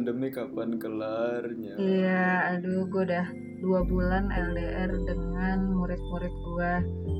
pandemi 0.00 0.32
kapan 0.32 0.80
kelarnya 0.80 1.76
Iya, 1.76 2.56
aduh 2.56 2.88
gue 2.88 3.04
udah 3.04 3.26
dua 3.60 3.84
bulan 3.84 4.32
LDR 4.32 4.88
dengan 5.04 5.76
murid-murid 5.76 6.32
gue 6.32 6.72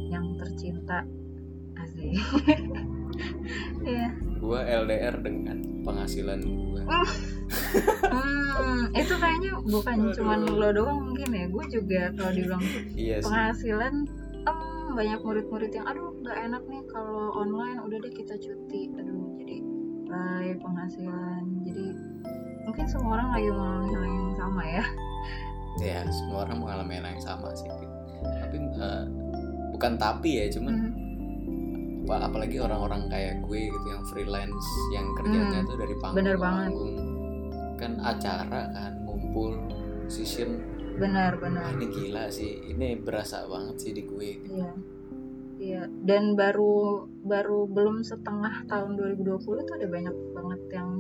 yang 0.09 0.25
tercinta. 0.41 1.05
Asik. 1.77 2.16
Iya. 3.85 4.16
gua 4.41 4.65
LDR 4.65 5.21
dengan 5.21 5.61
penghasilan 5.85 6.41
gua 6.41 6.80
Hmm, 8.09 8.88
itu 8.97 9.12
kayaknya 9.12 9.52
bukan 9.60 9.97
Aduh. 10.09 10.15
cuman 10.16 10.41
lo 10.49 10.69
doang 10.73 11.01
mungkin 11.05 11.29
ya. 11.29 11.45
Gue 11.52 11.65
juga 11.69 12.09
kalau 12.16 12.33
dibilang 12.33 12.65
iya 12.97 13.21
sih 13.21 13.29
penghasilan 13.29 14.09
em, 14.49 14.87
banyak 14.97 15.21
murid-murid 15.21 15.69
yang 15.74 15.85
aduh 15.85 16.16
nggak 16.16 16.38
enak 16.49 16.62
nih 16.65 16.83
kalau 16.88 17.29
online 17.37 17.79
udah 17.85 17.99
deh 18.01 18.15
kita 18.15 18.35
cuti 18.40 18.88
aduh 18.96 19.37
jadi 19.37 19.57
bye 20.09 20.52
penghasilan 20.57 21.43
jadi 21.60 21.87
mungkin 22.63 22.85
semua 22.85 23.11
orang 23.15 23.29
lagi 23.30 23.49
mengalami 23.49 23.89
hal 23.89 24.03
yang 24.05 24.35
sama 24.35 24.63
ya. 24.65 24.85
Ya 25.77 25.99
semua 26.09 26.39
orang 26.45 26.59
mengalami 26.59 26.93
hal 26.95 27.07
yang 27.09 27.23
sama 27.23 27.49
sih 27.52 27.67
tapi 27.67 27.87
eh, 28.59 29.05
bukan 29.71 29.93
tapi 29.97 30.30
ya 30.37 30.47
cuman 30.51 30.75
Hmm, 30.75 30.93
apa- 32.02 32.27
apalagi 32.27 32.59
orang-orang 32.59 33.07
kayak 33.07 33.35
gue 33.41 33.61
gitu 33.67 33.87
yang 33.89 34.05
freelance 34.05 34.61
yang 34.91 35.07
kerjanya 35.15 35.59
Hmm, 35.59 35.69
tuh 35.69 35.77
dari 35.79 35.95
panggung 35.97 36.19
bener 36.19 36.35
ke 36.35 36.43
banget. 36.43 36.69
panggung. 36.69 36.97
Kan 37.77 37.93
acara 37.99 38.45
kan 38.69 38.93
ngumpul 39.01 39.51
season 40.07 40.59
benar 40.97 41.39
benar. 41.39 41.71
Ini 41.73 41.87
gila 41.87 42.24
sih. 42.29 42.61
Ini 42.67 42.99
berasa 42.99 43.47
banget 43.47 43.77
sih 43.79 43.93
di 43.93 44.02
gue 44.02 44.30
iya. 44.45 44.71
Iya. 45.57 45.83
Dan 46.02 46.35
baru 46.35 47.05
baru 47.23 47.65
belum 47.67 48.02
setengah 48.02 48.65
tahun 48.67 48.97
2020 48.97 49.39
tuh 49.63 49.74
ada 49.77 49.87
banyak 49.87 50.17
banget 50.35 50.61
yang 50.73 50.91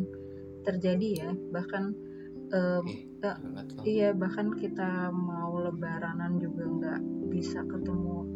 terjadi 0.66 1.08
ya 1.26 1.30
bahkan 1.50 1.94
ya, 2.50 3.36
banget 3.38 3.66
loh. 3.78 3.82
Iya, 3.86 4.08
bahkan 4.16 4.46
kita 4.58 5.14
mau 5.14 5.54
lebaranan 5.62 6.40
juga 6.42 6.66
nggak 6.66 7.00
bisa 7.30 7.62
ketemu 7.62 8.26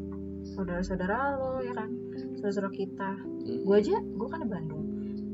saudara-saudara 0.54 1.40
lo 1.40 1.58
ya 1.64 1.72
kan, 1.74 1.90
saudara-saudara 2.38 2.70
kita. 2.70 3.10
Hmm. 3.18 3.64
Gue 3.66 3.76
aja, 3.80 3.96
gue 3.98 4.28
kan 4.30 4.44
di 4.44 4.48
Bandung. 4.48 4.84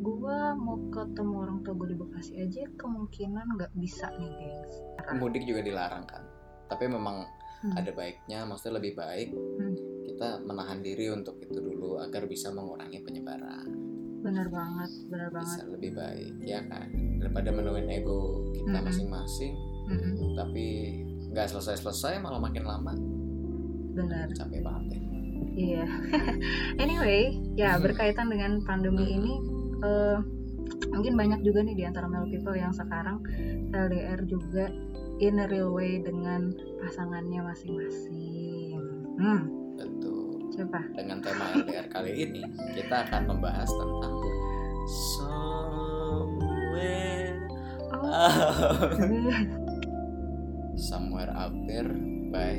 Gue 0.00 0.38
mau 0.56 0.80
ketemu 0.88 1.34
orang 1.44 1.58
tua 1.60 1.76
gue 1.76 1.92
di 1.92 1.96
Bekasi 1.98 2.32
aja 2.40 2.62
kemungkinan 2.80 3.46
nggak 3.60 3.72
bisa 3.76 4.08
nih, 4.16 4.32
gengs. 4.32 4.74
mudik 5.18 5.42
juga 5.44 5.60
dilarang 5.60 6.06
kan 6.06 6.22
tapi 6.70 6.86
memang 6.86 7.26
Hmm. 7.60 7.76
ada 7.76 7.92
baiknya 7.92 8.48
maksudnya 8.48 8.80
lebih 8.80 8.96
baik 8.96 9.36
Hmm. 9.36 9.76
kita 10.08 10.40
menahan 10.48 10.80
diri 10.80 11.12
untuk 11.12 11.36
itu 11.44 11.60
dulu 11.60 12.00
agar 12.00 12.24
bisa 12.24 12.48
mengurangi 12.48 13.04
penyebaran 13.04 13.68
Bener 14.20 14.46
banget, 14.48 14.90
bener 15.08 15.28
bisa 15.32 15.40
banget. 15.60 15.66
lebih 15.72 15.90
baik 15.96 16.32
ya 16.44 16.60
kan? 16.68 16.88
Daripada 17.18 17.48
menuin 17.50 17.88
ego 17.88 18.20
kita 18.52 18.78
masing-masing. 18.80 19.54
Mm-mm, 19.90 20.36
tapi 20.36 20.64
nggak 21.30 21.50
selesai-selesai 21.50 22.20
malah 22.20 22.38
makin 22.38 22.62
lama. 22.62 22.94
Bener, 23.90 24.30
capek 24.32 24.62
banget 24.62 24.86
ya 24.94 25.00
iya. 25.50 25.84
anyway, 26.84 27.34
ya 27.54 27.74
Hmm. 27.74 27.82
berkaitan 27.82 28.30
dengan 28.30 28.62
pandemi 28.62 29.12
ini, 29.12 29.34
eh, 29.82 30.18
mungkin 30.88 31.18
banyak 31.18 31.42
juga 31.42 31.66
nih 31.66 31.74
di 31.74 31.84
antara 31.84 32.06
male 32.06 32.30
people 32.30 32.54
yang 32.54 32.70
sekarang 32.70 33.18
LDR 33.72 34.24
juga 34.24 34.70
in 35.18 35.36
a 35.36 35.46
real 35.50 35.74
way 35.74 35.98
dengan 36.00 36.54
pasangannya 36.80 37.42
masing-masing. 37.42 38.78
Hmm, 39.18 39.42
coba. 40.60 40.80
dengan 40.92 41.18
tema 41.20 41.44
LDR 41.56 41.86
kali 41.88 42.12
ini 42.14 42.42
kita 42.76 42.96
akan 43.08 43.22
membahas 43.32 43.68
tentang 43.68 44.14
somewhere 45.16 47.36
out 48.04 48.92
somewhere 50.76 51.32
out 51.32 51.54
there 51.64 51.90
by 52.30 52.56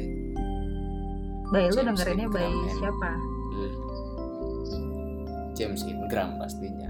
Baik, 1.52 1.76
lu 1.76 1.82
dengerinnya 1.84 2.28
by 2.32 2.48
and- 2.48 2.80
siapa? 2.80 3.12
James 5.52 5.84
Ingram 5.84 6.40
pastinya 6.40 6.88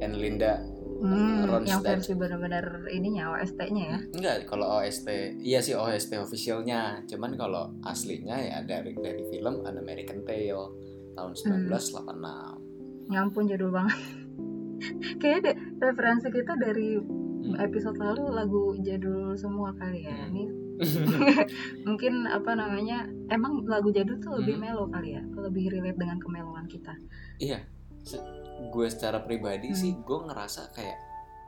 and 0.00 0.16
Linda 0.16 0.64
Hmm, 1.00 1.42
Ronstadt. 1.42 1.66
yang 1.66 1.80
versi 1.82 2.12
benar-benar 2.12 2.64
ininya 2.88 3.32
OST-nya 3.32 3.84
ya. 3.86 3.98
enggak 4.12 4.36
kalau 4.44 4.68
OST 4.76 5.08
iya 5.40 5.58
sih 5.58 5.72
OST 5.72 6.12
officialnya 6.14 6.80
cuman 7.04 7.34
kalau 7.34 7.72
aslinya 7.82 8.36
ya 8.36 8.60
dari 8.62 8.92
dari 8.94 9.24
film 9.26 9.64
An 9.64 9.76
American 9.76 10.20
Tale 10.22 10.68
tahun 11.10 11.32
Hmm. 11.34 11.66
1986 11.66 13.10
Ya 13.10 13.18
ampun 13.20 13.44
jadul 13.44 13.70
banget. 13.70 13.98
Kayaknya 15.20 15.52
referensi 15.78 16.28
kita 16.28 16.54
dari 16.54 16.94
Hmm. 17.40 17.56
episode 17.58 17.96
lalu 17.96 18.24
lagu 18.30 18.62
jadul 18.78 19.32
semua 19.34 19.72
kali 19.72 20.04
ya. 20.04 20.12
Hmm. 20.12 20.28
Ini 20.28 20.44
mungkin 21.88 22.24
apa 22.24 22.52
namanya? 22.52 23.02
Emang 23.26 23.64
lagu 23.64 23.88
jadul 23.88 24.16
tuh 24.18 24.36
lebih 24.36 24.54
Hmm. 24.54 24.64
melo 24.66 24.84
kali 24.86 25.12
ya, 25.12 25.22
lebih 25.34 25.68
relate 25.70 25.96
dengan 25.96 26.18
kemeloan 26.18 26.66
kita. 26.66 26.92
iya 27.38 27.64
gue 28.70 28.86
secara 28.88 29.24
pribadi 29.24 29.72
Hmm. 29.72 29.78
sih 29.78 29.92
gue 29.96 30.18
ngerasa 30.26 30.72
kayak 30.72 30.98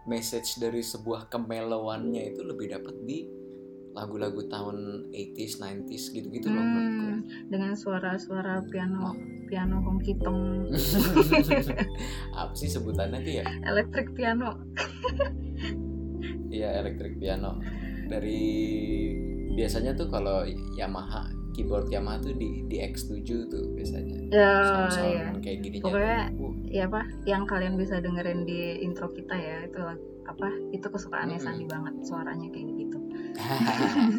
message 0.04 0.58
dari 0.58 0.80
sebuah 0.80 1.28
kemelowannya 1.28 2.34
itu 2.34 2.42
lebih 2.42 2.72
dapat 2.72 2.96
di 3.04 3.28
lagu-lagu 3.92 4.48
tahun 4.48 5.06
80s 5.12 5.60
90s 5.60 6.04
gitu-gitu 6.10 6.48
loh 6.48 6.64
menurut 6.64 6.92
gue. 6.96 7.12
Hmm, 7.12 7.20
dengan 7.52 7.72
suara-suara 7.76 8.64
piano 8.66 9.12
piano 9.44 9.84
honky 9.84 10.16
tonk. 10.16 10.72
Apa 12.40 12.52
sih 12.56 12.72
sebutannya 12.72 13.20
tuh 13.20 13.34
ya? 13.36 13.44
Elektrik 13.69 14.16
piano. 14.16 14.56
Iya 16.48 16.80
electric 16.80 17.16
piano. 17.16 17.60
Dari 18.08 18.40
biasanya 19.52 19.92
tuh 19.92 20.08
kalau 20.08 20.44
Yamaha 20.72 21.28
keyboard 21.52 21.86
Yamaha 21.86 22.20
tuh 22.20 22.34
di 22.34 22.64
di 22.66 22.76
X7 22.78 23.20
tuh 23.46 23.64
biasanya. 23.72 24.18
Ya 24.28 24.50
sound-sound 24.64 25.12
ya. 25.12 25.26
kayak 25.40 25.58
gini 25.60 25.76
Pokoknya- 25.78 26.28
ya 26.66 26.82
apa 26.86 27.00
yang 27.24 27.44
kalian 27.44 27.76
bisa 27.76 27.98
dengerin 27.98 28.42
di 28.42 28.80
intro 28.80 29.08
kita 29.08 29.32
ya 29.32 29.64
itu 29.64 29.80
apa 30.22 30.46
itu 30.70 30.84
kesukaannya 30.84 31.36
Mm-mm. 31.36 31.46
Sandi 31.46 31.64
banget 31.64 31.94
suaranya 32.02 32.48
kayak 32.48 32.68
gitu. 32.74 32.98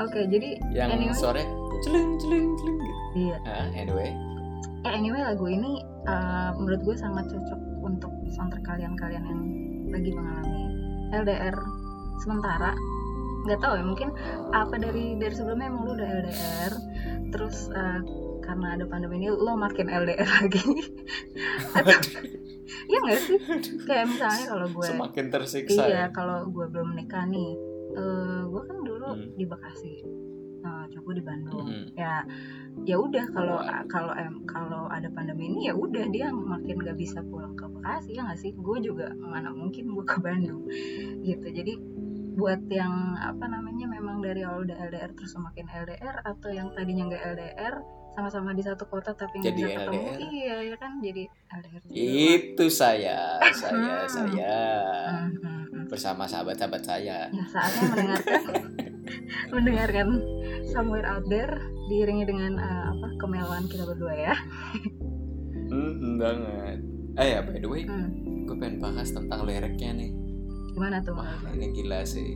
Oke 0.00 0.20
jadi 0.26 0.48
yang 0.70 0.90
Anyway. 0.92 1.14
sore 1.14 1.42
celeng 1.82 2.16
celeng 2.18 2.46
celeng 2.56 2.76
gitu. 2.78 2.94
Iya. 3.20 3.36
Ah, 3.42 3.66
anyway. 3.72 4.10
Eh, 4.80 4.92
anyway 4.92 5.20
lagu 5.20 5.44
ini 5.44 5.76
uh, 6.04 6.54
menurut 6.54 6.80
gue 6.82 6.96
sangat 6.96 7.28
cocok 7.28 7.60
untuk 7.80 8.12
soundtrack 8.30 8.64
kalian-kalian 8.64 9.24
yang 9.24 9.40
lagi 9.88 10.10
mengalami 10.10 10.62
LDR 11.12 11.56
sementara 12.18 12.72
nggak 13.40 13.60
tahu 13.60 13.72
ya 13.76 13.84
mungkin 13.84 14.08
apa 14.52 14.74
dari 14.76 15.16
dari 15.16 15.32
sebelumnya 15.32 15.68
emang 15.68 15.82
lu 15.84 15.92
udah 15.96 16.08
LDR 16.22 16.72
terus 17.30 17.70
uh, 17.70 18.00
karena 18.40 18.74
ada 18.74 18.84
pandemi 18.84 19.22
ini 19.22 19.30
lo 19.30 19.54
makin 19.54 19.86
LDR 19.86 20.26
lagi. 20.42 20.64
Atau 21.72 21.98
iya 22.90 22.98
nggak 22.98 23.20
sih? 23.22 23.38
Kayak 23.86 24.06
misalnya 24.10 24.44
kalau 24.48 24.66
gue 24.68 24.86
semakin 24.86 25.24
tersiksa 25.30 25.82
iya 25.86 25.94
ya? 25.94 26.04
kalau 26.10 26.50
gue 26.50 26.66
belum 26.66 26.94
menikah 26.94 27.24
nih 27.24 27.50
eh 27.90 28.40
gue 28.46 28.62
kan 28.66 28.78
dulu 28.80 29.08
Hmm. 29.10 29.26
di 29.34 29.42
Bekasi 29.42 30.06
nah 30.60 30.84
cowok 30.86 31.02
gue 31.02 31.14
di 31.18 31.24
Bandung. 31.24 31.66
Mhm. 31.66 31.86
ya 31.96 32.20
ya 32.84 32.96
udah 33.00 33.24
kalau 33.32 33.58
kalau 33.88 34.12
em 34.12 34.44
kalau 34.44 34.86
ada 34.86 35.08
pandemi 35.08 35.48
ini 35.48 35.66
ya 35.66 35.74
udah 35.74 36.04
dia 36.12 36.28
makin 36.30 36.76
gak 36.84 36.94
bisa 36.94 37.24
pulang 37.26 37.56
ke 37.56 37.64
Bekasi 37.64 38.14
ya 38.14 38.28
nggak 38.28 38.38
sih? 38.38 38.52
Gue 38.54 38.78
juga 38.78 39.08
mana 39.16 39.50
mungkin 39.50 39.88
gue 39.88 40.04
ke 40.04 40.20
Bandung 40.20 40.68
gitu. 41.24 41.46
Jadi 41.48 41.72
buat 42.32 42.62
yang 42.66 42.92
apa 43.16 43.44
namanya 43.44 43.86
memang 43.86 44.18
dari 44.18 44.40
awal 44.40 44.62
udah 44.62 44.78
LDR 44.80 45.10
terus 45.12 45.32
semakin 45.32 45.66
LDR 45.66 46.16
atau 46.22 46.48
yang 46.48 46.70
tadinya 46.70 47.06
nggak 47.06 47.24
LDR 47.28 47.74
sama-sama 48.10 48.50
di 48.50 48.60
satu 48.60 48.84
kota 48.84 49.12
tapi 49.12 49.38
nggak 49.38 49.54
bisa 49.54 49.68
ketemu 49.72 50.02
LDR. 50.02 50.18
iya 50.28 50.56
ya 50.64 50.76
kan 50.76 50.92
jadi 50.98 51.22
LDR 51.52 51.80
juga. 51.80 51.94
itu 51.94 52.64
saya 52.68 53.18
saya 53.52 53.96
Hmm. 53.96 54.08
saya 54.08 54.56
Hmm, 55.40 55.86
bersama 55.86 56.22
sahabat-sahabat 56.24 56.82
saya 56.82 57.26
Ya 57.28 57.44
saatnya 57.46 57.82
mendengarkan 57.88 58.40
mendengarkan 59.52 60.08
Somewhere 60.66 61.06
Out 61.08 61.26
There 61.26 61.54
diiringi 61.88 62.24
dengan 62.24 62.52
eh, 62.56 62.84
apa 62.88 63.06
kemewahan 63.16 63.66
kita 63.66 63.82
berdua 63.84 64.14
ya. 64.14 64.34
hmm, 65.66 66.16
banget 66.16 66.78
eh 67.16 67.26
ya 67.28 67.40
by 67.42 67.58
the 67.58 67.66
way 67.66 67.82
Hmm. 67.84 68.46
gue 68.46 68.56
pengen 68.56 68.78
bahas 68.78 69.08
tentang 69.08 69.42
liriknya 69.42 69.90
nih 69.96 70.10
Gimana 70.80 70.96
tuh? 71.04 71.12
Wah 71.12 71.36
ini 71.52 71.66
gila 71.70 72.00
sih 72.02 72.32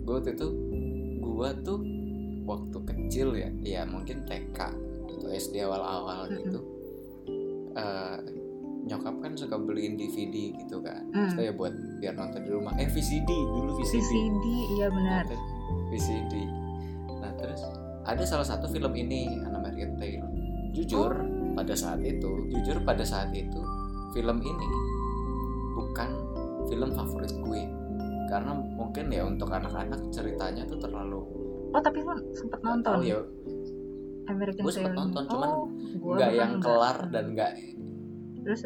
Gue 0.00 0.16
waktu 0.16 0.32
itu 0.32 0.48
Gue 1.20 1.48
tuh 1.60 1.78
Waktu 2.42 2.78
kecil 2.82 3.36
ya 3.36 3.52
Ya 3.60 3.80
mungkin 3.84 4.24
TK 4.24 4.56
Atau 5.06 5.28
SD 5.28 5.60
awal-awal 5.60 6.24
Mm-mm. 6.26 6.40
gitu 6.40 6.60
eh, 7.74 8.16
Nyokap 8.86 9.18
kan 9.18 9.34
suka 9.34 9.58
beliin 9.58 9.94
DVD 9.94 10.56
gitu 10.56 10.80
kan 10.80 11.04
Hmm. 11.06 11.28
Maksudnya 11.28 11.44
ya 11.44 11.52
buat 11.52 11.74
biar 11.98 12.14
nonton 12.14 12.40
di 12.40 12.50
rumah 12.50 12.72
Eh 12.76 12.86
VCD 12.86 13.26
dulu 13.26 13.76
VCD, 13.76 14.00
VCD, 14.00 14.46
iya 14.74 14.86
benar. 14.88 15.24
VCD 15.90 16.32
Nah 17.18 17.32
terus 17.34 17.60
Ada 18.04 18.24
salah 18.24 18.46
satu 18.46 18.64
film 18.66 18.94
ini 18.94 19.36
An 19.42 19.52
American 19.54 19.96
Tale 19.96 20.24
Jujur 20.72 21.12
pada 21.52 21.72
saat 21.72 22.00
itu 22.00 22.48
Jujur 22.48 22.80
pada 22.80 23.02
saat 23.02 23.32
itu 23.32 23.60
Film 24.12 24.38
ini 24.38 24.68
Bukan 25.74 26.08
film 26.66 26.90
favorit 26.92 27.32
gue. 27.32 27.62
Karena 28.26 28.52
mungkin 28.52 29.06
ya 29.08 29.22
untuk 29.22 29.48
anak-anak 29.48 30.10
ceritanya 30.10 30.66
tuh 30.66 30.78
terlalu 30.78 31.22
oh 31.66 31.80
tapi 31.80 32.00
lu 32.00 32.14
sempet 32.32 32.58
nonton? 32.60 32.94
tahu 32.96 33.02
ya. 33.04 33.18
American 34.26 34.62
Gue 34.66 34.72
sempet 34.74 34.92
nonton, 34.92 35.22
cuman 35.28 35.48
oh, 35.48 35.66
nggak 36.16 36.32
yang 36.32 36.52
nggak. 36.58 36.64
kelar 36.66 36.98
dan 37.08 37.24
nggak 37.30 37.52
terus 38.42 38.62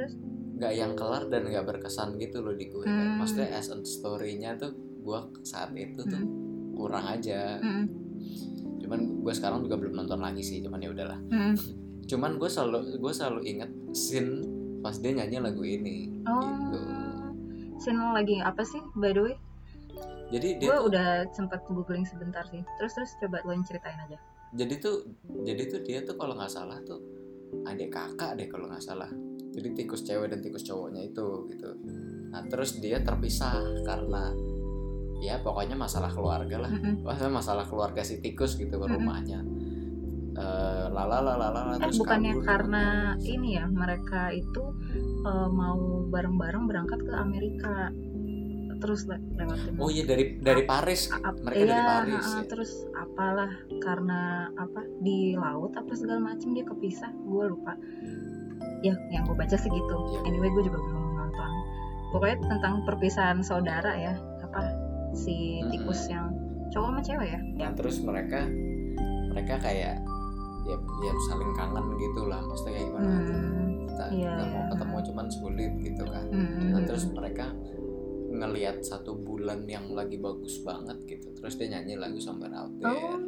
nggak 0.56 0.72
yang 0.72 0.92
kelar 0.92 1.24
dan 1.28 1.42
nggak 1.44 1.64
berkesan 1.66 2.16
gitu 2.16 2.40
loh 2.40 2.52
di 2.52 2.68
gue. 2.68 2.84
Hmm. 2.84 3.18
maksudnya 3.18 3.52
as 3.52 3.68
a 3.68 3.76
story-nya 3.80 4.56
tuh 4.56 4.72
gue 4.76 5.18
saat 5.42 5.72
itu 5.72 6.00
tuh 6.00 6.16
Hmm. 6.16 6.72
kurang 6.72 7.04
aja. 7.04 7.60
Mm-mm. 7.60 7.84
cuman 8.80 9.00
gue 9.20 9.32
sekarang 9.32 9.60
juga 9.60 9.76
belum 9.76 9.94
nonton 9.94 10.18
lagi 10.18 10.40
sih 10.40 10.60
cuman 10.60 10.80
ya 10.80 10.90
udahlah. 10.90 11.20
Mm-mm. 11.28 11.54
cuman 12.04 12.36
gue 12.36 12.48
selalu 12.48 12.96
gue 12.96 13.12
selalu 13.12 13.40
inget 13.44 13.70
scene 13.92 14.40
pas 14.80 14.96
dia 14.96 15.12
nyanyi 15.12 15.36
lagu 15.38 15.60
ini. 15.60 16.24
Oh. 16.24 16.40
gitu 16.40 16.78
scene 17.80 18.00
lagi 18.12 18.36
apa 18.44 18.62
sih 18.62 18.80
by 18.94 19.12
the 19.16 19.22
way? 19.24 19.36
Jadi 20.30 20.62
dia 20.62 20.68
gue 20.70 20.78
udah 20.86 21.08
sempet 21.34 21.64
googling 21.66 22.06
sebentar 22.06 22.46
sih. 22.46 22.62
Terus 22.78 22.92
terus 22.94 23.10
coba 23.18 23.42
lo 23.42 23.50
yang 23.56 23.66
ceritain 23.66 23.98
aja. 23.98 24.18
Jadi 24.54 24.74
tuh 24.78 24.96
jadi 25.42 25.62
tuh 25.66 25.80
dia 25.82 25.98
tuh 26.06 26.14
kalau 26.14 26.38
nggak 26.38 26.52
salah 26.52 26.78
tuh 26.86 27.02
adik 27.66 27.90
kakak 27.90 28.38
deh 28.38 28.46
kalau 28.46 28.70
nggak 28.70 28.84
salah. 28.84 29.10
Jadi 29.50 29.74
tikus 29.74 30.06
cewek 30.06 30.30
dan 30.30 30.38
tikus 30.38 30.62
cowoknya 30.62 31.10
itu 31.10 31.50
gitu. 31.50 31.70
Nah 32.30 32.46
terus 32.46 32.78
dia 32.78 33.02
terpisah 33.02 33.82
karena 33.82 34.30
ya 35.18 35.42
pokoknya 35.42 35.74
masalah 35.74 36.08
keluarga 36.14 36.62
lah. 36.62 36.70
Mm-mm. 36.70 37.02
masalah 37.02 37.32
masalah 37.34 37.64
keluarga 37.66 38.06
si 38.06 38.22
tikus 38.22 38.54
gitu 38.54 38.78
ke 38.78 38.86
rumahnya. 38.86 39.42
Eh, 40.30 40.86
lala 40.88 41.18
lala 41.20 41.50
lala 41.50 41.74
eh 41.76 41.82
terus 41.82 42.00
bukannya 42.00 42.32
kabur. 42.38 42.46
karena 42.46 42.84
ini 43.18 43.58
ya 43.58 43.66
mereka 43.66 44.30
itu 44.30 44.62
eh, 45.20 45.48
mau 45.50 45.78
bareng-bareng 46.06 46.64
berangkat 46.64 47.00
ke 47.02 47.14
Amerika. 47.14 47.92
Terus 48.80 49.04
le- 49.04 49.20
lewatin 49.36 49.76
oh 49.76 49.92
iya 49.92 50.08
dari 50.08 50.40
dari 50.40 50.64
Paris? 50.64 51.12
A- 51.12 51.20
ap- 51.20 51.36
mereka 51.44 51.60
dari 51.60 51.68
iya, 51.68 51.84
Paris 51.84 52.24
ha-ha, 52.24 52.40
ya. 52.40 52.44
terus 52.48 52.70
apalah 52.96 53.52
karena 53.76 54.20
apa 54.56 54.80
di 55.04 55.36
laut 55.36 55.76
apa 55.76 55.92
segala 55.92 56.32
macam 56.32 56.56
dia 56.56 56.64
kepisah 56.64 57.12
gue 57.12 57.44
lupa. 57.44 57.76
Ya 58.80 58.96
yang 59.12 59.28
gue 59.28 59.36
baca 59.36 59.52
segitu 59.52 59.96
Iya. 60.16 60.18
anyway 60.24 60.48
gue 60.48 60.64
juga 60.64 60.80
belum 60.80 61.12
nonton. 61.12 61.50
Pokoknya 62.08 62.40
tentang 62.40 62.74
perpisahan 62.88 63.44
saudara 63.44 63.92
ya 63.92 64.16
apa 64.40 64.72
si 65.12 65.60
tikus 65.68 66.08
yang 66.08 66.32
cowok 66.72 66.88
sama 66.88 67.00
cewek 67.04 67.28
ya. 67.36 67.40
Nah 67.60 67.70
terus 67.76 68.00
mereka 68.00 68.48
mereka 69.28 69.60
kayak 69.60 70.00
ya, 70.64 70.76
ya 71.04 71.12
saling 71.28 71.52
kangen 71.52 71.84
gitu 72.00 72.24
lah 72.24 72.40
maksudnya 72.48 72.80
kayak 72.80 72.86
gimana? 72.88 73.12
Hmm, 73.12 73.69
kita 74.00 74.16
iya, 74.16 74.32
kita 74.32 74.44
mau 74.48 74.64
ketemu 74.72 74.96
cuman 75.12 75.26
sulit 75.28 75.72
gitu 75.84 76.04
kan. 76.08 76.26
Hmm, 76.32 76.72
nah 76.72 76.80
terus 76.88 77.04
mereka 77.12 77.46
ngelihat 78.30 78.76
satu 78.80 79.12
bulan 79.18 79.66
yang 79.66 79.90
lagi 79.92 80.16
bagus 80.16 80.62
banget 80.62 81.02
gitu 81.04 81.34
terus 81.34 81.58
dia 81.58 81.76
nyanyi 81.76 81.98
lagu 82.00 82.16
Somewhere 82.16 82.54
Out 82.56 82.72
There. 82.80 82.88
Oh. 82.88 83.18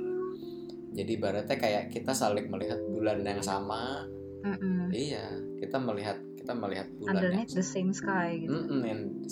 Jadi 0.92 1.10
ibaratnya 1.16 1.56
kayak 1.56 1.84
kita 1.92 2.12
saling 2.12 2.48
melihat 2.48 2.80
bulan 2.88 3.20
yang 3.24 3.42
sama. 3.44 4.08
Mm-mm. 4.42 4.90
iya 4.90 5.38
kita 5.62 5.78
melihat 5.78 6.18
kita 6.34 6.50
melihat 6.50 6.90
bulan 6.98 7.22
underneath 7.22 7.54
yang 7.54 7.58
the 7.62 7.62
same 7.62 7.94
sky 7.94 8.42
gitu. 8.42 8.50
Mm-mm, 8.50 8.82
and 8.82 9.22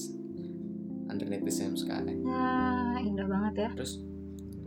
underneath 1.10 1.42
the 1.42 1.50
same 1.50 1.74
sky. 1.74 1.98
Nah 1.98 2.94
indah 3.02 3.26
banget 3.26 3.54
ya. 3.66 3.70
Terus 3.74 3.98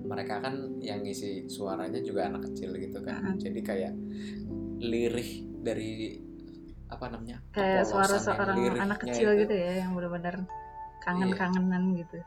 mereka 0.04 0.44
kan 0.44 0.84
yang 0.84 1.00
ngisi 1.00 1.48
suaranya 1.48 2.04
juga 2.04 2.28
anak 2.28 2.52
kecil 2.52 2.76
gitu 2.76 3.00
kan. 3.00 3.24
Mm-mm. 3.24 3.40
jadi 3.40 3.60
kayak 3.64 3.94
lirih 4.84 5.48
dari 5.64 6.20
apa 6.94 7.06
namanya 7.10 7.42
kayak 7.52 7.84
suara 7.90 8.16
seorang 8.18 8.58
anak 8.78 9.02
kecil 9.02 9.34
itu. 9.34 9.42
gitu 9.46 9.54
ya 9.58 9.72
yang 9.86 9.92
benar-benar 9.98 10.46
kangen-kangenan 11.04 11.84
gitu. 12.00 12.18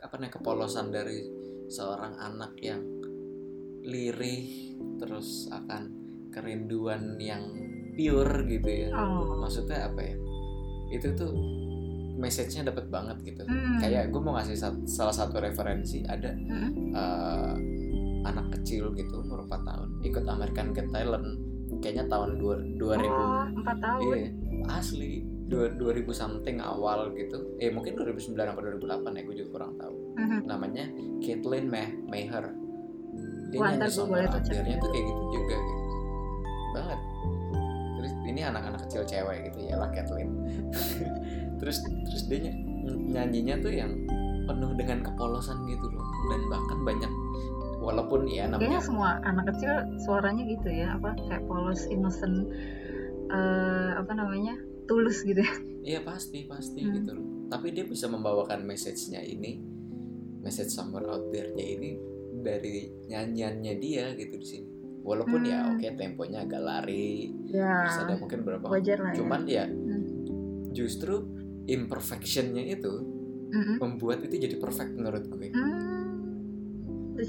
Apa 0.00 0.18
namanya 0.18 0.38
kepolosan 0.40 0.88
dari 0.88 1.20
seorang 1.68 2.16
anak 2.18 2.56
yang 2.58 2.82
lirih 3.82 4.74
terus 4.98 5.50
akan 5.50 5.90
kerinduan 6.30 7.18
yang 7.18 7.42
pure 7.92 8.46
gitu 8.48 8.68
ya. 8.68 8.88
Oh. 8.94 9.36
Maksudnya 9.42 9.90
apa 9.90 10.00
ya? 10.00 10.16
Itu 10.94 11.12
tuh 11.12 11.32
message-nya 12.16 12.70
dapat 12.70 12.86
banget 12.92 13.18
gitu. 13.24 13.42
Hmm. 13.48 13.80
kayak 13.80 14.12
gue 14.12 14.20
mau 14.20 14.36
ngasih 14.36 14.54
sat- 14.54 14.84
salah 14.86 15.16
satu 15.16 15.40
referensi 15.40 16.04
ada 16.04 16.30
Mm-mm. 16.30 16.92
eh, 16.92 17.54
anak 18.22 18.54
kecil 18.60 18.94
gitu 18.94 19.24
umur 19.24 19.42
4 19.48 19.66
tahun 19.66 19.88
ikut 20.06 20.24
American 20.28 20.70
Got 20.70 20.88
Talent 20.92 21.28
kayaknya 21.82 22.06
tahun 22.06 22.38
dua, 22.38 22.54
2000 22.78 23.02
oh 23.04 23.44
empat 23.58 23.76
tahun. 23.82 24.00
Iya 24.06 24.30
asli. 24.70 25.26
Dua, 25.50 25.68
2000 25.68 26.08
something 26.14 26.62
awal 26.62 27.12
gitu. 27.12 27.58
Eh 27.60 27.68
mungkin 27.68 27.92
2009 27.92 28.32
atau 28.38 28.62
2008 28.62 29.12
ya 29.12 29.22
gue 29.26 29.36
juga 29.36 29.50
kurang 29.50 29.72
tahu. 29.76 29.96
Mhm. 30.12 30.38
namanya 30.44 30.84
Caitlyn 31.20 31.66
May 31.66 31.88
Mayher 32.04 32.52
dia 33.52 33.60
Wah, 33.60 33.68
nyanyi 33.76 33.92
Somewhere 33.92 34.28
boleh 34.28 34.40
tuh 34.40 34.52
ya. 34.56 34.64
kayak 34.64 35.04
gitu 35.04 35.22
juga 35.28 35.56
gitu. 35.60 35.84
Banget. 36.72 37.00
Terus 38.00 38.12
ini 38.24 38.40
anak-anak 38.40 38.80
kecil 38.88 39.02
cewek 39.04 39.38
gitu 39.52 39.58
ya 39.68 39.76
lah 39.76 39.88
Caitlyn. 39.92 40.30
Terus 41.60 41.78
terus 42.08 42.22
dia 42.26 42.38
ny- 42.48 42.56
nyanyinya 43.12 43.60
tuh 43.60 43.70
yang 43.70 43.92
penuh 44.48 44.72
dengan 44.74 45.04
kepolosan 45.04 45.62
gitu 45.68 45.86
loh. 45.92 46.06
Dan 46.32 46.40
bahkan 46.48 46.78
banyak 46.82 47.12
walaupun 47.82 48.24
ya 48.24 48.46
kayaknya 48.46 48.78
namanya 48.78 48.80
semua 48.80 49.10
anak 49.20 49.44
kecil 49.50 49.72
suaranya 49.98 50.46
gitu 50.46 50.68
ya 50.70 50.94
apa 50.94 51.18
kayak 51.18 51.42
polos 51.44 51.84
innocent 51.86 52.46
eh, 53.28 53.90
apa 53.92 54.12
namanya 54.12 54.54
tulus 54.84 55.22
gitu 55.22 55.40
ya 55.40 55.54
Iya 55.82 56.00
pasti 56.02 56.46
pasti 56.46 56.78
Hmm. 56.78 56.94
gitu 56.94 57.10
loh. 57.10 57.26
Tapi 57.50 57.74
dia 57.74 57.82
bisa 57.82 58.06
membawakan 58.06 58.62
message-nya 58.62 59.18
ini, 59.18 59.58
message 60.38 60.70
somewhere 60.70 61.10
out 61.10 61.26
there-nya 61.28 61.58
ini 61.58 61.98
dari 62.38 62.86
nyanyiannya 63.04 63.74
dia 63.76 64.14
gitu 64.14 64.38
di 64.38 64.46
sini. 64.46 64.68
Walaupun 65.02 65.42
ya 65.42 65.58
Hmm. 65.60 65.74
oke 65.74 65.86
temponya 65.98 66.46
agak 66.46 66.62
lari, 66.62 67.34
ya 67.44 67.82
terus 67.82 67.98
ada 68.00 68.14
mungkin 68.14 68.46
berapa. 68.46 68.62
wajar 68.64 68.94
lah 68.96 69.10
ya 69.10 69.16
Cuman 69.18 69.40
ya 69.44 69.64
Hmm. 69.66 70.06
justru 70.70 71.26
imperfection-nya 71.66 72.62
itu 72.68 72.92
Mm-mm. 73.50 73.76
membuat 73.76 74.22
itu 74.22 74.38
jadi 74.38 74.56
perfect 74.56 74.94
menurut 74.94 75.26
gue. 75.26 75.50
Hmm. 75.50 76.11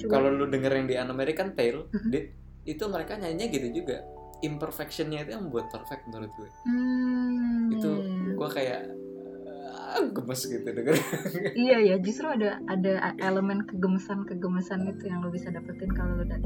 Kalau 0.05 0.29
lu 0.29 0.45
denger 0.45 0.71
yang 0.73 0.87
di 0.87 0.95
American 0.95 1.53
Tail, 1.53 1.87
Mhm. 1.87 2.09
di- 2.09 2.29
itu 2.65 2.83
mereka 2.85 3.15
nyanyinya 3.15 3.47
gitu 3.49 3.67
juga. 3.73 3.99
Imperfection-nya 4.39 5.23
itu 5.23 5.31
yang 5.31 5.43
membuat 5.43 5.67
perfect 5.69 6.03
menurut 6.05 6.31
gue. 6.33 6.49
Hmm, 6.63 7.69
itu 7.69 7.89
gue 8.33 8.49
kayak 8.49 8.81
ah, 9.65 10.03
gemes 10.05 10.41
gitu 10.43 10.63
denger. 10.65 10.95
iya 11.57 11.77
ya 11.79 11.95
justru 11.97 12.25
ada 12.25 12.59
ada 12.65 12.93
elemen 13.19 13.63
kegemesan 13.63 14.23
kegemesan 14.23 14.83
itu 14.85 15.05
yang 15.05 15.21
lo 15.21 15.29
bisa 15.29 15.47
dapetin 15.47 15.87
kalau 15.89 16.13
lo 16.13 16.23
udah 16.23 16.39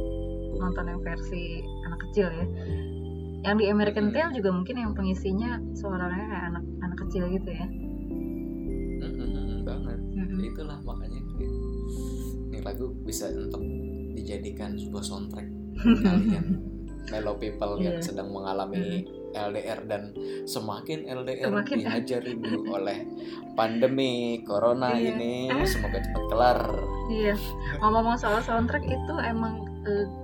nonton 0.57 0.85
yang 0.85 0.99
versi 0.99 1.57
anak 1.83 1.99
kecil 2.03 2.27
ya 2.29 2.45
yang 3.43 3.55
di 3.55 3.65
American 3.65 4.09
Mm-mm. 4.09 4.15
Tail 4.19 4.35
juga 4.35 4.49
mungkin 4.51 4.75
yang 4.75 4.91
pengisinya 4.91 5.57
suaranya 5.73 6.25
kayak 6.27 6.45
anak 6.49 6.63
anak 6.81 6.97
kecil 6.99 7.23
gitu 7.29 7.49
ya 7.49 7.67
Mm-mm, 8.97 9.63
banget. 9.63 9.99
Mm-mm. 10.11 10.39
itulah 10.43 10.77
makanya 10.81 11.21
lagu 12.67 12.91
bisa 13.01 13.31
untuk 13.31 13.63
dijadikan 14.11 14.75
sebuah 14.75 14.99
soundtrack 15.01 15.47
kalian 16.03 16.45
mellow 17.07 17.35
people 17.35 17.79
yang 17.79 17.95
Iya. 17.95 18.03
sedang 18.03 18.29
mengalami 18.29 19.07
LDR 19.29 19.79
dan 19.85 20.11
semakin 20.43 21.07
LDR 21.07 21.47
Semakin- 21.47 21.79
dihajar 21.79 22.19
rindu 22.19 22.67
oleh 22.67 23.07
pandemi 23.55 24.11
corona 24.43 24.91
Iya. 24.91 25.15
ini 25.15 25.31
semoga 25.63 25.97
cepat 25.97 26.23
kelar 26.27 26.59
Iya, 27.07 27.39
ngomong-ngomong 27.79 28.19
soal 28.19 28.43
soundtrack 28.43 28.83
itu 28.83 29.13
emang 29.17 29.63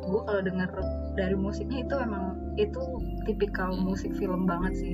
gue 0.03 0.21
kalau 0.21 0.43
dengar 0.43 0.67
dari 1.15 1.31
musiknya 1.33 1.87
itu 1.87 1.95
emang 1.95 2.35
itu 2.59 2.83
tipikal 3.23 3.71
musik 3.71 4.11
film 4.11 4.43
banget 4.43 4.75
sih. 4.75 4.93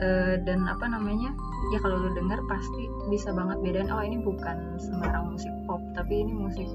Eh, 0.00 0.40
dan 0.48 0.64
apa 0.64 0.88
namanya? 0.88 1.36
Ya 1.74 1.78
kalau 1.80 2.00
lu 2.00 2.10
dengar 2.16 2.40
pasti 2.48 2.88
bisa 3.12 3.32
banget 3.32 3.60
bedain 3.60 3.92
oh 3.92 4.00
ini 4.00 4.20
bukan 4.20 4.80
sembarang 4.80 5.36
musik 5.36 5.52
pop, 5.68 5.80
tapi 5.92 6.24
ini 6.24 6.32
musik 6.32 6.68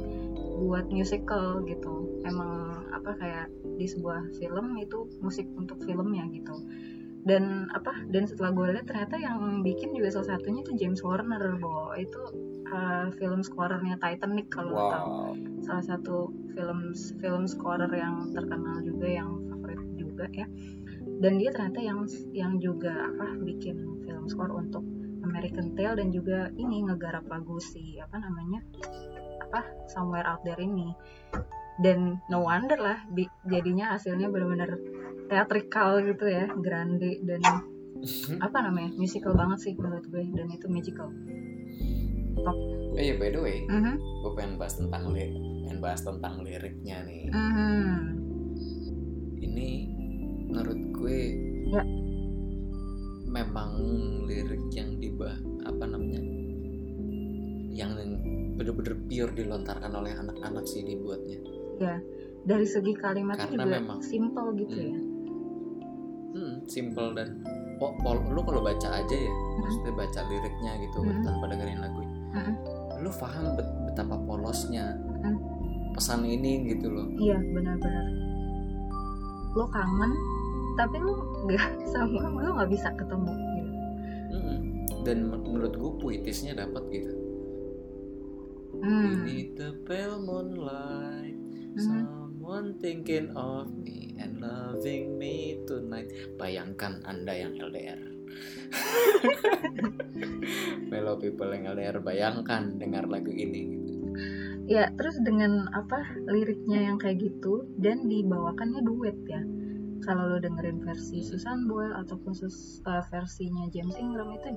buat 0.61 0.85
musical 0.93 1.65
gitu. 1.65 2.21
Emang 2.25 2.85
apa 2.93 3.17
kayak 3.17 3.47
di 3.77 3.85
sebuah 3.89 4.37
film 4.37 4.77
itu 4.77 5.09
musik 5.21 5.49
untuk 5.57 5.81
filmnya 5.81 6.29
gitu. 6.29 6.61
Dan 7.27 7.67
apa? 7.75 7.91
Dan 8.07 8.29
setelah 8.29 8.55
gue 8.55 8.65
lihat 8.77 8.87
ternyata 8.87 9.19
yang 9.19 9.65
bikin 9.65 9.91
juga 9.91 10.13
salah 10.13 10.37
satunya 10.37 10.63
itu 10.63 10.77
James 10.79 11.03
Horner, 11.03 11.59
Bo. 11.59 11.91
Itu 11.99 12.21
uh, 12.71 13.11
film 13.19 13.43
scorernya 13.43 13.99
Titanic 13.99 14.47
kalau 14.47 14.71
lo 14.71 14.81
tahu 14.93 15.09
wow 15.09 15.57
salah 15.67 15.83
satu 15.83 16.31
film 16.55 16.95
film 17.19 17.43
scorer 17.43 17.91
yang 17.91 18.31
terkenal 18.31 18.79
juga 18.79 19.07
yang 19.11 19.35
favorit 19.51 19.81
juga 19.99 20.25
ya 20.31 20.47
dan 21.17 21.33
dia 21.35 21.49
ternyata 21.49 21.79
yang 21.79 21.99
yang 22.31 22.53
juga 22.57 22.93
apa 23.07 23.37
bikin 23.37 23.75
film 24.01 24.25
score 24.25 24.53
untuk 24.53 24.85
American 25.21 25.73
Tail 25.73 25.93
dan 25.93 26.09
juga 26.09 26.47
ini 26.53 26.83
ngegarap 26.83 27.25
lagu 27.25 27.57
si 27.57 27.97
apa 27.97 28.17
namanya 28.17 28.61
apa 29.41 29.61
Somewhere 29.87 30.25
Out 30.25 30.43
There 30.43 30.57
ini. 30.57 30.93
Dan 31.77 32.17
no 32.25 32.41
wonder 32.41 32.75
lah 32.75 33.05
bi- 33.07 33.29
jadinya 33.43 33.93
hasilnya 33.93 34.27
benar-benar 34.27 34.81
teatrikal 35.27 36.01
gitu 36.01 36.25
ya 36.25 36.49
grande 36.51 37.21
dan 37.21 37.41
apa 38.39 38.57
namanya 38.61 38.93
musical 38.93 39.33
banget 39.33 39.59
sih 39.61 39.73
menurut 39.73 40.05
gue 40.05 40.25
dan 40.31 40.47
itu 40.47 40.65
magical. 40.65 41.09
TikTok. 42.37 42.57
oh 42.87 42.99
iya 42.99 43.13
by 43.13 43.29
the 43.29 43.37
way 43.37 43.57
Mhm, 43.63 43.93
gue 43.97 44.31
pengen 44.33 44.57
bahas 44.57 44.73
tentang 44.73 45.09
li 45.09 45.25
pengen 45.59 45.79
bahas 45.79 46.01
tentang 46.01 46.33
liriknya 46.39 47.01
nih. 47.03 47.29
Mhm. 47.29 47.97
ini 49.39 49.69
menurut 50.47 50.79
gue 50.93 51.19
Ya. 51.67 51.83
memang 53.27 53.69
lirik 54.23 54.63
yang 54.71 54.95
dibah 54.97 55.35
apa 55.61 55.83
namanya 55.83 56.23
yang 57.69 57.91
bener-bener 58.55 58.95
pure 59.03 59.31
dilontarkan 59.33 59.91
oleh 59.91 60.13
anak-anak 60.13 60.63
sih 60.63 60.81
dibuatnya 60.81 61.37
Dari 62.41 62.63
segi 62.63 62.95
kalimatnya 62.95 63.43
Karena 63.45 63.59
juga 63.59 63.75
memang- 63.75 63.99
simple 64.01 64.47
gitu 64.55 64.71
Hmm. 64.73 64.87
ya. 64.87 64.99
hmm, 66.33 66.55
simple 66.65 67.09
dan 67.11 67.43
oh, 67.77 67.91
pol- 67.99 68.23
lu 68.25 68.39
kalau 68.39 68.63
baca 68.63 68.89
aja 68.89 69.15
ya 69.17 69.33
maksudnya 69.57 69.93
baca 69.93 70.19
liriknya 70.23 70.71
gitu 70.79 70.97
Hmm. 70.97 71.21
tanpa 71.21 71.45
dengerin 71.47 71.77
lagunya 71.77 72.17
Hmm. 72.31 72.55
lu 72.97 73.11
paham 73.11 73.45
bet- 73.53 73.75
betapa 73.85 74.15
polosnya 74.17 74.95
Hmm. 75.21 75.35
pesan 75.91 76.23
ini 76.23 76.71
gitu 76.71 76.87
loh 76.87 77.05
Iya 77.11 77.35
benar-benar. 77.35 78.05
Lo 79.51 79.65
kangen, 79.67 80.11
tapi 80.77 80.95
lo 80.97 81.13
nggak 81.43 81.65
sama 81.91 82.37
lo 82.37 82.55
nggak 82.55 82.71
bisa 82.71 82.89
ketemu. 82.93 83.33
Gitu. 83.33 83.73
Mm-mm. 84.29 84.59
dan 85.01 85.17
men- 85.23 85.41
menurut 85.41 85.73
gue 85.73 85.91
puitisnya 85.97 86.53
dapat 86.53 86.83
gitu 86.89 87.13
Hmm. 88.77 89.25
Beneath 89.25 89.57
the 89.57 89.73
pale 89.83 90.21
moonlight 90.21 91.33
Mhm. 91.73 91.81
Someone 91.81 92.77
thinking 92.77 93.33
of 93.33 93.65
me 93.71 94.13
and 94.15 94.37
loving 94.37 95.17
me 95.17 95.33
tonight 95.63 96.05
Bayangkan 96.35 97.01
anda 97.01 97.33
yang 97.33 97.57
LDR 97.57 97.97
Fellow 100.89 101.17
people 101.17 101.49
yang 101.49 101.65
LDR 101.67 101.97
Bayangkan 101.99 102.77
dengar 102.77 103.05
lagu 103.05 103.29
ini 103.29 103.61
gitu. 103.73 103.93
Ya 104.67 104.91
terus 104.93 105.15
dengan 105.21 105.71
apa 105.71 105.97
liriknya 106.25 106.83
yang 106.83 106.97
kayak 106.97 107.17
gitu 107.19 107.65
dan 107.77 108.05
dibawakannya 108.05 108.83
duet 108.83 109.17
ya. 109.25 109.41
Kalau 110.07 110.23
lo 110.31 110.39
dengerin 110.39 110.79
versi 110.79 111.19
Susan 111.19 111.67
Boyle 111.67 111.91
ataupun 111.91 112.31
sus, 112.31 112.79
eh, 112.87 113.03
versinya 113.11 113.67
James 113.67 113.99
Ingram 113.99 114.31
itu 114.31 114.55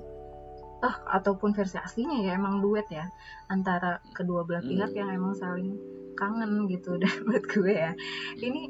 ah 0.81 0.97
ataupun 1.21 1.53
versi 1.53 1.77
aslinya 1.77 2.25
ya 2.25 2.31
emang 2.41 2.57
duet 2.57 2.89
ya 2.89 3.05
antara 3.53 4.01
kedua 4.17 4.41
belah 4.41 4.65
Hmm. 4.65 4.71
pihak 4.73 4.91
yang 4.97 5.13
emang 5.13 5.37
saling 5.37 5.77
kangen 6.17 6.65
gitu 6.71 6.97
dan 7.01 7.11
buat 7.27 7.43
gue 7.45 7.69
ya. 7.69 7.93
Ini 8.39 8.61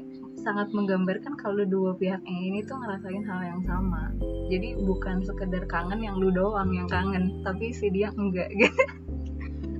sangat 0.42 0.74
menggambarkan 0.74 1.38
kalau 1.38 1.62
dua 1.64 1.94
pihak 1.94 2.20
ini 2.26 2.66
tuh 2.66 2.76
ngerasain 2.82 3.24
hal 3.24 3.40
yang 3.46 3.62
sama. 3.64 4.10
Jadi 4.50 4.74
bukan 4.82 5.22
sekedar 5.24 5.64
kangen 5.70 6.02
yang 6.02 6.18
lu 6.18 6.28
doang 6.34 6.74
yang 6.74 6.90
kangen 6.90 7.40
tapi 7.46 7.70
si 7.72 7.88
dia 7.88 8.10
enggak 8.12 8.50
gitu. 8.60 8.82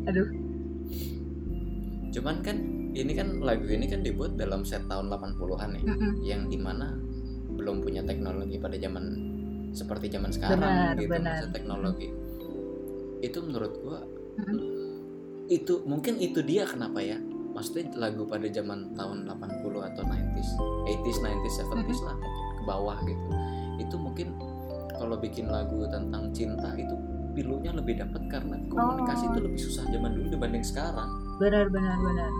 Aduh. 0.09 0.29
Cuman 2.13 2.37
kan 2.41 2.57
ini 2.93 3.13
kan 3.13 3.41
lagu 3.41 3.65
ini 3.67 3.87
kan 3.87 4.01
dibuat 4.01 4.37
dalam 4.37 4.63
set 4.63 4.85
tahun 4.87 5.09
80-an 5.09 5.71
ya 5.75 5.83
Mm-mm. 5.83 6.13
Yang 6.21 6.43
di 6.49 6.59
mana 6.59 6.93
belum 7.53 7.81
punya 7.81 8.03
teknologi 8.03 8.57
pada 8.57 8.77
zaman 8.77 9.05
seperti 9.73 10.13
zaman 10.13 10.29
sekarang 10.29 10.61
Benar, 10.61 10.93
gitu 10.97 11.09
benar. 11.11 11.33
masa 11.41 11.47
teknologi 11.49 12.09
itu 13.21 13.39
menurut 13.41 13.73
gua 13.81 14.01
Mm-mm. 14.41 14.61
itu 15.49 15.81
mungkin 15.85 16.17
itu 16.19 16.41
dia 16.43 16.65
kenapa 16.65 17.01
ya 17.01 17.17
maksudnya 17.53 17.93
lagu 17.97 18.25
pada 18.25 18.49
zaman 18.49 18.93
tahun 18.93 19.29
80 19.29 19.89
atau 19.93 20.03
90s 20.03 20.51
80s 20.89 21.19
90s 21.21 21.57
70s 21.69 22.01
lah 22.03 22.17
mungkin 22.17 22.57
ke 22.57 22.63
bawah 22.65 22.99
gitu 23.05 23.25
itu 23.79 23.97
mungkin 23.97 24.29
kalau 24.93 25.17
bikin 25.17 25.49
lagu 25.49 25.85
tentang 25.89 26.33
cinta 26.33 26.73
itu 26.77 26.95
pilunya 27.33 27.73
lebih 27.73 27.97
dapat 27.97 28.23
karena 28.29 28.57
komunikasi 28.69 29.25
Oh. 29.25 29.31
itu 29.33 29.39
lebih 29.41 29.61
susah 29.61 29.85
zaman 29.89 30.13
dulu 30.13 30.27
dibanding 30.31 30.65
sekarang 30.65 31.09
benar 31.37 31.69
benar 31.69 31.97
benar 31.97 32.31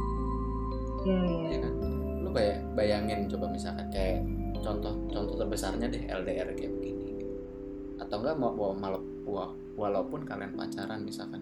ya 1.03 1.17
ya, 1.19 1.47
ya 1.51 1.59
kan? 1.63 1.73
Lu 2.23 2.29
bay- 2.31 2.63
bayangin 2.73 3.27
coba 3.27 3.47
misalkan 3.49 3.87
kayak 3.91 4.23
contoh 4.63 4.95
contoh 5.11 5.35
terbesarnya 5.37 5.87
deh 5.91 6.03
LDR 6.07 6.49
kayak 6.55 6.73
begini. 6.73 7.05
Gitu. 7.13 7.27
atau 7.99 8.19
enggak 8.19 8.35
mau 8.35 8.75
mau- 8.75 9.55
walaupun 9.73 10.27
kalian 10.27 10.53
pacaran 10.53 11.03
misalkan. 11.03 11.41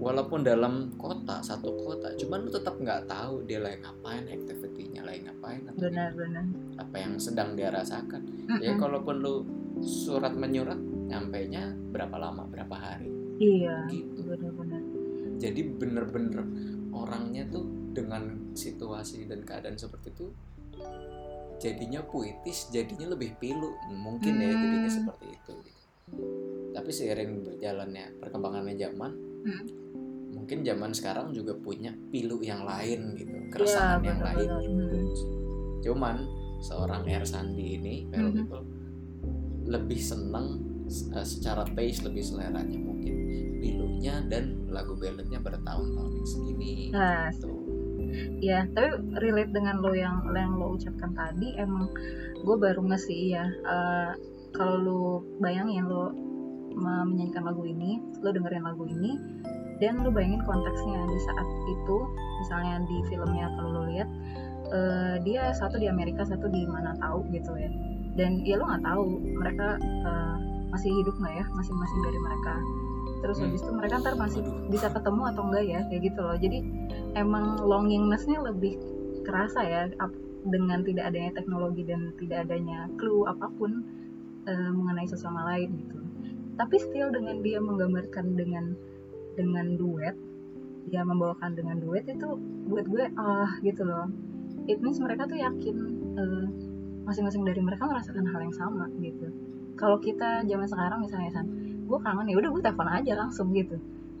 Walaupun 0.00 0.46
dalam 0.46 0.96
kota 0.96 1.44
satu 1.44 1.76
kota 1.84 2.16
cuman 2.16 2.46
lu 2.46 2.48
tetap 2.48 2.80
nggak 2.80 3.04
tahu 3.04 3.44
dia 3.44 3.60
lagi 3.60 3.84
ngapain 3.84 4.24
activity-nya 4.24 5.04
lagi 5.04 5.28
ngapain 5.28 5.60
atau 5.68 5.82
benar 5.82 6.10
benar. 6.16 6.44
apa 6.78 6.96
yang 6.96 7.20
sedang 7.20 7.52
dia 7.52 7.68
rasakan. 7.68 8.22
Ya 8.62 8.72
Mm-mm. 8.72 8.80
kalaupun 8.80 9.20
lu 9.20 9.34
surat 9.82 10.32
menyurat 10.32 10.78
nyampe 10.80 11.52
nya 11.52 11.68
berapa 11.92 12.16
lama 12.16 12.48
berapa 12.48 12.72
hari? 12.72 13.12
Iya 13.36 13.84
gitu. 13.92 14.24
benar 14.24 14.52
benar. 14.56 14.80
Jadi 15.36 15.60
bener-bener 15.76 16.42
orangnya 16.88 17.44
tuh 17.52 17.68
dengan 17.98 18.22
situasi 18.52 19.26
dan 19.26 19.42
keadaan 19.42 19.74
seperti 19.74 20.12
itu 20.12 20.26
jadinya 21.58 22.00
puitis 22.00 22.70
jadinya 22.70 23.10
lebih 23.10 23.34
pilu 23.36 23.74
mungkin 23.90 24.38
ya 24.38 24.48
Hmm. 24.48 24.60
jadinya 24.60 24.90
seperti 24.90 25.26
itu 25.28 25.52
gitu. 25.58 25.82
tapi 26.70 26.90
seiring 26.90 27.42
berjalannya 27.42 28.04
perkembangannya 28.16 28.78
zaman 28.78 29.10
Hmm. 29.42 29.64
mungkin 30.30 30.62
zaman 30.62 30.90
sekarang 30.92 31.34
juga 31.34 31.52
punya 31.52 31.90
pilu 32.08 32.38
yang 32.40 32.62
lain 32.62 33.12
gitu 33.14 33.34
iya 33.34 33.50
keresahan 33.50 34.00
yang 34.00 34.18
benar 34.18 34.34
lain 34.34 34.48
benar 34.48 34.90
Mm. 34.94 35.08
cuman 35.78 36.16
seorang 36.60 37.02
Air 37.04 37.24
Sandi 37.24 37.76
ini 37.76 38.06
Vero 38.06 38.28
Mhm. 38.28 38.36
People 38.36 38.64
lebih 39.68 40.00
seneng 40.00 40.46
eh, 40.88 41.20
secara 41.22 41.68
taste 41.68 42.00
lebih 42.02 42.24
seleranya 42.24 42.78
mungkin 42.78 43.14
pilunya 43.58 44.24
dan 44.24 44.64
lagu 44.68 44.96
balladnya 44.96 45.36
bertahun-tahun 45.36 46.12
yang 46.14 46.24
segini 46.24 46.72
Nah, 46.88 47.28
gitu. 47.28 47.57
Ya 48.38 48.64
tapi 48.72 48.88
relate 49.18 49.52
dengan 49.52 49.80
lo 49.82 49.92
yang 49.92 50.22
yang 50.32 50.56
lo 50.56 50.76
ucapkan 50.78 51.12
tadi 51.14 51.58
emang 51.58 51.90
gue 52.42 52.56
baru 52.56 52.80
nge 52.88 52.98
sih 53.08 53.34
ya 53.34 53.44
eh, 53.46 54.12
kalau 54.54 54.76
lo 54.80 55.02
bayangin 55.42 55.84
lo 55.86 56.14
me- 56.78 57.06
menyanyikan 57.08 57.44
lagu 57.44 57.62
ini 57.66 57.98
lo 58.22 58.30
dengerin 58.30 58.64
lagu 58.64 58.84
ini 58.86 59.18
dan 59.78 60.02
lo 60.02 60.10
bayangin 60.10 60.42
konteksnya 60.42 61.00
di 61.06 61.18
saat 61.22 61.48
itu 61.70 61.96
misalnya 62.42 62.74
di 62.86 62.96
filmnya 63.10 63.46
kalau 63.58 63.70
lo 63.70 63.82
lihat 63.90 64.08
eh, 64.72 65.16
dia 65.22 65.50
satu 65.54 65.78
di 65.78 65.86
Amerika 65.86 66.24
satu 66.26 66.46
di 66.50 66.66
mana 66.68 66.94
tahu 66.98 67.24
gitu 67.32 67.54
ya. 67.56 67.70
Dan 68.18 68.42
ya 68.42 68.58
lo 68.58 68.66
nggak 68.66 68.82
tahu 68.82 69.02
mereka 69.38 69.78
eh, 69.80 70.36
masih 70.68 70.90
hidup 70.92 71.14
nggak 71.16 71.34
ya 71.38 71.44
masing-masing 71.56 72.00
dari 72.04 72.18
mereka 72.20 72.54
terus 73.18 73.38
Hmm. 73.38 73.50
habis 73.50 73.60
itu 73.62 73.72
mereka 73.74 73.94
ntar 74.02 74.14
masih 74.14 74.40
bisa 74.70 74.88
ketemu 74.90 75.22
atau 75.34 75.42
enggak 75.50 75.64
ya 75.66 75.80
kayak 75.90 76.02
gitu 76.12 76.20
loh. 76.22 76.36
Jadi 76.38 76.58
emang 77.18 77.58
longingnessnya 77.62 78.38
lebih 78.42 78.78
kerasa 79.26 79.60
ya 79.66 79.80
dengan 80.48 80.80
tidak 80.86 81.12
adanya 81.12 81.30
teknologi 81.36 81.82
dan 81.84 82.14
tidak 82.16 82.48
adanya 82.48 82.88
clue 82.96 83.26
apa 83.28 83.50
pun 83.58 83.84
eh, 84.48 84.70
mengenai 84.72 85.04
sesama 85.04 85.44
lain 85.54 85.76
gitu. 85.84 85.98
Tapi 86.58 86.76
still 86.80 87.12
dengan 87.14 87.44
dia 87.44 87.58
menggambarkan 87.60 88.34
dengan 88.34 88.74
dengan 89.38 89.78
duet 89.78 90.16
dia 90.88 91.04
membawakan 91.04 91.52
dengan 91.52 91.76
duet 91.84 92.08
itu 92.08 92.40
buat 92.66 92.88
gue 92.88 93.12
ah 93.20 93.60
gitu 93.60 93.84
loh. 93.84 94.08
It 94.64 94.80
means 94.80 94.98
mereka 94.98 95.28
tuh 95.28 95.36
yakin 95.36 95.76
eh, 96.16 96.46
masing-masing 97.04 97.44
dari 97.44 97.60
mereka 97.60 97.88
merasakan 97.88 98.24
hal 98.28 98.40
yang 98.40 98.56
sama 98.56 98.88
gitu. 99.00 99.28
Kalau 99.78 100.00
kita 100.02 100.44
zaman 100.48 100.66
sekarang 100.66 101.00
misalnya 101.04 101.30
san 101.30 101.46
gue 101.88 101.98
kangen 102.04 102.28
ya 102.28 102.36
udah 102.36 102.50
gue 102.52 102.62
telepon 102.62 102.88
aja 102.92 103.12
langsung 103.16 103.48
gitu 103.56 103.76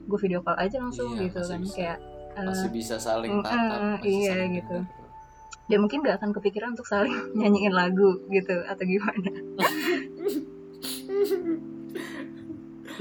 gue 0.08 0.18
video 0.24 0.40
call 0.40 0.56
aja 0.56 0.80
langsung 0.80 1.12
Iya, 1.12 1.28
gitu 1.28 1.40
kan 1.44 1.60
bisa. 1.60 1.76
kayak 1.76 1.98
eh, 2.34 2.44
masih 2.48 2.70
bisa 2.72 2.96
saling 2.96 3.44
tatap 3.44 4.00
masih 4.00 4.08
iya, 4.08 4.32
saling 4.32 4.52
gitu. 4.56 4.76
dengar. 4.80 5.68
ya 5.68 5.76
mungkin 5.76 5.98
gak 6.00 6.16
akan 6.24 6.30
kepikiran 6.32 6.72
untuk 6.72 6.88
saling 6.88 7.12
nyanyiin 7.38 7.76
lagu 7.76 8.24
gitu 8.32 8.56
atau 8.64 8.84
gimana 8.88 9.28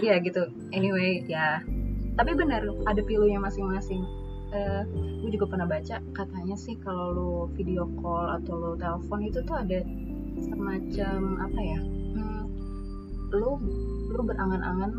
iya 0.03 0.19
gitu 0.19 0.51
anyway 0.75 1.23
ya 1.25 1.63
tapi 2.19 2.35
benar 2.35 2.67
ada 2.83 3.01
pilunya 3.01 3.39
masing-masing 3.39 4.03
Eh, 4.47 4.83
gue 5.19 5.35
juga 5.35 5.51
pernah 5.51 5.67
baca 5.67 5.99
katanya 6.15 6.55
sih 6.55 6.79
kalau 6.79 7.11
lo 7.11 7.31
video 7.51 7.83
call 7.99 8.31
atau 8.39 8.55
lo 8.55 8.71
telepon 8.79 9.19
itu 9.27 9.43
tuh 9.43 9.59
ada 9.59 9.83
semacam 10.39 11.19
apa 11.43 11.59
ya 11.59 11.79
lo 13.33 13.59
lo 14.11 14.19
berangan-angan 14.23 14.91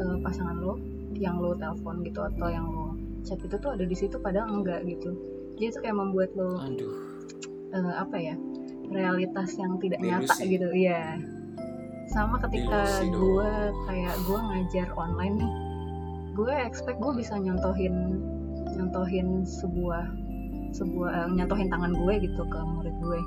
eh, 0.00 0.16
pasangan 0.24 0.56
lo 0.56 0.78
yang 1.16 1.38
lo 1.38 1.52
telepon 1.56 2.00
gitu 2.06 2.20
atau 2.24 2.48
yang 2.48 2.66
lo 2.66 2.96
chat 3.22 3.38
itu 3.38 3.54
tuh 3.60 3.70
ada 3.76 3.84
di 3.86 3.96
situ 3.96 4.18
padahal 4.18 4.62
enggak 4.62 4.82
gitu. 4.88 5.14
Jadi 5.60 5.66
itu 5.68 5.78
kayak 5.78 5.96
membuat 5.96 6.30
lo 6.34 6.58
aduh. 6.58 6.92
eh, 7.76 7.94
apa 7.98 8.16
ya 8.18 8.34
realitas 8.92 9.56
yang 9.56 9.80
tidak 9.80 10.00
nyata 10.02 10.32
Delusi. 10.36 10.52
gitu 10.58 10.68
iya. 10.74 11.16
Sama 12.12 12.36
ketika 12.44 13.08
gue 13.08 13.50
kayak 13.88 14.14
gue 14.28 14.38
ngajar 14.38 14.88
online 15.00 15.40
nih 15.40 15.52
gue 16.32 16.52
expect 16.64 16.96
gue 17.00 17.12
bisa 17.12 17.36
nyontohin 17.36 18.20
nyontohin 18.72 19.44
sebuah 19.44 20.08
sebuah 20.72 21.10
eh, 21.12 21.28
nyontohin 21.36 21.68
tangan 21.68 21.92
gue 21.92 22.14
gitu 22.24 22.42
ke 22.48 22.58
murid 22.64 22.96
gue 23.04 23.20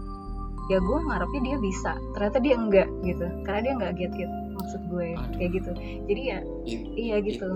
ya 0.65 0.77
gue 0.79 0.98
ngarepnya 1.03 1.41
dia 1.43 1.57
bisa. 1.60 1.91
Ternyata 2.13 2.38
dia 2.41 2.55
enggak 2.57 2.88
gitu. 3.03 3.25
Karena 3.45 3.60
dia 3.62 3.74
enggak 3.77 3.93
get 3.98 4.12
get 4.15 4.31
maksud 4.55 4.81
gue. 4.89 5.07
Aduh. 5.13 5.31
kayak 5.38 5.51
gitu. 5.53 5.72
Jadi 6.07 6.22
ya 6.22 6.39
I- 6.65 6.89
iya 6.95 7.15
gitu. 7.22 7.50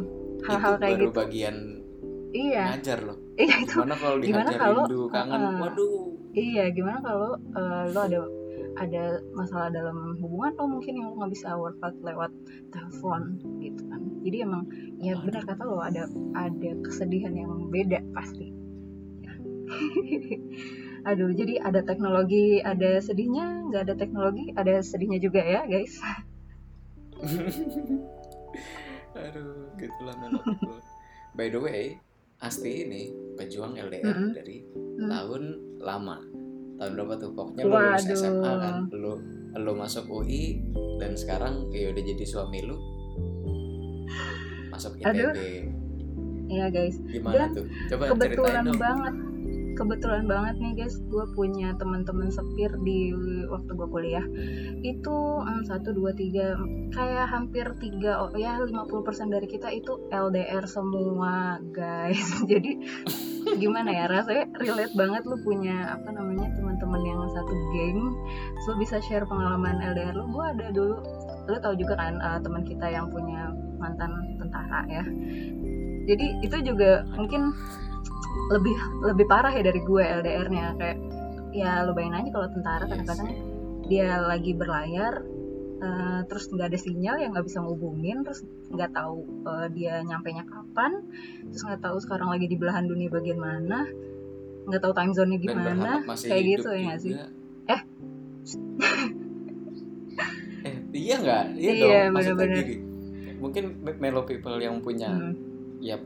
hal-hal 0.46 0.74
kayak 0.80 0.96
baru 1.00 1.06
gitu. 1.10 1.18
bagian 1.20 1.56
iya. 2.32 2.64
ngajar 2.78 3.00
loh. 3.04 3.18
Iya 3.40 3.56
itu. 3.64 3.72
Gimana 3.80 3.96
kalau 3.96 4.16
Gimana 4.20 4.50
kalau- 4.54 4.86
rindu 4.88 5.02
kangen. 5.10 5.40
uh-uh. 5.40 5.62
waduh. 5.64 6.12
Iya 6.30 6.64
gimana 6.70 7.00
kalau 7.02 7.30
eh, 7.40 7.84
lo 7.90 8.00
ada 8.04 8.20
ada 8.78 9.04
masalah 9.34 9.68
dalam 9.74 10.16
hubungan 10.22 10.54
lo 10.56 10.66
mungkin 10.70 10.94
yang 11.00 11.12
lo 11.12 11.20
nggak 11.20 11.34
bisa 11.36 11.56
work 11.58 11.80
out 11.82 11.96
lewat 12.04 12.32
telepon 12.70 13.40
gitu 13.60 13.82
kan. 13.88 14.02
Jadi 14.22 14.38
emang 14.44 14.64
ya 15.00 15.16
Waduh. 15.18 15.24
benar 15.26 15.44
kata 15.48 15.64
lo 15.66 15.80
ada 15.80 16.04
ada 16.36 16.70
kesedihan 16.86 17.32
yang 17.34 17.72
beda 17.72 18.04
pasti 18.14 18.52
aduh 21.02 21.32
jadi 21.32 21.62
ada 21.62 21.82
teknologi 21.82 22.60
ada 22.60 22.98
sedihnya 22.98 23.46
nggak 23.66 23.82
ada 23.84 23.96
teknologi 23.96 24.52
ada 24.54 24.80
sedihnya 24.80 25.18
juga 25.18 25.40
ya 25.40 25.62
guys. 25.66 25.96
Aduh 29.12 29.74
gitulah 29.76 30.16
by 31.34 31.48
the 31.48 31.58
way 31.58 31.82
Asti 32.40 32.88
ini 32.88 33.02
pejuang 33.36 33.76
LDR 33.76 34.06
Mm-mm. 34.06 34.32
dari 34.32 34.64
Hmm. 34.96 35.12
tahun 35.12 35.44
lama. 35.78 36.24
Tahun 36.78 36.92
berapa 36.94 37.14
tuh? 37.18 37.36
Pokoknya 37.36 37.64
lu 37.64 37.72
lulus 37.72 38.00
Waduh. 38.02 38.16
SMA 38.16 38.52
kan. 38.56 38.76
Lu 38.90 39.12
lu 39.58 39.72
masuk 39.76 40.08
UI 40.08 40.64
dan 40.98 41.16
sekarang 41.16 41.68
ya 41.70 41.92
udah 41.92 42.04
jadi 42.06 42.24
suami 42.24 42.64
lu. 42.64 42.80
Masuk. 44.70 44.96
ITB 44.96 45.36
Iya 46.48 46.66
guys. 46.70 46.96
Gimana 47.04 47.36
Dan 47.46 47.50
tuh? 47.54 47.66
Coba 47.90 48.04
ceritain 48.08 48.16
kebetulan 48.16 48.66
dong. 48.66 48.80
banget 48.80 49.14
kebetulan 49.76 50.26
banget 50.26 50.56
nih 50.62 50.74
guys. 50.84 50.98
Gue 51.10 51.26
punya 51.34 51.76
teman-teman 51.78 52.30
sepir 52.30 52.72
di 52.82 53.14
waktu 53.50 53.72
gue 53.74 53.88
kuliah. 53.90 54.26
Itu 54.82 55.44
satu 55.66 55.92
dua 55.94 56.14
tiga 56.14 56.56
kayak 56.94 57.28
hampir 57.30 57.66
tiga 57.78 58.22
oh, 58.26 58.34
ya 58.34 58.62
50% 58.62 59.36
dari 59.36 59.48
kita 59.50 59.70
itu 59.74 60.10
LDR 60.10 60.66
semua 60.66 61.60
guys. 61.74 62.22
Jadi 62.52 62.80
gimana 63.58 63.90
ya 63.90 64.06
rasanya 64.06 64.46
relate 64.62 64.94
banget 64.94 65.24
lu 65.26 65.42
punya 65.42 65.98
apa 65.98 66.10
namanya 66.14 66.54
teman-teman 66.56 67.02
yang 67.06 67.20
satu 67.34 67.54
geng. 67.74 68.00
Lu 68.68 68.74
bisa 68.78 69.02
share 69.04 69.26
pengalaman 69.26 69.82
LDR 69.94 70.16
lu. 70.16 70.26
Gue 70.30 70.46
ada 70.46 70.70
dulu 70.70 70.98
lu 71.50 71.58
tahu 71.58 71.74
juga 71.82 71.98
kan 71.98 72.14
eh, 72.22 72.40
teman 72.46 72.62
kita 72.62 72.86
yang 72.94 73.10
punya 73.10 73.50
mantan 73.82 74.12
tentara 74.38 74.86
ya. 74.86 75.04
Jadi 76.10 76.42
itu 76.42 76.58
juga 76.66 77.06
mungkin 77.14 77.54
lebih 78.50 78.76
lebih 79.06 79.26
parah 79.30 79.54
ya 79.54 79.64
dari 79.66 79.82
gue 79.82 80.04
LDR-nya 80.04 80.66
kayak 80.78 80.98
ya 81.54 81.86
lo 81.86 81.94
bayangin 81.98 82.26
aja 82.26 82.30
kalau 82.34 82.48
tentara 82.54 82.86
kadang-kadang 82.86 83.30
dia 83.90 84.22
lagi 84.22 84.54
berlayar 84.54 85.26
eh, 85.82 86.22
terus 86.30 86.50
nggak 86.50 86.68
ada 86.70 86.80
sinyal 86.80 87.16
yang 87.18 87.34
nggak 87.34 87.48
bisa 87.50 87.62
ngubungin 87.62 88.22
terus 88.22 88.46
nggak 88.70 88.94
tahu 88.94 89.26
eh, 89.50 89.68
dia 89.74 90.02
nyampe 90.06 90.30
nya 90.30 90.46
kapan 90.46 91.02
terus 91.50 91.64
nggak 91.66 91.82
tahu 91.82 91.98
sekarang 92.02 92.30
lagi 92.30 92.46
di 92.46 92.58
belahan 92.58 92.86
dunia 92.86 93.10
bagian 93.10 93.42
mana 93.42 93.90
nggak 94.70 94.82
tahu 94.86 94.94
time 94.94 95.14
zone-nya 95.18 95.40
gimana 95.42 95.92
kayak 96.06 96.44
gitu 96.46 96.70
ya 96.78 96.94
sih. 97.02 97.14
Eh. 97.70 97.82
eh 100.70 100.76
iya 100.94 101.16
nggak? 101.18 101.44
Iya, 101.58 101.72
Iya, 101.74 101.82
dong 101.82 102.14
maksudnya 102.14 102.46
gini. 102.62 102.76
Mungkin 103.42 103.64
Melo 103.98 104.22
people 104.30 104.58
yang 104.62 104.78
punya 104.84 105.10
Hmm, 105.10 105.34
ya 105.82 105.98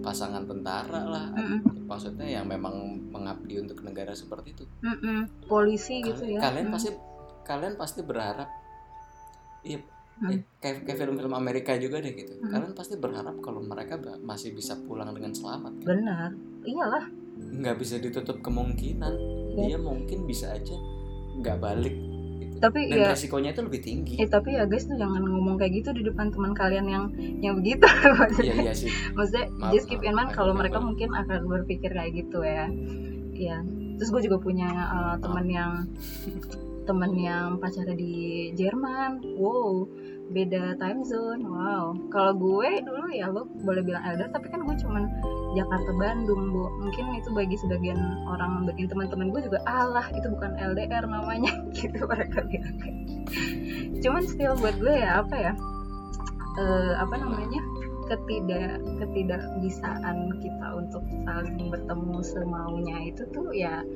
pasangan 0.00 0.44
tentara 0.44 1.00
lah 1.02 1.26
mm-mm, 1.30 1.84
maksudnya 1.84 2.26
yang 2.30 2.44
memang 2.44 2.72
mengabdi 3.06 3.58
untuk 3.58 3.80
negara 3.80 4.12
seperti 4.12 4.52
itu 4.52 4.64
mm-mm. 4.80 5.28
polisi 5.44 6.00
gitu 6.00 6.20
Kalian- 6.20 6.34
ya 6.34 6.40
kalian 6.40 6.66
Hmm. 6.66 6.74
pasti 6.74 6.90
kalian 7.42 7.74
pasti 7.74 8.00
berharap 8.00 8.48
iya 9.62 9.80
Hmm. 10.16 10.28
eh, 10.28 10.40
kayak 10.58 10.84
kayak 10.84 10.98
film-film 10.98 11.32
Amerika 11.32 11.72
juga 11.74 11.96
deh 11.96 12.12
gitu 12.12 12.36
Hmm. 12.38 12.50
kalian 12.50 12.72
pasti 12.74 12.94
berharap 12.94 13.36
kalau 13.38 13.58
mereka 13.58 13.96
masih 14.20 14.52
bisa 14.52 14.76
pulang 14.78 15.08
dengan 15.10 15.32
selamat 15.32 15.72
kan? 15.78 15.86
benar 15.86 16.28
iyalah 16.62 17.04
nggak 17.40 17.76
bisa 17.76 17.96
ditutup 17.96 18.36
kemungkinan 18.38 19.14
Iya. 19.50 19.64
dia 19.66 19.78
mungkin 19.78 20.24
bisa 20.24 20.52
aja 20.52 20.76
nggak 21.34 21.56
balik 21.58 21.96
gitu. 22.40 22.56
tapi 22.58 22.88
dan 22.88 22.98
ya 22.98 23.08
resikonya 23.12 23.50
itu 23.52 23.62
lebih 23.62 23.80
tinggi 23.84 24.14
Eh 24.16 24.28
tapi 24.28 24.56
ya 24.56 24.64
guys 24.64 24.88
tuh 24.88 24.96
jangan 24.96 25.22
ngomong 25.22 25.60
kayak 25.60 25.84
gitu 25.84 25.92
di 25.92 26.02
depan 26.04 26.32
teman 26.32 26.52
kalian 26.56 26.86
yang 26.88 27.04
yang 27.44 27.54
begitu. 27.60 27.84
iya 28.46 28.54
iya 28.68 28.72
sih 28.72 28.88
Maksudnya 29.12 29.46
Maaf, 29.60 29.72
just 29.76 29.86
keep 29.86 30.00
in 30.00 30.16
mind 30.16 30.32
kalau 30.32 30.56
mereka 30.56 30.80
maaf. 30.80 30.88
mungkin 30.92 31.08
akan 31.12 31.40
berpikir 31.46 31.92
kayak 31.92 32.12
gitu 32.16 32.40
ya. 32.40 32.66
Iya. 33.36 33.58
Terus 34.00 34.08
gue 34.12 34.22
juga 34.28 34.38
punya 34.40 34.68
uh, 34.68 35.16
teman 35.20 35.46
yang 35.48 35.72
teman 36.88 37.12
yang 37.14 37.60
pacarnya 37.60 37.94
di 37.94 38.50
Jerman. 38.56 39.22
Wow, 39.36 39.88
beda 40.30 40.78
time 40.78 41.02
zone. 41.02 41.42
Wow. 41.42 41.98
Kalau 42.14 42.32
gue 42.38 42.86
dulu 42.86 43.10
ya 43.10 43.26
lo 43.28 43.50
boleh 43.66 43.82
bilang 43.82 44.02
elder 44.06 44.30
tapi 44.30 44.46
kan 44.48 44.62
gue 44.62 44.76
cuman 44.78 45.04
Jakarta 45.58 45.90
Bandung, 45.98 46.54
Bu. 46.54 46.70
Mungkin 46.78 47.18
itu 47.18 47.30
bagi 47.34 47.56
sebagian 47.58 47.98
orang, 48.30 48.64
bagian 48.64 48.88
teman-teman 48.88 49.34
gue 49.34 49.42
juga 49.50 49.58
alah 49.66 50.06
itu 50.14 50.26
bukan 50.30 50.54
LDR 50.56 51.04
namanya 51.04 51.52
gitu 51.78 52.06
mereka 52.06 52.46
bilang. 52.46 52.78
Cuman 54.00 54.22
still 54.24 54.54
buat 54.58 54.78
gue 54.78 54.94
ya 54.94 55.26
apa 55.26 55.36
ya? 55.36 55.52
eh, 56.58 56.94
apa 56.98 57.14
namanya? 57.18 57.62
ketidak 58.10 58.82
ketidakbisaan 58.98 60.34
kita 60.42 60.66
untuk 60.74 60.98
saling 61.22 61.70
bertemu 61.70 62.18
semaunya 62.26 63.06
itu 63.06 63.22
tuh 63.30 63.54
ya 63.54 63.86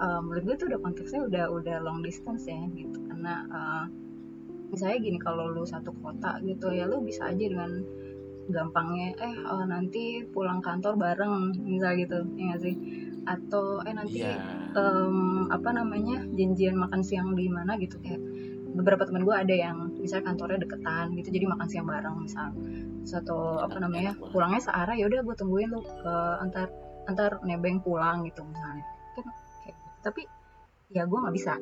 eh, 0.00 0.20
menurut 0.24 0.40
gue 0.48 0.56
tuh 0.56 0.66
udah 0.72 0.80
konteksnya 0.80 1.20
udah 1.20 1.44
udah 1.52 1.76
long 1.84 2.00
distance 2.00 2.48
ya 2.48 2.56
gitu 2.72 2.96
karena 3.12 3.44
eh, 3.44 3.84
misalnya 4.70 4.98
gini 4.98 5.18
kalau 5.22 5.50
lu 5.50 5.62
satu 5.62 5.94
kota 6.02 6.38
gitu 6.42 6.74
ya 6.74 6.84
lu 6.90 7.02
bisa 7.02 7.30
aja 7.30 7.44
dengan 7.46 7.70
gampangnya 8.46 9.14
eh 9.18 9.34
eh, 9.34 9.64
nanti 9.66 10.22
pulang 10.30 10.62
kantor 10.62 10.94
bareng 10.94 11.54
misal 11.66 11.98
gitu 11.98 12.22
ya 12.38 12.54
nggak 12.54 12.62
sih 12.62 12.74
atau 13.26 13.82
eh 13.82 13.94
nanti 13.94 14.22
iya 14.22 14.38
em, 14.76 15.50
apa 15.50 15.70
namanya 15.74 16.22
janjian 16.30 16.78
makan 16.78 17.02
siang 17.02 17.34
di 17.34 17.50
mana 17.50 17.74
gitu 17.80 17.98
kayak 17.98 18.22
beberapa 18.76 19.08
teman 19.08 19.24
gue 19.24 19.32
ada 19.34 19.54
yang 19.56 19.88
misalnya 19.98 20.30
kantornya 20.30 20.62
deketan 20.62 21.16
gitu 21.16 21.28
jadi 21.32 21.46
makan 21.48 21.66
siang 21.66 21.86
bareng 21.88 22.16
misal 22.22 22.52
satu 23.02 23.62
apa 23.64 23.78
Enak- 23.78 23.82
namanya 23.88 24.10
banget. 24.14 24.30
pulangnya 24.30 24.60
searah 24.62 24.94
ya 24.94 25.04
udah 25.10 25.20
gue 25.26 25.34
tungguin 25.34 25.68
lu 25.72 25.80
ke 25.82 26.14
antar 26.44 26.68
antar 27.08 27.30
nebeng 27.42 27.80
pulang 27.82 28.22
gitu 28.28 28.42
misalnya 28.46 28.84
kan 29.16 29.26
kayak 29.64 29.74
gitu. 29.74 29.90
tapi 30.04 30.22
ya 30.86 31.02
gue 31.02 31.18
nggak 31.18 31.34
bisa. 31.34 31.52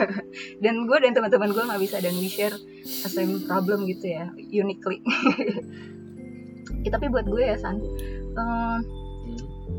Dan 0.64 0.88
gue 0.88 0.96
dan 0.96 1.12
teman-teman 1.12 1.52
gue 1.52 1.64
nggak 1.64 1.82
bisa 1.82 1.96
dan 2.00 2.14
we 2.16 2.28
share 2.28 2.56
the 3.04 3.10
same 3.10 3.44
problem 3.44 3.84
gitu 3.84 4.16
ya 4.16 4.32
uniquely. 4.48 5.04
Ya, 6.82 6.90
tapi 6.94 7.12
buat 7.12 7.28
gue 7.28 7.42
ya 7.42 7.56
san 7.60 7.80
Hmm. 8.32 8.80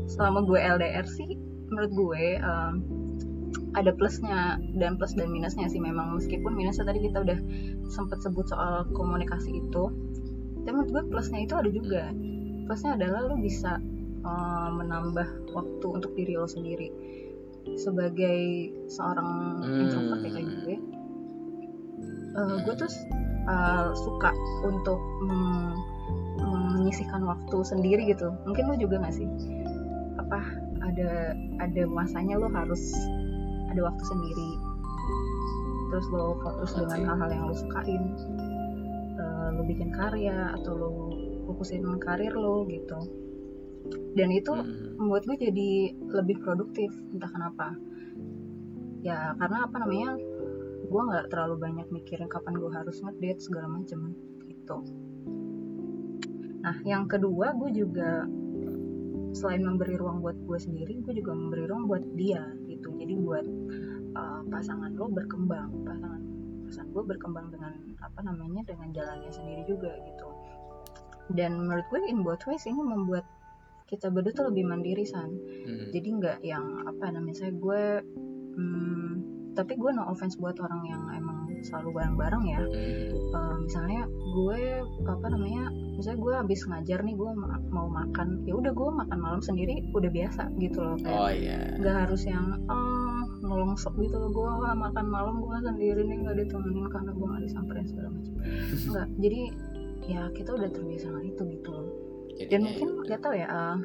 selama 0.06 0.46
gue 0.46 0.54
LDR 0.62 1.02
sih 1.10 1.34
menurut 1.66 1.90
gue 1.90 2.38
em, 2.38 2.74
ada 3.74 3.90
plusnya 3.90 4.62
dan 4.78 4.94
plus 4.94 5.18
dan 5.18 5.26
minusnya 5.34 5.66
sih 5.66 5.82
memang. 5.82 6.14
Meskipun 6.14 6.54
minusnya 6.54 6.86
tadi 6.86 7.02
kita 7.02 7.26
udah 7.26 7.38
sempat 7.90 8.22
sebut 8.22 8.46
soal 8.46 8.86
komunikasi 8.94 9.58
itu 9.58 9.84
tapi 10.64 10.70
menurut 10.70 10.90
gue 10.94 11.02
plusnya 11.10 11.42
itu 11.42 11.54
ada 11.58 11.66
juga. 11.66 12.14
Plusnya 12.70 12.94
adalah 12.94 13.26
lo 13.26 13.36
bisa 13.42 13.82
em, 14.22 14.70
menambah 14.78 15.50
waktu 15.50 15.86
untuk 15.90 16.14
diri 16.14 16.38
lo 16.38 16.46
sendiri 16.46 16.88
sebagai 17.74 18.70
seorang 18.86 19.60
Hmm. 19.64 19.80
introvert 19.80 20.20
ya 20.22 20.30
kayak 20.30 20.48
gue 20.62 20.76
eh, 22.34 22.56
gue 22.66 22.74
tuh 22.76 22.90
eh, 23.48 23.88
suka 23.94 24.30
untuk 24.66 25.00
mm, 25.24 25.72
menyisihkan 26.74 27.22
waktu 27.24 27.56
sendiri 27.64 28.02
gitu. 28.10 28.28
Mungkin 28.44 28.68
lo 28.68 28.74
juga 28.76 29.00
gak 29.00 29.14
sih? 29.14 29.24
Apa 30.20 30.42
ada 30.84 31.32
ada 31.62 31.82
masanya 31.88 32.36
lo 32.36 32.50
harus 32.50 32.92
ada 33.70 33.80
waktu 33.80 34.04
sendiri? 34.04 34.50
Terus 35.94 36.06
lo 36.10 36.36
fokus 36.42 36.74
dengan 36.74 37.14
hal-hal 37.14 37.30
yang 37.30 37.44
lo 37.48 37.54
sukain. 37.54 38.02
Eh, 39.14 39.48
lo 39.54 39.62
bikin 39.64 39.94
karya 39.94 40.58
atau 40.60 40.72
lo 40.74 40.90
fokusin 41.46 41.86
karir 42.02 42.34
lo 42.34 42.66
gitu 42.66 43.23
dan 44.14 44.28
itu 44.30 44.52
Hmm. 44.54 44.94
membuat 44.98 45.26
gue 45.26 45.36
jadi 45.50 45.70
lebih 45.98 46.36
produktif 46.42 46.90
entah 47.10 47.30
kenapa. 47.30 47.74
Ya 49.04 49.34
karena 49.36 49.68
apa 49.68 49.76
namanya 49.82 50.16
gue 50.84 51.02
nggak 51.10 51.26
terlalu 51.32 51.54
banyak 51.60 51.86
mikirin 51.90 52.30
kapan 52.30 52.54
gue 52.56 52.70
harus 52.70 53.02
ngedate 53.02 53.40
segala 53.42 53.66
macem 53.68 54.14
gitu. 54.46 54.78
Nah 56.62 56.76
yang 56.86 57.10
kedua 57.10 57.52
gue 57.58 57.70
juga 57.74 58.24
selain 59.34 59.66
memberi 59.66 59.98
ruang 59.98 60.22
buat 60.22 60.38
gue 60.46 60.58
sendiri 60.62 61.02
gue 61.02 61.14
juga 61.18 61.34
memberi 61.34 61.66
ruang 61.66 61.90
buat 61.90 62.04
dia 62.14 62.40
gitu. 62.70 62.94
Jadi 62.94 63.14
buat 63.18 63.46
uh, 64.14 64.40
pasangan 64.48 64.94
lo 64.94 65.10
berkembang 65.10 65.74
pasangan 65.82 66.22
pasangan 66.64 66.88
gue 66.94 67.04
berkembang 67.04 67.50
dengan 67.50 67.74
apa 68.00 68.20
namanya 68.24 68.62
dengan 68.64 68.88
jalannya 68.94 69.30
sendiri 69.34 69.66
juga 69.66 69.90
gitu. 70.06 70.28
Dan 71.34 71.56
menurut 71.66 71.84
gue 71.90 72.00
in 72.08 72.22
both 72.22 72.44
ways 72.46 72.64
ini 72.64 72.80
membuat 72.80 73.26
kita 73.84 74.08
berdua 74.08 74.32
tuh 74.32 74.46
lebih 74.48 74.64
mandiri 74.64 75.04
san. 75.04 75.28
Hmm. 75.64 75.88
jadi 75.92 76.08
nggak 76.20 76.38
yang 76.44 76.64
apa 76.88 77.04
namanya 77.12 77.36
saya 77.46 77.52
gue 77.52 77.82
hmm, 78.56 79.12
tapi 79.54 79.78
gue 79.78 79.90
no 79.94 80.02
offense 80.10 80.34
buat 80.40 80.58
orang 80.58 80.82
yang 80.88 81.02
emang 81.14 81.44
selalu 81.64 81.96
bareng-bareng 81.96 82.44
ya. 82.44 82.60
Hmm. 82.60 83.12
Eh, 83.16 83.56
misalnya 83.64 84.02
gue 84.08 84.60
apa 85.08 85.26
namanya 85.32 85.72
misalnya 85.96 86.20
gue 86.20 86.32
habis 86.34 86.60
ngajar 86.68 87.00
nih 87.00 87.16
gue 87.16 87.30
ma- 87.32 87.64
mau 87.72 87.88
makan 87.88 88.44
ya 88.44 88.54
udah 88.58 88.72
gue 88.74 88.90
makan 88.92 89.18
malam 89.18 89.40
sendiri 89.40 89.80
udah 89.94 90.10
biasa 90.12 90.52
gitu 90.60 90.78
loh 90.82 90.98
kayak 91.00 91.16
oh 91.16 91.30
iya. 91.32 91.58
nggak 91.80 91.96
harus 92.04 92.22
yang 92.26 92.60
ah 92.68 93.24
nolongsok 93.40 93.94
gitu 94.02 94.16
loh 94.18 94.30
gue 94.34 94.50
makan 94.74 95.06
malam 95.08 95.40
gue 95.40 95.56
sendiri 95.64 96.02
nih 96.04 96.16
nggak 96.26 96.36
ditemenin 96.44 96.88
karena 96.92 97.10
gue 97.14 97.26
nggak 97.26 97.44
disamperin 97.46 97.86
segala 97.88 98.08
macam. 98.12 98.34
Nggak 98.90 99.06
jadi 99.22 99.40
ya 100.04 100.22
kita 100.36 100.50
udah 100.52 100.68
terbiasa 100.68 101.08
sama 101.08 101.20
itu 101.24 101.42
gitu 101.48 101.68
loh 101.72 101.88
dan 102.34 102.60
Jadinya 102.60 102.66
mungkin 102.66 102.88
ya 102.88 103.02
nggak 103.06 103.20
tahu 103.22 103.34
ya 103.34 103.46
eh, 103.46 103.76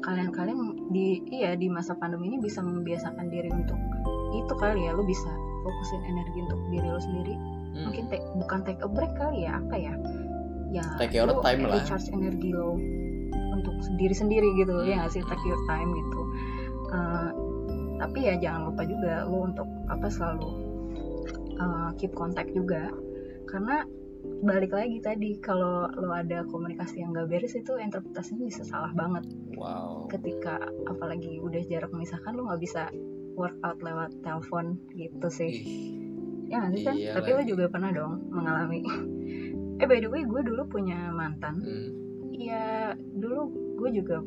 kalian-kalian 0.00 0.60
di 0.92 1.06
iya 1.32 1.56
di 1.56 1.66
masa 1.66 1.96
pandemi 1.96 2.28
ini 2.28 2.38
bisa 2.38 2.60
membiasakan 2.60 3.26
diri 3.28 3.48
untuk 3.48 3.78
itu 4.34 4.52
kali 4.54 4.84
ya 4.84 4.92
lu 4.92 5.02
bisa 5.02 5.30
fokusin 5.62 6.02
energi 6.04 6.38
untuk 6.44 6.60
diri 6.68 6.88
lo 6.88 7.00
sendiri 7.00 7.34
Hmm. 7.74 7.90
mungkin 7.90 8.06
take, 8.06 8.22
bukan 8.38 8.62
take 8.62 8.78
a 8.78 8.88
break 8.88 9.10
kali 9.18 9.50
ya 9.50 9.58
apa 9.58 9.74
ya 9.74 9.94
ya 10.70 10.84
Take 10.94 11.18
your 11.18 11.26
lu 11.26 11.42
time 11.42 11.66
lah. 11.66 11.82
recharge 11.82 12.06
energi 12.14 12.54
lo 12.54 12.78
untuk 13.50 13.74
diri 13.98 14.14
sendiri 14.14 14.46
gitu 14.54 14.78
Hmm. 14.78 14.86
ya 14.86 14.94
nggak 15.02 15.10
sih 15.10 15.22
take 15.26 15.44
your 15.44 15.58
time 15.66 15.90
gitu 15.90 16.20
Eh, 16.94 17.30
tapi 17.98 18.18
ya 18.22 18.38
jangan 18.38 18.70
lupa 18.70 18.86
juga 18.86 19.26
lo 19.26 19.42
untuk 19.42 19.66
apa 19.90 20.06
selalu 20.06 20.50
eh, 21.58 21.88
keep 21.98 22.14
contact 22.14 22.54
juga 22.54 22.86
karena 23.50 23.82
balik 24.44 24.76
lagi 24.76 25.00
tadi 25.00 25.40
kalau 25.40 25.88
lo 25.96 26.12
ada 26.12 26.44
komunikasi 26.46 27.00
yang 27.00 27.16
gak 27.16 27.32
beres 27.32 27.56
itu 27.56 27.80
interpretasinya 27.80 28.44
bisa 28.44 28.62
salah 28.62 28.92
banget. 28.92 29.24
Wow. 29.56 30.06
Ketika 30.12 30.60
apalagi 30.84 31.40
udah 31.40 31.64
jarak 31.64 31.90
memisahkan 31.90 32.36
lo 32.36 32.52
nggak 32.52 32.62
bisa 32.62 32.92
workout 33.34 33.80
lewat 33.80 34.12
telepon 34.20 34.76
gitu 34.92 35.28
sih. 35.32 35.50
Ih, 35.50 35.66
ya 36.52 36.68
sih 36.70 36.84
kan 36.84 36.94
Iya 36.94 37.12
tapi 37.16 37.30
lo 37.34 37.42
juga 37.42 37.64
pernah 37.72 37.90
dong 37.90 38.28
mengalami. 38.30 38.84
Eh 39.74 39.90
by 39.90 39.98
the 39.98 40.06
way 40.06 40.22
gue 40.22 40.38
dulu 40.46 40.70
punya 40.70 41.10
mantan. 41.10 41.58
Hmm. 41.58 41.90
Iya 42.30 42.94
dulu 42.94 43.50
gue 43.82 43.90
juga 43.90 44.22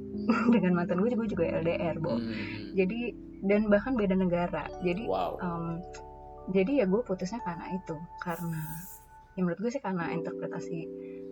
dengan 0.54 0.78
mantan 0.78 1.02
gue 1.02 1.10
gue 1.10 1.26
juga 1.26 1.42
LDR 1.58 1.98
bo. 1.98 2.14
Hmm. 2.14 2.30
jadi 2.78 3.10
dan 3.42 3.66
bahkan 3.66 3.98
beda 3.98 4.14
negara. 4.14 4.70
Jadi 4.86 5.02
wow. 5.10 5.34
em, 5.42 5.82
jadi 6.54 6.82
ya 6.82 6.86
gue 6.86 7.02
putusnya 7.02 7.42
karena 7.42 7.74
itu. 7.74 7.98
Karena 8.22 8.62
ya 9.32 9.40
menurut 9.40 9.60
gue 9.60 9.70
sih 9.72 9.82
karena 9.82 10.12
interpretasi 10.12 10.78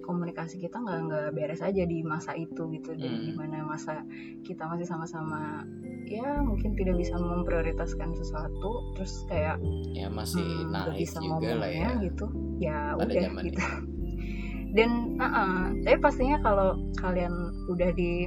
komunikasi 0.01 0.59
kita 0.59 0.81
nggak 0.81 0.99
nggak 1.07 1.27
beres 1.37 1.63
aja 1.63 1.85
di 1.85 2.01
masa 2.03 2.33
itu 2.35 2.67
gitu. 2.75 2.97
Dan 2.97 3.13
Hmm. 3.21 3.25
di 3.29 3.33
mana 3.37 3.63
masa 3.63 4.03
kita 4.43 4.67
masih 4.67 4.89
sama-sama 4.89 5.63
ya 6.11 6.43
mungkin 6.43 6.75
tidak 6.75 6.99
bisa 6.99 7.15
memprioritaskan 7.15 8.17
sesuatu 8.19 8.71
terus 8.99 9.23
kayak 9.31 9.63
ya 9.95 10.11
masih 10.11 10.43
hmm, 10.43 10.75
naik 10.75 11.07
bisa 11.07 11.23
juga 11.23 11.51
lah 11.61 11.71
ya. 11.71 11.91
gitu. 12.03 12.27
Ya 12.59 12.97
pada 12.99 13.13
udah 13.13 13.45
gitu. 13.45 13.61
dan 14.77 14.91
uh-uh, 15.19 15.83
tapi 15.87 15.97
pastinya 15.99 16.39
kalau 16.43 16.79
kalian 16.99 17.33
udah 17.71 17.91
di 17.95 18.27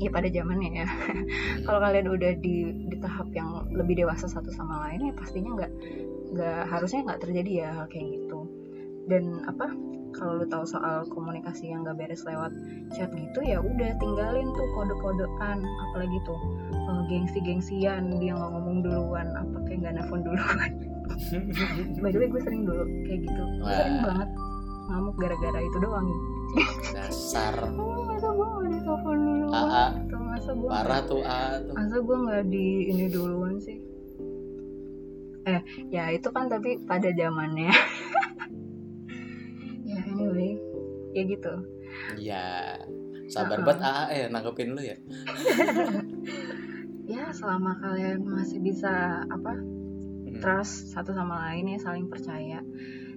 ya 0.00 0.08
pada 0.12 0.28
zamannya 0.28 0.84
ya. 0.84 0.88
Hmm. 0.88 1.24
kalau 1.64 1.80
kalian 1.80 2.06
udah 2.12 2.32
di 2.40 2.56
di 2.88 2.96
tahap 3.00 3.28
yang 3.32 3.68
lebih 3.72 4.04
dewasa 4.04 4.28
satu 4.28 4.48
sama 4.52 4.88
lain 4.88 5.08
ya 5.08 5.12
pastinya 5.16 5.50
nggak 5.56 5.72
nggak 6.30 6.62
harusnya 6.70 7.00
nggak 7.04 7.20
terjadi 7.26 7.50
ya 7.50 7.68
hal 7.74 7.86
kayak 7.90 8.06
gitu 8.16 8.29
dan 9.08 9.40
apa 9.48 9.70
kalau 10.14 10.42
lu 10.42 10.46
tahu 10.46 10.64
soal 10.66 11.06
komunikasi 11.08 11.70
yang 11.70 11.86
nggak 11.86 11.96
beres 11.98 12.26
lewat 12.26 12.50
chat 12.94 13.10
gitu 13.14 13.40
ya 13.46 13.62
udah 13.62 13.90
tinggalin 14.02 14.46
tuh 14.54 14.68
kode-kodean. 14.74 15.58
Apalagi 15.62 16.18
tuh 16.26 16.38
eh, 16.74 17.02
gengsi-gengsian 17.08 18.18
dia 18.18 18.32
nggak 18.34 18.50
ngomong 18.50 18.82
duluan 18.82 19.28
apa 19.38 19.56
kayak 19.66 19.78
nggak 19.86 19.94
nelfon 20.02 20.20
duluan. 20.26 20.70
By 22.02 22.10
the 22.10 22.18
way 22.18 22.28
gue 22.30 22.42
sering 22.42 22.62
dulu 22.66 22.84
kayak 23.06 23.20
gitu. 23.26 23.42
Gue 23.62 23.72
sering 23.72 23.98
banget 24.02 24.28
ngamuk 24.90 25.16
gara-gara 25.22 25.60
itu 25.62 25.78
doang. 25.78 26.08
Dasar. 26.94 27.54
Oh 27.80 28.02
masa 28.10 28.36
gue 28.36 28.46
nggak 28.46 28.70
ditelepon 28.74 29.18
duluan? 29.22 29.54
AA. 29.54 29.84
tuh 30.10 30.20
masa 30.20 30.50
gue 30.52 30.68
parah 30.68 31.00
tuh 31.06 31.22
ah 31.22 31.56
tuh. 31.62 31.74
Masa 31.78 31.96
gue 32.02 32.16
nggak 32.26 32.44
di 32.50 32.66
ini 32.90 33.04
duluan 33.08 33.54
sih? 33.62 33.78
Eh 35.48 35.60
ya 35.88 36.12
itu 36.12 36.28
kan 36.34 36.50
tapi 36.50 36.76
pada 36.84 37.08
zamannya. 37.14 37.70
ya 37.70 37.78
anyway 40.20 40.52
ya 41.16 41.22
gitu. 41.24 41.54
Ya 42.20 42.44
sabar 43.30 43.62
banget 43.62 43.82
ah 43.82 44.06
eh 44.10 44.26
nanggepin 44.28 44.74
lu 44.76 44.82
ya. 44.84 44.96
Ya 47.10 47.34
selama 47.34 47.74
kalian 47.82 48.22
masih 48.22 48.62
bisa 48.62 49.26
apa 49.26 49.58
Hmm. 50.30 50.38
trust 50.38 50.94
satu 50.94 51.10
sama 51.10 51.50
lain 51.50 51.74
ya 51.74 51.78
saling 51.82 52.06
percaya. 52.06 52.62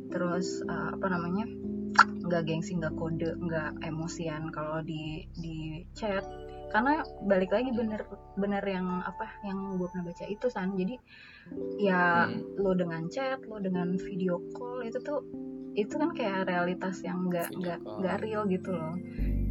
Terus 0.09 0.65
eh, 0.65 0.89
apa 0.97 1.07
namanya 1.13 1.45
nggak 2.25 2.41
gengsi 2.49 2.73
nggak 2.73 2.97
kode 2.97 3.37
nggak 3.37 3.85
emosian 3.85 4.49
kalau 4.49 4.81
di 4.81 5.29
di 5.37 5.85
chat. 5.93 6.25
Karena 6.73 7.05
balik 7.29 7.53
lagi 7.53 7.69
bener 7.69 8.01
bener 8.33 8.65
yang 8.65 9.05
apa 9.05 9.29
yang 9.45 9.77
gue 9.77 9.85
pernah 9.93 10.09
baca 10.09 10.25
itu 10.25 10.45
san. 10.49 10.73
Jadi 10.73 10.97
ya 11.77 12.25
Hmm. 12.25 12.57
lo 12.57 12.73
dengan 12.73 13.05
chat 13.13 13.45
lo 13.45 13.61
dengan 13.61 13.93
video 13.93 14.41
call 14.57 14.89
itu 14.89 14.97
tuh 15.05 15.21
itu 15.73 15.93
kan 15.97 16.13
kayak 16.13 16.45
realitas 16.45 17.01
yang 17.01 17.25
nggak 17.29 17.49
nggak 17.53 17.79
nggak 17.81 18.17
real 18.21 18.45
gitu 18.45 18.73
loh. 18.73 18.93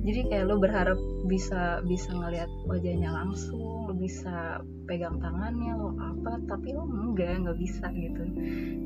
Jadi 0.03 0.21
kayak 0.27 0.51
lo 0.51 0.59
berharap 0.59 0.99
bisa 1.31 1.79
bisa 1.87 2.11
ngelihat 2.11 2.51
wajahnya 2.67 3.11
langsung 3.15 3.87
lo 3.87 3.95
bisa 3.95 4.59
pegang 4.91 5.23
tangannya 5.23 5.79
lo 5.79 5.95
apa 5.99 6.43
tapi 6.51 6.75
lo 6.75 6.87
enggak 6.87 7.43
nggak 7.43 7.59
bisa 7.59 7.87
gitu. 7.95 8.23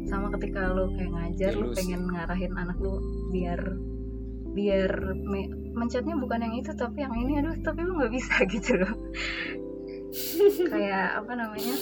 Sama 0.09 0.29
ketika 0.37 0.73
lo 0.73 0.93
kayak 0.93 1.13
ngajar 1.13 1.53
lo 1.57 1.73
Ilusi. 1.73 1.77
pengen 1.81 2.03
ngarahin 2.13 2.53
anak 2.57 2.77
lo 2.81 3.01
biar 3.33 3.61
biar 4.57 4.93
me- 5.21 5.53
mencetnya 5.77 6.17
bukan 6.17 6.41
yang 6.41 6.55
itu 6.57 6.73
tapi 6.73 7.05
yang 7.05 7.13
ini 7.17 7.45
aduh 7.45 7.57
tapi 7.61 7.85
lo 7.85 7.97
nggak 8.01 8.13
bisa 8.13 8.35
gitu 8.57 8.73
loh. 8.81 8.93
Kayak 10.73 11.21
apa 11.21 11.33
namanya? 11.37 11.77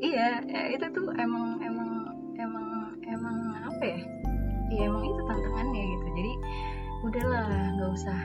Iya 0.00 0.40
ya, 0.48 0.62
itu 0.72 0.86
tuh 0.96 1.12
emang 1.12 1.60
emang 1.60 1.89
iya 4.80 4.88
emang 4.88 5.04
itu 5.04 5.20
tantangannya 5.28 5.82
gitu. 5.84 6.06
Jadi 6.16 6.32
udahlah 7.04 7.46
nggak 7.76 7.90
usah 7.92 8.18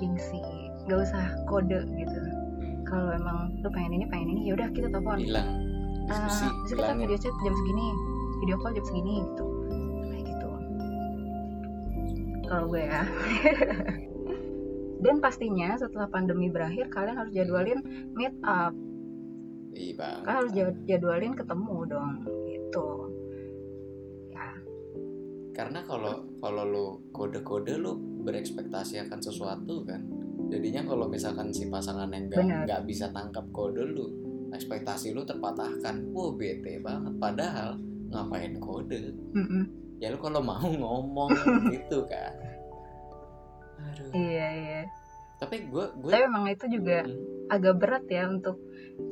gengsi 0.00 0.40
nggak 0.88 1.04
usah 1.04 1.24
kode 1.44 1.84
gitu. 1.84 2.20
Kalau 2.88 3.12
emang 3.12 3.52
lu 3.60 3.68
pengen 3.68 4.00
ini 4.00 4.04
pengen 4.08 4.32
ini 4.32 4.40
yaudah 4.48 4.72
kita 4.72 4.88
telepon. 4.88 5.20
Bilang 5.20 5.48
diskusi 6.08 6.48
bisa 6.64 6.74
kita 6.80 6.92
video 6.96 7.18
chat 7.20 7.34
jam 7.44 7.52
segini 7.52 7.86
video 8.40 8.56
call 8.56 8.72
jam 8.72 8.84
segini 8.88 9.12
gitu. 9.20 9.44
Kayak 10.08 10.24
gitu. 10.32 10.48
Kalau 12.48 12.64
gue 12.72 12.82
ya. 12.88 13.02
Dan 15.04 15.22
pastinya 15.22 15.78
setelah 15.78 16.08
pandemi 16.10 16.48
berakhir 16.48 16.88
kalian 16.90 17.20
harus 17.20 17.30
jadwalin 17.36 17.84
meet 18.16 18.34
up. 18.42 18.72
Iya 19.76 20.24
harus 20.26 20.50
jad- 20.56 20.80
jadwalin 20.88 21.36
ketemu 21.36 21.76
dong 21.86 22.24
gitu. 22.48 22.88
ya 23.12 23.17
karena 25.58 25.82
kalau 25.82 26.22
kalau 26.38 26.62
lu 26.62 26.86
kode-kode 27.10 27.74
lu 27.74 27.98
berekspektasi 28.22 29.02
akan 29.02 29.18
sesuatu 29.18 29.82
kan 29.82 30.06
jadinya 30.46 30.86
kalau 30.86 31.10
misalkan 31.10 31.50
si 31.50 31.66
pasangan 31.66 32.06
yang 32.08 32.30
nggak 32.30 32.40
Benar. 32.40 32.62
nggak 32.64 32.82
bisa 32.86 33.10
tangkap 33.10 33.42
kode 33.50 33.82
lu 33.82 34.06
ekspektasi 34.48 35.12
lu 35.12 35.20
terpatahkan. 35.20 36.08
Wow 36.08 36.32
bete 36.32 36.80
banget. 36.80 37.12
Padahal 37.20 37.76
ngapain 38.08 38.56
kode? 38.56 39.12
Mm-mm. 39.36 39.68
ya 39.98 40.08
lu 40.08 40.16
kalau 40.16 40.40
mau 40.40 40.62
ngomong 40.80 41.28
gitu 41.74 42.06
kan. 42.08 42.32
Aduh. 43.76 44.08
Iya 44.14 44.46
iya. 44.56 44.82
Tapi 45.36 45.68
gue 45.68 45.84
gue 46.00 46.10
tapi 46.10 46.24
emang 46.24 46.48
itu 46.48 46.64
juga 46.70 47.04
Hmm, 47.04 47.14
agak 47.52 47.74
berat 47.76 48.04
ya 48.08 48.24
untuk 48.26 48.56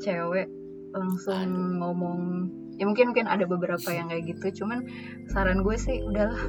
cewek 0.00 0.48
langsung 0.90 1.36
Aduh. 1.36 1.84
ngomong 1.84 2.20
ya 2.76 2.84
mungkin 2.84 3.12
mungkin 3.12 3.26
ada 3.28 3.44
beberapa 3.48 3.88
yang 3.92 4.12
kayak 4.12 4.36
gitu. 4.36 4.64
Cuman 4.64 4.86
saran 5.32 5.64
gue 5.64 5.76
sih 5.76 6.00
udahlah 6.04 6.40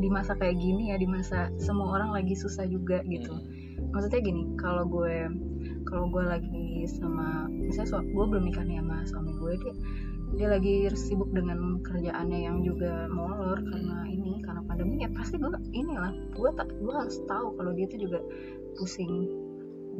di 0.00 0.08
masa 0.08 0.32
kayak 0.36 0.56
gini 0.56 0.92
ya 0.92 0.96
di 0.96 1.04
masa 1.04 1.52
semua 1.60 2.00
orang 2.00 2.16
lagi 2.16 2.32
susah 2.32 2.64
juga 2.68 3.04
gitu. 3.04 3.32
Hmm, 3.32 3.92
maksudnya 3.92 4.20
gini 4.24 4.42
kalau 4.56 4.88
gue 4.88 5.28
kalau 5.84 6.08
gue 6.08 6.24
lagi 6.24 6.88
sama 6.88 7.48
misalnya 7.52 8.00
gue 8.00 8.24
belum 8.24 8.44
nikah 8.48 8.64
nih 8.64 8.80
sama 8.80 8.96
suami 9.04 9.32
gue 9.36 9.52
dia 9.60 9.74
dia 10.30 10.46
lagi 10.46 10.86
sibuk 10.94 11.34
dengan 11.34 11.82
kerjaannya 11.82 12.38
yang 12.46 12.62
juga 12.62 13.10
molor 13.10 13.58
karena 13.66 14.06
ini 14.06 14.38
karena 14.46 14.62
pandemi 14.62 15.02
ya 15.02 15.10
pasti 15.10 15.36
gue 15.42 15.50
inilah 15.74 16.14
gue 16.32 16.50
tak 16.54 16.70
gue 16.70 16.94
harus 16.94 17.18
tahu 17.26 17.58
kalau 17.58 17.72
dia 17.74 17.90
tuh 17.90 17.98
juga 17.98 18.22
pusing 18.78 19.26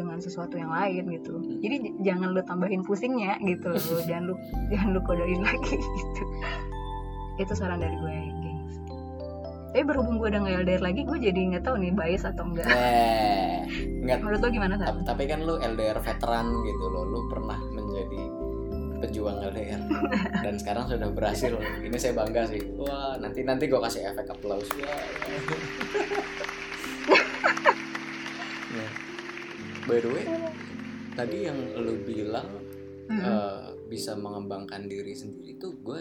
dengan 0.01 0.17
sesuatu 0.17 0.57
yang 0.57 0.73
lain 0.73 1.05
gitu. 1.13 1.37
Jadi 1.61 1.77
j- 1.79 1.95
jangan 2.03 2.33
lu 2.33 2.41
tambahin 2.41 2.81
pusingnya 2.81 3.37
gitu. 3.45 3.77
Jangan 4.09 4.33
lu 4.33 4.35
jangan 4.73 4.89
lu 4.97 5.01
kodein 5.05 5.45
lagi 5.45 5.77
gitu. 6.01 6.23
Itu 7.37 7.53
saran 7.53 7.79
dari 7.79 7.93
gue 7.95 8.13
gengs. 8.41 8.75
Tapi 9.71 9.85
berhubung 9.85 10.17
gue 10.17 10.29
udah 10.29 10.41
nggak 10.41 10.57
LDR 10.65 10.83
lagi 10.83 11.01
gue 11.05 11.19
jadi 11.21 11.41
nggak 11.55 11.63
tahu 11.63 11.79
nih 11.79 11.93
bias 11.95 12.25
atau 12.25 12.43
enggak 12.43 12.67
eh 12.67 13.63
nggak. 14.03 14.19
Menurut 14.19 14.41
lo 14.41 14.49
gimana 14.49 14.75
tapi, 14.75 14.99
San? 14.99 15.07
tapi 15.07 15.23
kan 15.25 15.41
lu 15.45 15.55
LDR 15.57 16.01
veteran 16.01 16.47
gitu 16.65 16.85
loh. 16.89 17.05
Lu 17.07 17.21
pernah 17.29 17.61
menjadi 17.71 18.23
pejuang 19.01 19.41
LDR 19.41 19.81
dan 20.45 20.55
sekarang 20.59 20.85
sudah 20.85 21.09
berhasil. 21.09 21.55
Ini 21.81 21.97
saya 21.97 22.13
bangga 22.13 22.51
sih. 22.51 22.61
Wah 22.77 23.17
nanti 23.17 23.41
nanti 23.41 23.65
gue 23.65 23.79
kasih 23.79 24.11
efek 24.11 24.29
aplaus. 24.29 24.69
Wah. 24.77 25.05
nah, 28.71 28.91
by 29.85 29.99
the 29.99 30.09
way 30.09 30.25
tadi 31.13 31.45
yang 31.45 31.59
lu 31.75 32.01
bilang 32.01 32.49
Mm-mm. 33.07 33.19
eh, 33.19 33.61
bisa 33.87 34.15
mengembangkan 34.15 34.87
diri 34.87 35.13
sendiri 35.13 35.57
tuh 35.57 35.75
gue 35.77 36.01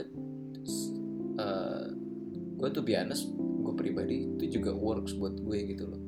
eh, 1.35 1.85
gue 2.55 2.69
tuh 2.69 2.81
biasa 2.81 3.13
gue 3.59 3.73
pribadi 3.75 4.27
itu 4.29 4.59
juga 4.59 4.71
works 4.71 5.13
buat 5.13 5.35
gue 5.35 5.57
gitu 5.67 5.85
loh 5.85 6.01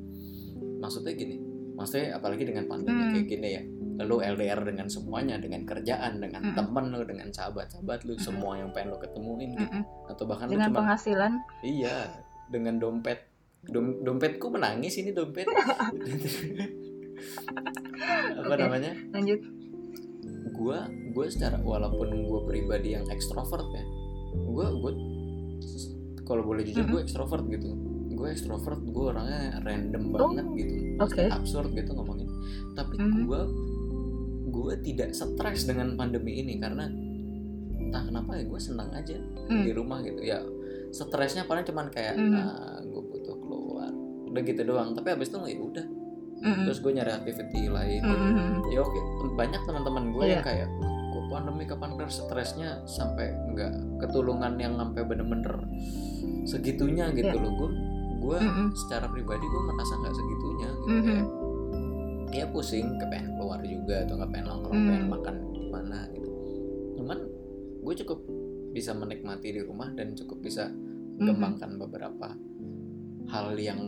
maksudnya 0.78 1.12
gini 1.12 1.36
maksudnya 1.72 2.14
apalagi 2.14 2.44
dengan 2.44 2.66
pandemi 2.66 3.00
Hmm. 3.00 3.12
kayak 3.12 3.28
gini 3.28 3.48
ya 3.50 3.62
lu 4.02 4.18
LDR 4.18 4.60
dengan 4.62 4.88
semuanya 4.88 5.36
dengan 5.36 5.62
kerjaan 5.62 6.18
dengan 6.18 6.42
Mm-mm. 6.42 6.56
temen 6.56 6.90
lu 6.90 7.04
dengan 7.04 7.28
sahabat-sahabat 7.28 8.02
lu 8.02 8.16
semua 8.16 8.56
yang 8.56 8.72
pengen 8.72 8.90
lu 8.90 8.98
ketemuin 8.98 9.54
gitu. 9.54 9.68
Mm-mm. 9.70 9.84
atau 10.08 10.24
bahkan 10.24 10.48
dengan 10.48 10.68
cuma 10.68 10.78
penghasilan 10.80 11.32
iya 11.62 12.10
dengan 12.48 12.78
dompet 12.78 13.30
Dom- 13.62 14.02
dompetku 14.02 14.50
menangis 14.50 14.98
ini 14.98 15.14
dompet 15.14 15.46
apa 18.38 18.46
Oke. 18.48 18.60
namanya 18.60 18.92
lanjut 19.10 19.40
gue 20.52 20.78
gue 21.12 21.26
secara 21.28 21.56
walaupun 21.58 22.08
gue 22.22 22.40
pribadi 22.44 22.88
yang 22.92 23.06
ekstrovert 23.08 23.66
ya 23.68 23.84
gue 24.32 24.66
gue 24.74 24.92
kalau 26.22 26.42
boleh 26.42 26.62
jujur 26.62 26.86
gue 26.86 27.00
ekstrovert 27.00 27.44
gitu 27.46 27.68
gue 28.12 28.28
ekstrovert 28.28 28.78
gue 28.80 29.04
orangnya 29.04 29.58
random 29.60 30.02
Oh, 30.12 30.30
banget 30.30 30.46
gitu 30.54 30.74
oke. 30.98 31.22
absurd 31.28 31.70
gitu 31.72 31.90
ngomongin 31.92 32.28
tapi 32.72 32.94
Mhm. 32.96 33.26
gue 33.26 33.40
gue 34.52 34.74
tidak 34.84 35.10
stres 35.12 35.64
dengan 35.64 35.96
pandemi 35.96 36.38
ini 36.38 36.56
karena 36.56 36.86
entah 37.82 38.02
kenapa 38.04 38.36
ya 38.36 38.44
gue 38.44 38.60
senang 38.60 38.92
aja 38.92 39.16
Hmm. 39.48 39.64
di 39.64 39.72
rumah 39.72 40.00
gitu 40.00 40.20
ya 40.20 40.38
stresnya 40.90 41.42
paling 41.42 41.64
cuman 41.64 41.88
kayak 41.88 42.14
Mhm. 42.14 42.36
ah, 42.36 42.78
gue 42.80 43.02
butuh 43.02 43.36
keluar 43.36 43.90
udah 44.28 44.42
gitu 44.42 44.62
doang 44.62 44.92
tapi 44.92 45.08
habis 45.10 45.28
itu 45.28 45.38
ya 45.42 45.58
udah 45.58 45.86
Mm-mm. 46.42 46.64
terus 46.66 46.78
gue 46.78 46.92
nyari 46.92 47.12
activity 47.12 47.60
lain 47.66 48.02
Mm-mm. 48.02 48.66
ya 48.68 48.82
oke 48.82 48.98
banyak 49.32 49.62
teman-teman 49.62 50.04
gue 50.10 50.24
Iya. 50.24 50.32
yang 50.32 50.44
kayak 50.44 50.68
kok 51.08 51.24
pandemi 51.28 51.64
kapan 51.64 51.90
kelar 51.92 52.10
stresnya 52.10 52.70
sampai 52.84 53.26
nggak 53.48 53.72
ketulungan 53.98 54.54
yang 54.56 54.74
sampai 54.74 55.02
bener-bener 55.02 55.54
segitunya 56.44 57.10
gitu 57.12 57.30
Iya. 57.30 57.40
loh 57.40 57.52
gue 57.56 57.70
gue 58.20 58.38
Mm-mm. 58.38 58.68
secara 58.76 59.06
pribadi 59.06 59.42
gue 59.42 59.62
merasa 59.64 59.94
nggak 59.96 60.14
segitunya 60.14 60.68
gitu 60.76 60.90
Mhm. 60.90 61.04
kayak 61.04 61.26
ya 62.32 62.46
pusing 62.48 62.96
kepengen 62.96 63.36
keluar 63.36 63.60
juga 63.60 64.02
atau 64.02 64.14
nggak 64.16 64.30
pengen 64.30 64.46
nongkrong 64.48 64.72
Hmm. 64.74 64.88
pengen 64.88 65.06
makan 65.06 65.34
di 65.52 65.62
mana 65.68 65.98
gitu 66.08 66.30
cuman 66.96 67.18
gue 67.78 67.94
cukup 67.98 68.18
bisa 68.72 68.90
menikmati 68.92 69.48
di 69.52 69.60
rumah 69.60 69.92
dan 69.92 70.14
cukup 70.14 70.40
bisa 70.40 70.64
Mhm. 70.66 71.18
mengembangkan 71.20 71.70
beberapa 71.78 72.28
hal 73.28 73.52
yang 73.54 73.80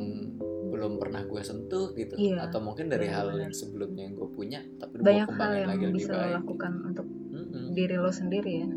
belum 0.75 0.99
pernah 0.99 1.23
gue 1.23 1.43
sentuh 1.47 1.95
gitu. 1.95 2.19
Iya, 2.19 2.51
atau 2.51 2.59
mungkin 2.59 2.91
dari 2.91 3.07
hal 3.07 3.31
benar-benar. 3.31 3.45
yang 3.47 3.55
sebelumnya 3.55 4.03
yang 4.11 4.15
gue 4.19 4.29
punya 4.35 4.61
tapi 4.83 4.95
banyak 4.99 5.29
gue 5.31 5.39
hal 5.39 5.53
yang 5.55 5.71
lagi 5.71 5.87
lebih 5.87 5.97
bisa 6.03 6.11
lo 6.11 6.19
baik. 6.19 6.35
lakukan 6.43 6.73
untuk 6.83 7.07
Mm-mm. 7.07 7.65
diri 7.79 7.97
lo 7.97 8.11
sendiri 8.11 8.53
ya. 8.67 8.69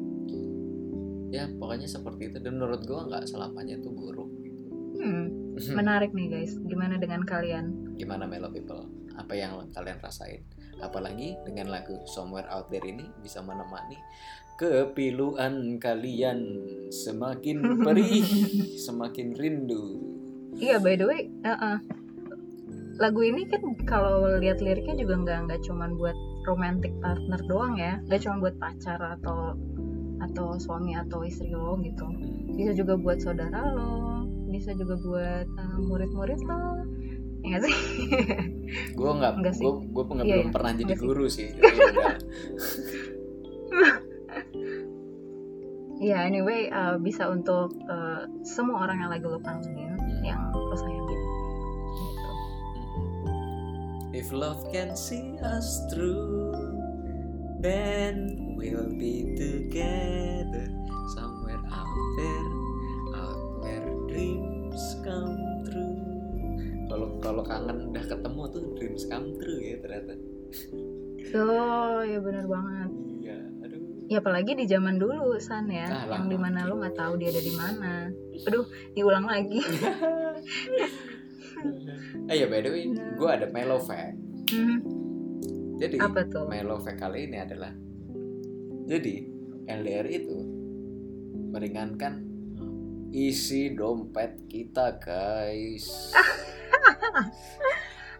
Ya 1.27 1.43
pokoknya 1.57 1.89
seperti 1.89 2.31
itu. 2.31 2.37
Dan 2.39 2.61
menurut 2.61 2.85
gue 2.85 3.01
nggak 3.01 3.25
selamanya 3.25 3.75
itu 3.81 3.89
buruk 3.89 4.29
gitu. 4.45 4.63
hmm. 5.01 5.25
menarik 5.79 6.13
nih 6.13 6.27
guys. 6.29 6.53
Gimana 6.61 7.01
dengan 7.01 7.25
kalian? 7.25 7.97
Gimana 7.97 8.29
Melo 8.29 8.53
People? 8.53 8.85
Apa 9.17 9.33
yang 9.33 9.57
kalian 9.73 9.97
rasain? 9.97 10.45
Apalagi 10.77 11.33
dengan 11.41 11.73
lagu 11.73 11.97
Somewhere 12.05 12.45
Out 12.53 12.69
There 12.69 12.85
ini 12.85 13.09
bisa 13.25 13.41
menemani 13.41 13.97
kepiluan 14.57 15.81
kalian. 15.81 16.39
Semakin 16.93 17.81
perih 17.81 18.25
semakin 18.85 19.33
rindu 19.33 20.16
iya 20.57 20.81
by 20.81 20.97
the 20.97 21.05
way 21.05 21.29
uh-uh. 21.45 21.77
lagu 22.97 23.21
ini 23.21 23.45
kan 23.45 23.61
kalau 23.85 24.25
lihat 24.41 24.57
liriknya 24.57 25.05
juga 25.05 25.21
nggak 25.21 25.39
nggak 25.45 25.61
cuman 25.69 25.93
buat 26.01 26.17
romantic 26.49 26.89
partner 27.03 27.37
doang 27.45 27.77
ya. 27.77 28.01
Nggak 28.09 28.25
cuma 28.25 28.41
buat 28.41 28.55
pacar 28.57 28.97
atau 28.97 29.53
atau 30.17 30.57
suami 30.57 30.97
atau 30.97 31.21
istri 31.21 31.53
lo 31.53 31.77
gitu. 31.85 32.09
Bisa 32.57 32.73
juga 32.73 32.97
buat 32.97 33.21
saudara 33.21 33.69
lo 33.69 34.25
bisa 34.47 34.71
juga 34.73 34.97
buat 34.97 35.45
uh, 35.45 35.77
murid-murid 35.77 36.41
lo. 36.41 36.89
Ya 37.45 37.47
nggak 37.53 37.61
sih? 37.69 37.75
Gue 38.97 39.11
nggak 39.13 39.33
gue 39.39 39.71
gue 39.93 40.03
Iya, 40.27 40.43
belum 40.43 40.49
iya. 40.49 40.51
pernah 40.51 40.71
jadi 40.75 40.93
guru 40.99 41.31
sih 41.31 41.47
ya 46.07 46.23
anyway 46.27 46.69
uh, 46.69 46.97
bisa 47.01 47.29
untuk 47.29 47.73
uh, 47.89 48.25
semua 48.45 48.85
orang 48.85 49.01
yang 49.01 49.11
lagi 49.11 49.25
lo 49.25 49.39
kangenin 49.41 49.96
If 54.17 54.33
love 54.33 54.65
can 54.73 54.97
see 54.97 55.37
us 55.45 55.85
through, 55.93 56.49
then 57.61 58.33
we'll 58.57 58.89
be 58.97 59.37
together 59.37 60.65
somewhere 61.13 61.61
out 61.69 62.01
there, 62.17 62.49
out 63.13 63.41
where 63.61 63.85
dreams 64.09 64.81
come 65.05 65.37
true. 65.69 66.01
Kalau 66.89 67.07
kalau 67.21 67.43
kangen 67.45 67.93
udah 67.93 68.05
ketemu 68.09 68.41
tuh 68.49 68.63
dreams 68.73 69.05
come 69.05 69.37
true 69.37 69.61
ya 69.61 69.77
ternyata. 69.85 70.13
oh 71.35 71.99
ya 72.01 72.17
benar 72.23 72.47
banget 72.47 72.89
Iya, 73.19 73.37
aduh. 73.59 73.79
ya 74.07 74.17
apalagi 74.23 74.55
di 74.55 74.63
zaman 74.63 74.95
dulu 74.95 75.35
san 75.43 75.67
ya 75.67 75.83
Ah, 75.91 76.15
yang 76.15 76.31
di 76.31 76.39
mana 76.39 76.63
lo 76.63 76.79
nggak 76.79 76.95
tahu 76.95 77.19
dia 77.19 77.35
ada 77.35 77.43
di 77.43 77.51
mana 77.51 78.07
aduh 78.47 78.63
diulang 78.95 79.27
lagi 79.27 79.59
Eh 82.27 82.35
ya 82.35 82.45
by 82.45 82.59
the 82.59 82.69
way, 82.69 82.83
gue 82.89 83.29
ada 83.29 83.45
fact. 83.79 84.17
Hmm, 84.47 84.79
Jadi 85.77 85.95
apa 85.97 86.25
tuh 86.25 86.45
fact 86.79 86.97
kali 86.97 87.25
ini 87.25 87.37
adalah 87.37 87.69
jadi 88.83 89.13
LDR 89.67 90.07
itu 90.07 90.37
meringankan 91.49 92.23
isi 93.09 93.71
dompet 93.71 94.47
kita 94.47 94.97
guys. 94.97 96.11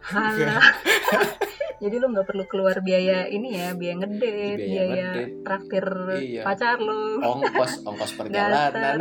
Halah. 0.08 0.72
jadi 1.82 1.94
lo 2.00 2.06
nggak 2.10 2.26
perlu 2.26 2.44
keluar 2.48 2.80
biaya 2.80 3.28
ini 3.28 3.54
ya 3.54 3.70
biaya 3.70 3.94
ngedate 4.00 4.26
Biaya 4.26 4.56
biaya, 4.58 4.82
ngedate. 4.88 5.22
traktir 5.44 5.86
Iya. 6.16 6.42
pacar 6.42 6.78
lo 6.80 7.20
ongkos 7.20 7.84
ongkos 7.84 8.12
perjalanan 8.18 8.98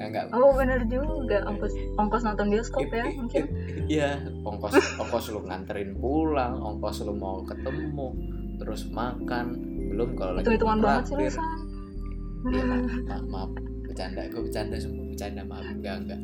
Dasar. 0.00 0.08
nggak. 0.08 0.24
Nggak 0.32 0.40
oh 0.40 0.52
bener 0.56 0.80
juga. 0.88 1.38
Ongkos 1.44 1.72
ongkos 2.00 2.22
nonton 2.24 2.46
bioskop 2.48 2.88
ya 2.88 3.04
mungkin. 3.12 3.44
iya 3.86 4.10
ongkos 4.42 4.74
ongkos 4.96 5.24
lu 5.36 5.40
nganterin 5.44 5.92
pulang 6.00 6.56
ongkos 6.56 7.04
lu 7.04 7.12
mau 7.12 7.44
ketemu 7.44 8.08
terus 8.56 8.88
makan. 8.88 9.46
Belum 9.92 10.16
kalau 10.16 10.32
lagi 10.40 10.48
hitungan 10.56 10.78
banget 10.80 11.04
sih 11.04 11.14
lo 11.14 11.20
traktir. 11.20 11.36
san 11.36 11.58
Ya, 12.40 12.64
ma- 12.64 13.26
maaf 13.28 13.50
bercanda 13.84 14.22
gue 14.32 14.40
bercanda 14.40 14.76
semua 14.80 15.04
bercanda 15.04 15.42
maaf. 15.44 15.66
Enggak 15.68 15.96
enggak 16.06 16.20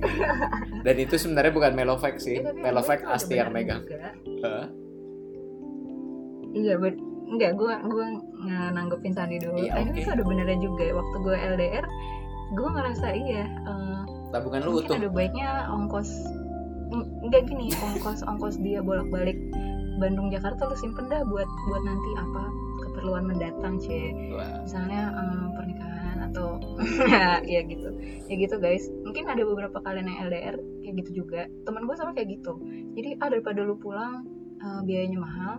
dan 0.84 0.96
itu 1.00 1.14
sebenarnya 1.16 1.52
bukan 1.54 1.72
Melovek 1.72 2.20
sih. 2.20 2.44
Eh, 2.44 2.52
gue 2.60 3.00
Asti 3.08 3.40
yang 3.40 3.54
megang 3.54 3.80
iya 6.50 6.74
ben 6.76 6.98
enggak 7.30 7.54
gue 7.54 7.72
gue 7.72 8.06
nanggepin 8.74 9.14
tadi 9.14 9.38
dulu. 9.38 9.62
Iya, 9.62 9.86
ini 9.86 10.02
oke. 10.02 10.06
tuh 10.06 10.12
ada 10.18 10.24
benernya 10.26 10.58
juga 10.58 10.82
ya. 10.82 10.94
waktu 10.98 11.16
gue 11.22 11.36
LDR 11.56 11.86
gue 12.50 12.68
ngerasa 12.68 13.06
iya 13.14 13.44
eh, 13.46 14.00
tabungan 14.34 14.62
lu 14.66 14.82
utuh. 14.82 14.98
ada 14.98 15.10
baiknya 15.10 15.70
ongkos 15.70 16.10
enggak 17.22 17.46
gini 17.46 17.70
ongkos 17.78 18.26
ongkos 18.26 18.58
dia 18.58 18.82
bolak 18.82 19.06
balik 19.10 19.38
Bandung 20.00 20.32
Jakarta 20.32 20.64
lu 20.64 20.76
simpen 20.80 21.12
dah 21.12 21.22
buat 21.28 21.46
buat 21.68 21.82
nanti 21.84 22.10
apa 22.16 22.44
keperluan 22.88 23.28
mendatang 23.28 23.76
cie 23.78 24.32
Wah, 24.32 24.64
misalnya 24.64 25.12
eh, 25.12 25.46
pernikahan 25.54 26.18
atau 26.32 26.56
ya 27.52 27.60
gitu. 27.68 27.90
Ya 28.26 28.34
gitu 28.40 28.56
guys. 28.56 28.88
Mungkin 29.04 29.28
ada 29.28 29.44
beberapa 29.44 29.78
kalian 29.84 30.08
yang 30.08 30.18
LDR 30.32 30.56
kayak 30.82 30.94
gitu 31.04 31.10
juga. 31.24 31.46
Teman 31.68 31.84
gue 31.84 31.96
sama 32.00 32.16
kayak 32.16 32.40
gitu. 32.40 32.56
Jadi 32.96 33.20
ah 33.20 33.28
daripada 33.28 33.60
lu 33.60 33.76
pulang 33.76 34.24
eh, 34.58 34.80
biayanya 34.88 35.20
mahal 35.20 35.54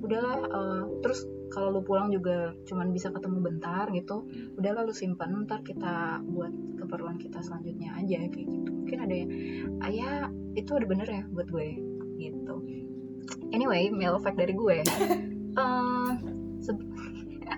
udahlah 0.00 0.38
eh, 0.46 0.82
terus 1.04 1.26
kalau 1.50 1.74
lu 1.74 1.80
pulang 1.82 2.14
juga 2.14 2.54
cuman 2.64 2.94
bisa 2.94 3.10
ketemu 3.10 3.38
bentar 3.42 3.90
gitu 3.90 4.24
udahlah 4.54 4.86
lu 4.86 4.94
simpan 4.94 5.44
ntar 5.44 5.60
kita 5.66 6.22
buat 6.30 6.54
keperluan 6.78 7.18
kita 7.18 7.42
selanjutnya 7.42 7.92
aja 7.98 8.16
kayak 8.30 8.46
gitu. 8.48 8.70
Mungkin 8.70 8.98
ada 9.02 9.14
yang 9.14 9.30
ah, 9.82 9.90
ya 9.90 10.10
itu 10.56 10.70
ada 10.72 10.86
bener 10.86 11.08
ya 11.10 11.22
buat 11.28 11.50
gue 11.50 11.68
gitu. 12.16 12.56
Anyway 13.50 13.90
mail 13.90 14.16
fact 14.22 14.38
dari 14.38 14.54
gue. 14.54 14.80
Eh, 15.50 16.12
se- 16.62 16.90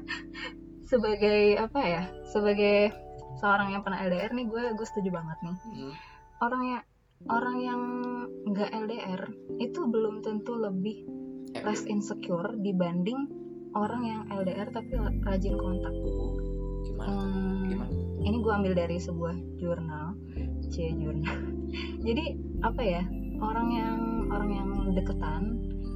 sebagai 0.91 1.61
apa 1.61 1.81
ya 1.85 2.03
sebagai 2.25 2.89
seorang 3.37 3.77
yang 3.77 3.85
pernah 3.85 4.01
LDR 4.01 4.33
nih 4.33 4.49
gue 4.49 4.65
gue 4.73 4.87
setuju 4.89 5.13
banget 5.13 5.37
nih. 5.45 5.57
Hmm, 5.61 5.93
orang 6.41 6.63
yang 6.65 6.83
orang 7.29 7.57
yang 7.61 7.83
nggak 8.49 8.71
LDR 8.73 9.23
itu 9.61 9.81
belum 9.85 10.25
tentu 10.25 10.57
lebih 10.57 11.05
eh, 11.53 11.63
less 11.63 11.85
insecure 11.85 12.57
dibanding 12.65 13.42
orang 13.73 14.03
yang 14.05 14.23
LDR 14.29 14.69
tapi 14.71 14.97
rajin 15.25 15.57
kontak. 15.57 15.95
Gimana? 16.83 17.09
Hmm, 17.09 17.63
gimana? 17.69 18.03
ini 18.23 18.37
gue 18.39 18.53
ambil 18.55 18.73
dari 18.79 18.97
sebuah 19.03 19.35
jurnal 19.59 20.15
c 20.71 20.95
jurnal. 20.95 21.37
Jadi 22.07 22.25
apa 22.63 22.83
ya 22.83 23.03
orang 23.43 23.69
yang 23.75 23.99
orang 24.31 24.51
yang 24.55 24.69
deketan 24.95 25.43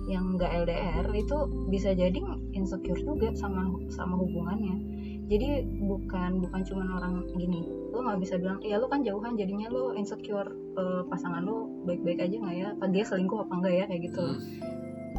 yang 0.07 0.39
nggak 0.39 0.67
LDR 0.67 1.07
itu 1.19 1.51
bisa 1.67 1.91
jadi 1.91 2.23
insecure 2.55 2.99
juga 3.03 3.35
sama 3.35 3.67
sama 3.91 4.15
hubungannya. 4.15 4.79
Jadi 5.27 5.67
bukan 5.83 6.47
bukan 6.47 6.63
cuma 6.63 6.87
orang 7.03 7.27
gini. 7.35 7.67
Lo 7.91 8.07
nggak 8.07 8.23
bisa 8.23 8.39
bilang 8.39 8.63
ya 8.63 8.79
lo 8.79 8.87
kan 8.87 9.03
jauhan 9.03 9.35
jadinya 9.35 9.67
lo 9.67 9.99
insecure 9.99 10.47
eh, 10.79 11.03
pasangan 11.11 11.43
lo 11.43 11.67
baik-baik 11.91 12.23
aja 12.23 12.37
nggak 12.39 12.55
ya? 12.55 12.67
Apa 12.79 12.87
dia 12.95 13.03
selingkuh 13.03 13.51
apa 13.51 13.53
enggak 13.59 13.75
ya? 13.75 13.85
Kayak 13.91 14.03
gitu. 14.11 14.23
Hmm. 14.23 14.39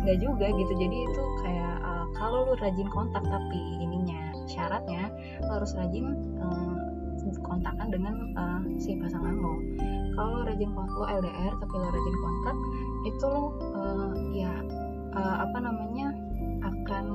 Nggak 0.08 0.24
juga 0.24 0.48
gitu. 0.56 0.74
Jadi 0.80 0.98
itu 1.04 1.24
kayak 1.44 1.76
uh, 1.84 2.08
kalau 2.16 2.48
lu 2.48 2.56
rajin 2.64 2.88
kontak 2.88 3.28
tapi 3.28 3.60
ininya 3.84 4.32
syaratnya 4.48 5.12
lu 5.44 5.52
harus 5.52 5.76
rajin 5.76 6.16
uh, 6.40 6.80
kontakkan 7.44 7.92
dengan 7.92 8.16
uh, 8.40 8.64
si 8.80 8.96
pasangan 8.96 9.36
lo. 9.36 9.60
Kalau 10.16 10.48
rajin 10.48 10.72
kontak 10.72 10.96
lo 10.96 11.06
LDR 11.12 11.54
tapi 11.60 11.74
lo 11.76 11.88
rajin 11.92 12.18
kontak 12.24 12.58
itu 13.04 13.26
lo 13.28 13.44
uh, 13.76 14.16
ya 14.32 14.54
uh, 15.12 15.36
apa 15.44 15.58
namanya 15.60 16.16
akan 16.64 17.06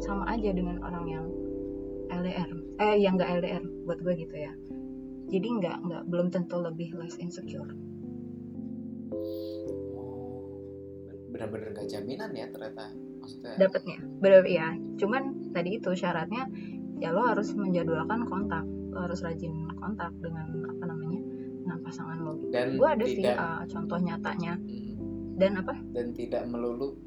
sama 0.00 0.24
aja 0.32 0.56
dengan 0.56 0.80
orang 0.80 1.04
yang 1.04 1.26
LDR 2.08 2.48
eh 2.80 2.96
yang 2.96 3.20
nggak 3.20 3.44
LDR 3.44 3.64
buat 3.84 4.00
gue 4.00 4.24
gitu 4.24 4.36
ya. 4.40 4.52
Jadi 5.28 5.48
nggak 5.60 5.76
nggak 5.84 6.02
belum 6.08 6.32
tentu 6.32 6.56
lebih 6.56 6.96
less 6.96 7.20
insecure 7.20 7.68
benar-benar 11.28 11.76
gak 11.76 11.88
jaminan 11.88 12.30
ya 12.32 12.46
ternyata 12.48 12.92
maksudnya. 13.20 13.52
Dapatnya. 13.60 13.98
Bener 14.20 14.42
ya 14.48 14.68
cuman 14.98 15.22
tadi 15.52 15.78
itu 15.78 15.90
syaratnya 15.92 16.48
ya 16.98 17.14
lo 17.14 17.28
harus 17.28 17.52
menjadwalkan 17.54 18.26
kontak. 18.26 18.64
Lo 18.92 19.04
harus 19.04 19.20
rajin 19.20 19.68
kontak 19.78 20.10
dengan 20.18 20.48
apa 20.66 20.84
namanya 20.88 21.20
dengan 21.64 21.78
pasangan 21.84 22.18
lo. 22.24 22.34
Dan 22.50 22.80
gue 22.80 22.88
ada 22.88 23.04
sih 23.04 23.20
tidak 23.20 23.36
uh, 23.36 23.62
contoh 23.68 23.98
nyatanya. 24.00 24.54
Hmm. 24.58 24.96
dan 25.38 25.54
apa? 25.54 25.70
Dan 25.94 26.18
tidak 26.18 26.50
melulu 26.50 26.98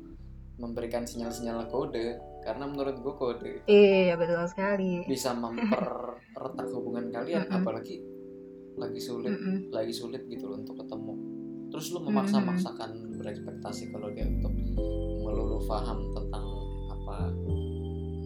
memberikan 0.62 1.04
sinyal-sinyal 1.04 1.66
kode 1.68 2.22
karena 2.46 2.70
menurut 2.70 2.96
gue 3.02 3.14
kode 3.18 3.54
iya 3.66 4.14
betul 4.14 4.46
sekali. 4.46 5.02
bisa 5.10 5.34
memperretak 5.34 6.68
hubungan 6.70 7.10
kalian 7.10 7.50
apalagi 7.50 8.06
lagi 8.78 9.02
sulit 9.02 9.34
lagi 9.74 9.94
sulit 9.94 10.26
gitu 10.30 10.48
loh 10.48 10.62
untuk 10.62 10.78
ketemu 10.80 11.14
terus 11.72 11.96
lu 11.96 12.04
Mm-mm. 12.04 12.14
memaksa-maksakan 12.14 13.16
berekspektasi 13.16 13.96
kalau 13.96 14.12
dia 14.12 14.28
untuk 14.28 14.54
melulu 15.24 15.64
paham 15.66 16.04
tentang 16.12 16.46
apa 16.92 17.18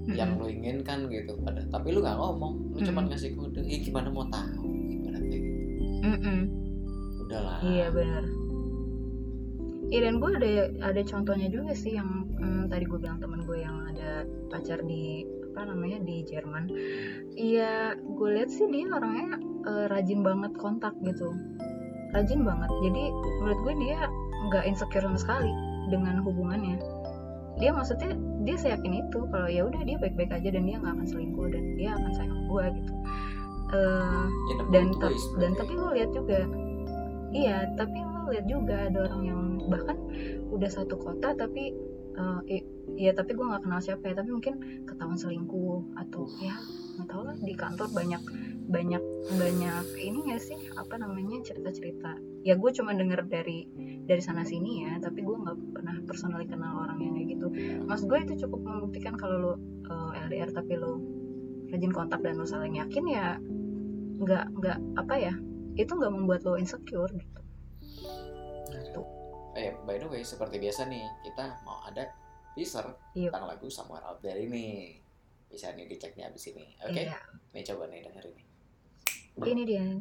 yang 0.09 0.37
lu 0.37 0.45
inginkan 0.49 1.09
gitu 1.09 1.33
pada 1.41 1.61
tapi 1.69 1.93
lu 1.93 2.01
nggak 2.01 2.17
ngomong 2.17 2.73
lu 2.73 2.79
cuma 2.81 3.05
Mm-mm. 3.05 3.13
ngasih 3.13 3.31
kode 3.37 3.61
eh 3.65 3.79
gimana 3.81 4.09
mau 4.09 4.25
tahu? 4.29 4.65
Ibaratnya 4.65 5.37
gitu. 5.37 5.61
Udahlah. 7.25 7.57
Iya 7.65 7.87
benar. 7.89 8.25
Iya 9.85 9.99
dan 10.09 10.15
gue 10.17 10.29
ada 10.41 10.49
ada 10.81 11.01
contohnya 11.05 11.47
juga 11.49 11.73
sih 11.77 11.93
yang 11.93 12.25
hmm, 12.41 12.73
tadi 12.73 12.85
gue 12.89 12.97
bilang 12.97 13.21
temen 13.21 13.45
gue 13.45 13.57
yang 13.61 13.77
ada 13.93 14.25
pacar 14.49 14.81
di 14.81 15.25
apa 15.53 15.71
namanya 15.71 16.01
di 16.01 16.25
Jerman. 16.25 16.69
Iya 17.37 17.97
gue 17.97 18.29
lihat 18.33 18.49
sih 18.49 18.65
dia 18.69 18.89
orangnya 18.89 19.37
eh, 19.65 19.85
rajin 19.89 20.21
banget 20.25 20.53
kontak 20.57 20.93
gitu, 21.05 21.33
rajin 22.13 22.41
banget. 22.45 22.71
Jadi 22.83 23.03
menurut 23.41 23.59
gue 23.65 23.73
dia 23.81 23.99
nggak 24.51 24.63
insecure 24.69 25.05
sama 25.05 25.17
sekali 25.17 25.51
dengan 25.89 26.21
hubungannya. 26.21 26.77
Dia 27.55 27.71
maksudnya 27.71 28.13
dia 28.43 28.55
seyakin 28.59 29.07
itu 29.07 29.19
kalau 29.31 29.47
ya 29.47 29.63
udah 29.65 29.81
dia 29.87 29.97
baik-baik 29.97 30.31
aja 30.35 30.49
dan 30.51 30.63
dia 30.67 30.77
nggak 30.77 30.93
akan 30.93 31.07
selingkuh 31.07 31.47
dan 31.49 31.63
dia 31.79 31.95
akan 31.95 32.11
sayang 32.13 32.35
sama 32.35 32.43
gue 32.45 32.65
gitu. 32.83 32.93
A 33.73 33.81
dan 34.69 34.93
ways 35.01 35.25
dan 35.41 35.57
tapi 35.57 35.73
lo 35.73 35.89
lihat 35.89 36.13
juga 36.13 36.45
iya 37.33 37.65
tapi 37.73 37.97
lo 37.97 38.29
lihat 38.29 38.45
juga 38.45 38.77
ada 38.93 39.09
orang 39.09 39.21
yang 39.25 39.41
bahkan 39.73 39.97
udah 40.53 40.69
satu 40.69 41.01
kota 41.01 41.33
tapi 41.33 41.73
i- 42.45 42.67
iya 42.95 43.11
tapi 43.11 43.33
gue 43.33 43.41
nggak 43.41 43.65
kenal 43.65 43.81
siapa 43.81 44.13
ya 44.13 44.21
tapi 44.21 44.29
mungkin 44.31 44.85
ketahuan 44.85 45.17
selingkuh 45.17 45.81
atau 45.97 46.29
ya 46.39 46.55
nggak 46.95 47.07
tahu 47.09 47.21
lah 47.25 47.35
di 47.41 47.53
kantor 47.57 47.89
banyak 47.91 48.21
banyak 48.65 49.03
banyak 49.35 49.85
ini 49.99 50.33
ya 50.33 50.37
sih? 50.37 50.57
Apa 50.73 50.97
namanya 50.97 51.41
cerita 51.45 51.69
cerita 51.69 52.13
ya 52.45 52.53
gue 52.53 52.71
cuma 52.73 52.93
denger 52.93 53.25
dari 53.25 53.65
dari 54.05 54.21
sana 54.21 54.45
sini 54.45 54.85
ya 54.85 55.01
tapi 55.01 55.25
gue 55.25 55.33
nggak 55.33 55.57
pernah 55.73 55.97
personally 56.05 56.45
kenal 56.45 56.85
orang 56.85 57.01
yang 57.01 57.13
kayak 57.17 57.27
gitu. 57.37 57.47
Mas 57.85 58.05
gue 58.05 58.17
itu 58.21 58.45
cukup 58.45 58.61
membuktikan 58.61 59.17
kalau 59.17 59.37
lo 59.37 59.53
eh, 59.89 60.21
LDR 60.29 60.53
tapi 60.53 60.77
lo 60.77 61.01
rajin 61.73 61.89
kontak 61.89 62.21
dan 62.21 62.37
lo 62.37 62.45
saling 62.45 62.77
yakin 62.77 63.05
ya 63.09 63.41
nggak 64.15 64.45
nggak 64.53 64.77
apa 64.95 65.15
ya 65.17 65.33
itu 65.75 65.91
nggak 65.91 66.13
membuat 66.13 66.41
lo 66.45 66.55
insecure 66.55 67.09
gitu. 67.11 67.39
Gitu. 68.69 69.01
Eh 69.55 69.73
by 69.83 69.97
the 69.97 70.07
way 70.07 70.21
seperti 70.21 70.61
biasa 70.61 70.85
nih 70.85 71.03
kita 71.23 71.59
mau 71.65 71.81
ada 71.83 72.05
teaser 72.55 72.87
Iya. 73.15 73.31
tentang 73.31 73.47
lagu 73.51 73.67
Somewhere 73.67 74.05
Out 74.05 74.23
There 74.23 74.39
ini 74.39 74.95
bisa 75.45 75.71
nih 75.71 75.87
dicek 75.87 76.15
nih 76.15 76.27
abis 76.27 76.51
ini 76.51 76.65
oke? 76.83 76.95
Iya. 76.95 77.19
Nih 77.51 77.63
coba 77.63 77.87
nih 77.87 78.03
dengerin 78.03 78.33
nih 78.35 78.45
ini 79.43 79.63
dia 79.67 79.83
itu 79.83 79.99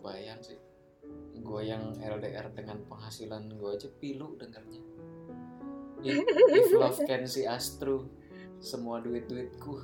kebayang 0.00 0.40
sih. 0.40 0.56
Gue 1.44 1.68
yang 1.68 1.92
LDR 2.00 2.48
dengan 2.56 2.80
penghasilan 2.88 3.52
gue 3.52 3.70
aja 3.76 3.88
pilu 4.00 4.36
dengarnya 4.40 4.80
if, 6.04 6.24
if 6.48 6.72
love 6.72 7.00
can 7.06 7.26
see 7.26 7.46
us 7.46 7.76
through 7.76 8.08
semua 8.60 9.00
duit 9.00 9.28
duitku 9.28 9.80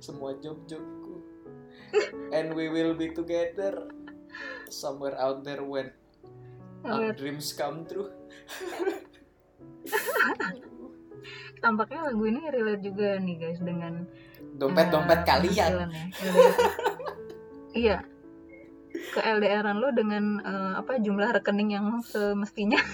semua 0.00 0.36
job 0.40 0.58
jobku 0.68 1.20
and 2.36 2.52
we 2.52 2.68
will 2.68 2.92
be 2.96 3.12
together 3.12 3.88
somewhere 4.68 5.16
out 5.20 5.44
there 5.44 5.60
when 5.64 5.92
our 6.82 7.14
dreams 7.14 7.52
come 7.54 7.86
true. 7.86 8.10
Tampaknya 11.62 12.10
lagu 12.10 12.26
ini 12.26 12.42
relate 12.50 12.82
juga 12.82 13.22
nih 13.22 13.36
guys 13.38 13.62
dengan 13.62 14.02
dompet 14.58 14.90
dompet 14.90 15.22
eh, 15.22 15.26
kalian. 15.28 15.54
ya, 15.54 15.68
LDR. 15.70 16.08
iya 17.70 18.02
ke 19.10 19.18
LDRan 19.18 19.76
lo 19.76 19.90
dengan 19.90 20.38
eh, 20.38 20.72
apa 20.78 20.98
jumlah 20.98 21.34
rekening 21.34 21.74
yang 21.74 21.86
semestinya 22.00 22.78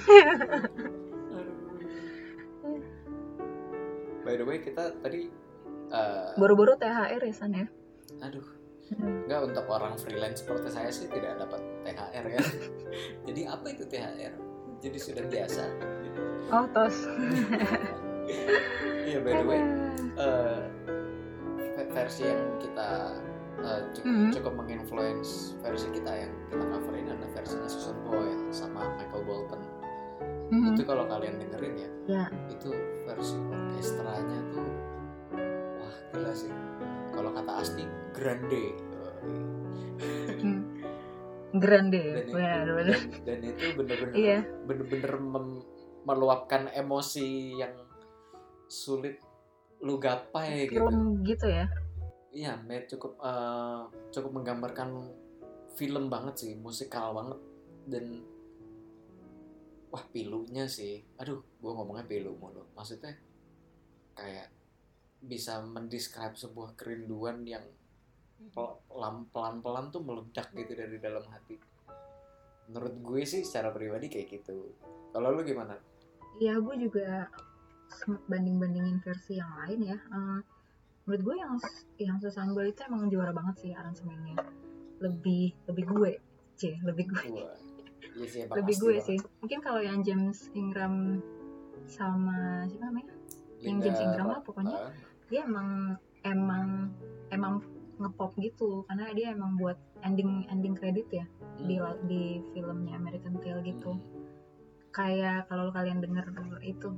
by 4.25 4.35
the 4.35 4.45
way 4.45 4.59
kita 4.59 4.93
tadi 4.99 5.31
eh, 5.91 6.29
boro-boro 6.37 6.75
THR 6.75 7.21
ya 7.21 7.35
San 7.35 7.53
ya 7.53 7.67
aduh 8.21 8.57
Hmm. 8.89 9.29
Enggak 9.29 9.53
untuk 9.53 9.69
orang 9.69 10.01
freelance 10.01 10.41
seperti 10.41 10.73
saya 10.73 10.89
sih 10.89 11.13
tidak 11.13 11.37
dapat 11.37 11.61
THR 11.85 12.25
ya. 12.25 12.41
Jadi 13.29 13.41
apa 13.45 13.67
itu 13.69 13.85
THR? 13.85 14.33
Jadi 14.81 14.97
sudah 14.97 15.29
biasa. 15.29 15.65
oh 16.49 16.65
tos 16.73 16.97
Iya 19.05 19.21
by 19.21 19.33
the 19.37 19.45
way, 19.45 19.61
ve- 21.77 21.91
versi 21.93 22.25
yang 22.25 22.41
kita 22.57 23.21
eh, 23.59 23.81
cukup, 23.93 24.07
Mhm. 24.07 24.31
cukup 24.33 24.53
menginfluence 24.57 25.31
versi 25.59 25.89
kita 25.91 26.13
yang 26.15 26.33
kita 26.49 26.65
coverin 26.65 27.07
adalah 27.09 27.31
versinya 27.33 27.69
Susan 27.69 27.99
Boyle 28.03 28.43
sama 28.49 28.83
Michael 28.95 29.23
Bolton. 29.23 29.61
Mhm. 30.49 30.67
Itu 30.73 30.83
kalau 30.83 31.05
kalian 31.05 31.37
dengerin 31.39 31.75
ya, 31.77 31.91
Ya. 32.09 32.25
itu 32.49 32.71
versi 33.05 33.37
orkestranya 33.37 34.39
tuh 34.49 34.69
wah 35.77 35.95
gila 36.11 36.33
sih. 36.33 36.53
Kalau 37.11 37.31
kata 37.33 37.53
Asti, 37.57 37.85
grande. 38.13 38.65
Hmm. 40.39 40.63
grande 41.51 41.99
Dan, 41.99 42.23
itu- 42.23 42.35
benar 42.37 42.67
benar 42.71 42.85
dan, 42.87 43.25
dan 43.27 43.39
itu 43.43 43.65
bener-bener 43.75 44.15
iya 44.15 44.39
bener-bener 44.63 45.13
meluapkan 46.05 46.71
emosi 46.71 47.57
yang 47.57 47.75
sulit 48.69 49.19
lu 49.81 49.97
gapai 49.97 50.69
gitu. 50.69 50.85
gitu 51.25 51.47
ya 51.49 51.67
Iya, 52.39 52.55
cukup 52.87 53.19
eh, 53.19 53.83
cukup 54.15 54.31
menggambarkan 54.31 54.91
film 55.75 56.07
banget 56.07 56.35
sih, 56.47 56.53
musikal 56.55 57.11
banget. 57.11 57.39
Dan 57.91 58.23
wah 59.91 60.05
pilunya 60.15 60.71
sih. 60.71 61.03
Aduh 61.19 61.43
gue 61.43 61.73
ngomongnya 61.75 62.07
pilu 62.07 62.39
mulu. 62.39 62.63
Maksudnya 62.79 63.11
kayak 64.15 64.55
bisa 65.19 65.59
mendescribe 65.67 66.39
sebuah 66.39 66.79
kerinduan 66.79 67.43
yang 67.43 67.67
pelan-pelan 69.35 69.91
tuh 69.91 70.03
meledak 70.07 70.55
gitu 70.55 70.79
dari 70.79 71.03
dalam 71.03 71.27
hati. 71.35 71.59
Menurut 72.71 72.95
gue 73.03 73.23
sih 73.27 73.43
secara 73.43 73.75
pribadi 73.75 74.07
kayak 74.07 74.29
gitu. 74.31 74.79
Kalau 75.11 75.35
lu 75.35 75.43
gimana? 75.43 75.75
Iya, 76.39 76.63
gue 76.63 76.77
juga 76.87 77.27
sempat 77.91 78.23
banding-bandingin 78.31 79.03
versi 79.03 79.43
yang 79.43 79.51
lain 79.65 79.81
ya. 79.91 79.99
Eh, 79.99 80.41
menurut 81.09 81.25
gue 81.25 81.37
yang 81.41 81.55
yang 81.97 82.17
Susanbel 82.21 82.69
itu 82.69 82.85
emang 82.85 83.09
juara 83.09 83.33
banget 83.33 83.65
sih 83.65 83.73
aransemennya. 83.73 84.37
Lebih 85.01 85.57
lebih 85.65 85.85
gue, 85.89 86.13
c 86.61 86.77
lebih 86.85 87.09
gue. 87.09 87.25
Wah, 87.33 87.57
iya 88.13 88.27
sih, 88.29 88.45
emang 88.45 88.61
lebih 88.61 88.77
gue 88.77 88.95
banget. 89.01 89.09
sih. 89.09 89.19
Mungkin 89.41 89.59
kalau 89.65 89.81
yang 89.81 90.05
James 90.05 90.53
Ingram 90.53 91.25
sama 91.89 92.69
siapa 92.69 92.93
namanya? 92.93 93.17
Yang 93.65 93.65
Linda 93.65 93.85
James 93.89 94.01
Ingram 94.05 94.29
lah 94.37 94.41
pokoknya. 94.45 94.77
ah, 94.77 94.93
Dia 95.33 95.49
emang 95.49 95.97
emang 96.29 96.93
emang 97.33 97.65
ngepop 97.99 98.37
gitu 98.37 98.85
karena 98.87 99.11
dia 99.17 99.33
emang 99.33 99.57
buat 99.57 99.81
ending 100.05 100.45
ending 100.53 100.77
kredit 100.77 101.09
ya 101.11 101.27
di 101.59 101.81
hmm, 101.81 102.05
di 102.07 102.39
filmnya 102.53 102.95
American 103.01 103.41
Tail 103.41 103.59
gitu. 103.65 103.97
hmm. 103.97 104.05
kayak 104.95 105.51
kalau 105.51 105.71
kalian 105.75 105.99
denger 105.99 106.27
itu 106.63 106.95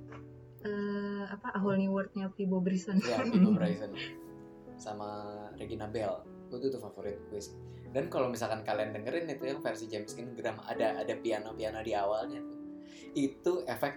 eh 0.60 1.24
apa 1.24 1.56
A 1.56 1.58
Whole 1.60 1.80
New 1.80 1.92
World-nya 1.92 2.28
Pibo 2.36 2.60
Bryson 2.60 3.00
ya 3.00 3.24
Vigo 3.32 3.56
Bryson 3.56 3.92
sama 4.76 5.08
Regina 5.56 5.88
Bell. 5.88 6.20
Itu 6.50 6.68
tuh 6.68 6.80
favorit 6.80 7.16
gue 7.28 7.40
sih. 7.40 7.54
Dan 7.90 8.06
kalau 8.06 8.30
misalkan 8.30 8.62
kalian 8.62 8.94
dengerin 8.94 9.26
itu 9.28 9.44
yang 9.50 9.58
versi 9.60 9.90
James 9.90 10.14
Ingram 10.14 10.62
ada 10.62 11.00
ada 11.02 11.14
piano 11.18 11.52
piano 11.54 11.80
di 11.82 11.92
awalnya 11.92 12.40
tuh. 12.44 12.58
Itu 13.12 13.52
efek 13.66 13.94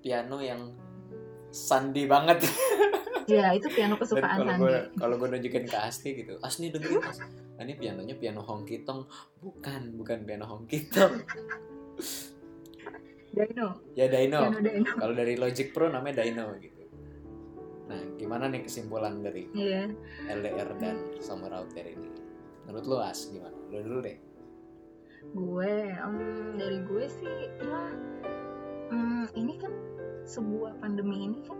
piano 0.00 0.40
yang 0.40 0.72
sandi 1.50 2.04
banget. 2.04 2.42
Ya 3.26 3.50
itu 3.50 3.66
piano 3.74 3.98
dan 3.98 4.06
kesukaan 4.06 4.38
kalau 4.38 4.46
Sandi. 4.54 4.62
gue 4.62 4.76
kalau 5.02 5.14
gue 5.18 5.28
nunjukin 5.34 5.66
ke 5.66 5.74
Asti 5.74 6.14
gitu 6.14 6.38
Asni 6.46 6.70
dengerin 6.70 7.02
As 7.02 7.18
"Ah, 7.58 7.66
ini 7.66 7.74
pianonya 7.74 8.14
piano 8.14 8.38
honky 8.38 8.86
tonk. 8.86 9.10
Bukan 9.42 9.98
bukan 9.98 10.22
piano 10.22 10.46
honky 10.46 10.86
tonk 10.86 11.26
Dino. 13.36 13.68
Ya 13.92 14.08
Dino. 14.08 14.40
Piano 14.48 14.60
Dino. 14.64 14.90
Kalau 14.96 15.12
dari 15.12 15.36
Logic 15.36 15.68
Pro 15.76 15.92
namanya 15.92 16.24
Dino 16.24 16.56
gitu. 16.56 16.76
Nah 17.86 18.00
gimana 18.16 18.48
nih 18.50 18.64
kesimpulan 18.64 19.20
dari 19.22 19.46
iya. 19.52 19.86
LDR 20.26 20.70
dan 20.80 20.96
Summer 21.20 21.52
Out 21.52 21.76
There 21.76 21.86
ini? 21.86 22.10
Menurut 22.66 22.84
lu 22.88 22.96
As 22.98 23.28
gimana? 23.30 23.54
Lu 23.70 23.78
dulu 23.84 23.98
deh. 24.02 24.16
Gue 25.36 25.72
em, 25.90 26.16
dari 26.58 26.78
gue 26.86 27.04
sih 27.06 27.30
ya 27.62 27.82
em, 28.90 29.26
ini 29.38 29.54
kan 29.58 29.70
sebuah 30.26 30.78
pandemi 30.82 31.30
ini 31.30 31.38
kan 31.46 31.58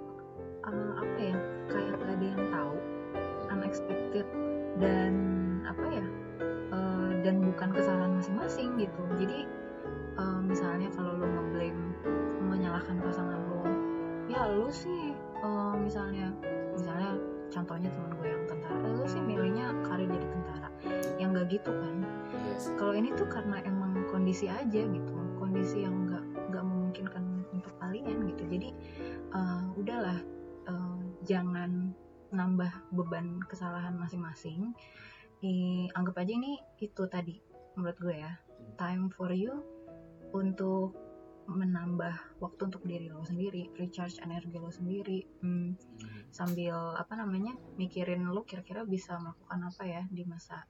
eh, 0.67 0.93
apa 0.99 1.19
ya 1.19 1.39
kayak 1.71 1.93
gak 1.99 2.11
ada 2.11 2.27
yang 2.27 2.45
tahu 2.51 2.75
unexpected 3.55 4.27
dan 4.83 5.13
apa 5.63 5.87
ya 5.95 6.07
eh, 6.75 7.11
dan 7.23 7.43
bukan 7.43 7.69
kesalahan 7.71 8.19
masing-masing 8.19 8.75
gitu. 8.81 9.03
Jadi 9.23 9.39
eh, 10.19 10.41
misalnya 10.43 10.91
kalau 10.95 11.15
lo 11.15 11.27
ngeblame 11.27 11.46
menyalahkan 12.77 13.01
pasangan 13.09 13.41
lo 13.49 13.65
ya 14.29 14.43
lu 14.53 14.69
sih 14.69 15.17
eh, 15.17 15.75
misalnya 15.81 16.29
misalnya 16.77 17.17
contohnya 17.49 17.89
teman 17.89 18.13
gue 18.21 18.29
yang 18.29 18.45
tentara 18.45 18.85
"Eh, 18.85 18.93
lu 18.93 19.05
sih 19.09 19.23
milihnya 19.25 19.73
karir 19.81 20.05
jadi 20.13 20.29
tentara. 20.29 20.69
Yang 21.17 21.29
gak 21.33 21.47
gitu 21.57 21.71
kan? 21.73 21.97
Yes. 22.53 22.69
kalau 22.77 22.93
ini 22.93 23.17
tuh 23.17 23.25
karena 23.33 23.65
emang 23.65 24.05
kondisi 24.13 24.45
aja 24.53 24.83
gitu 24.85 25.15
kondisi 25.41 25.89
yang 25.89 26.05
nggak 26.05 26.53
nggak 26.53 26.65
memungkinkan 26.69 27.25
untuk 27.49 27.73
kalian 27.81 28.29
gitu. 28.29 28.45
Jadi 28.45 28.69
eh, 29.33 29.63
udahlah 29.81 30.21
eh, 30.69 31.01
jangan 31.25 31.97
nambah 32.29 32.93
beban 32.93 33.41
kesalahan 33.49 33.97
masing-masing. 33.97 34.77
I- 35.41 35.89
anggap 35.97 36.21
aja 36.21 36.37
ini 36.37 36.61
itu 36.85 37.09
tadi 37.09 37.41
menurut 37.73 37.97
gue 37.97 38.21
ya. 38.21 38.37
Time 38.77 39.09
for 39.09 39.33
you 39.33 39.65
untuk 40.37 41.06
menambah 41.47 42.43
waktu 42.43 42.61
untuk 42.67 42.83
diri 42.83 43.07
lo 43.07 43.23
sendiri 43.23 43.71
recharge 43.79 44.19
energi 44.23 44.59
lo 44.59 44.71
sendiri. 44.71 45.23
Hmm, 45.41 45.79
sambil 46.35 46.75
apa 46.99 47.15
namanya 47.15 47.55
mikirin 47.79 48.27
lo 48.27 48.43
kira-kira 48.43 48.83
bisa 48.83 49.17
melakukan 49.23 49.61
apa 49.71 49.83
ya 49.87 50.03
di 50.11 50.27
masa 50.27 50.67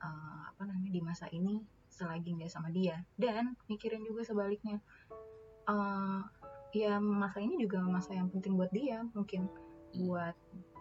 eh, 0.00 0.42
apa 0.48 0.62
namanya 0.64 0.90
di 0.90 1.02
masa 1.04 1.28
ini 1.30 1.60
selagi 1.92 2.34
nggak 2.40 2.50
sama 2.50 2.72
dia. 2.72 2.98
Dan 3.14 3.54
mikirin 3.68 4.02
juga 4.02 4.24
sebaliknya. 4.24 4.80
Eh, 5.68 6.20
ya 6.74 6.98
masa 6.98 7.38
ini 7.38 7.54
juga 7.60 7.78
masa 7.86 8.18
yang 8.18 8.26
penting 8.34 8.58
buat 8.58 8.72
dia 8.74 9.06
mungkin 9.14 9.46
buat 9.94 10.34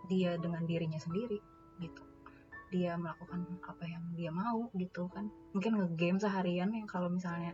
dia 0.10 0.40
dengan 0.42 0.66
dirinya 0.66 0.98
sendiri 0.98 1.38
gitu. 1.84 2.04
Dia 2.74 2.98
melakukan 2.98 3.46
apa 3.70 3.86
yang 3.86 4.02
dia 4.18 4.34
mau 4.34 4.74
gitu 4.74 5.06
kan. 5.14 5.30
Mungkin 5.54 5.78
ngegame 5.78 6.18
seharian 6.18 6.74
yang 6.74 6.90
kalau 6.90 7.14
misalnya 7.14 7.54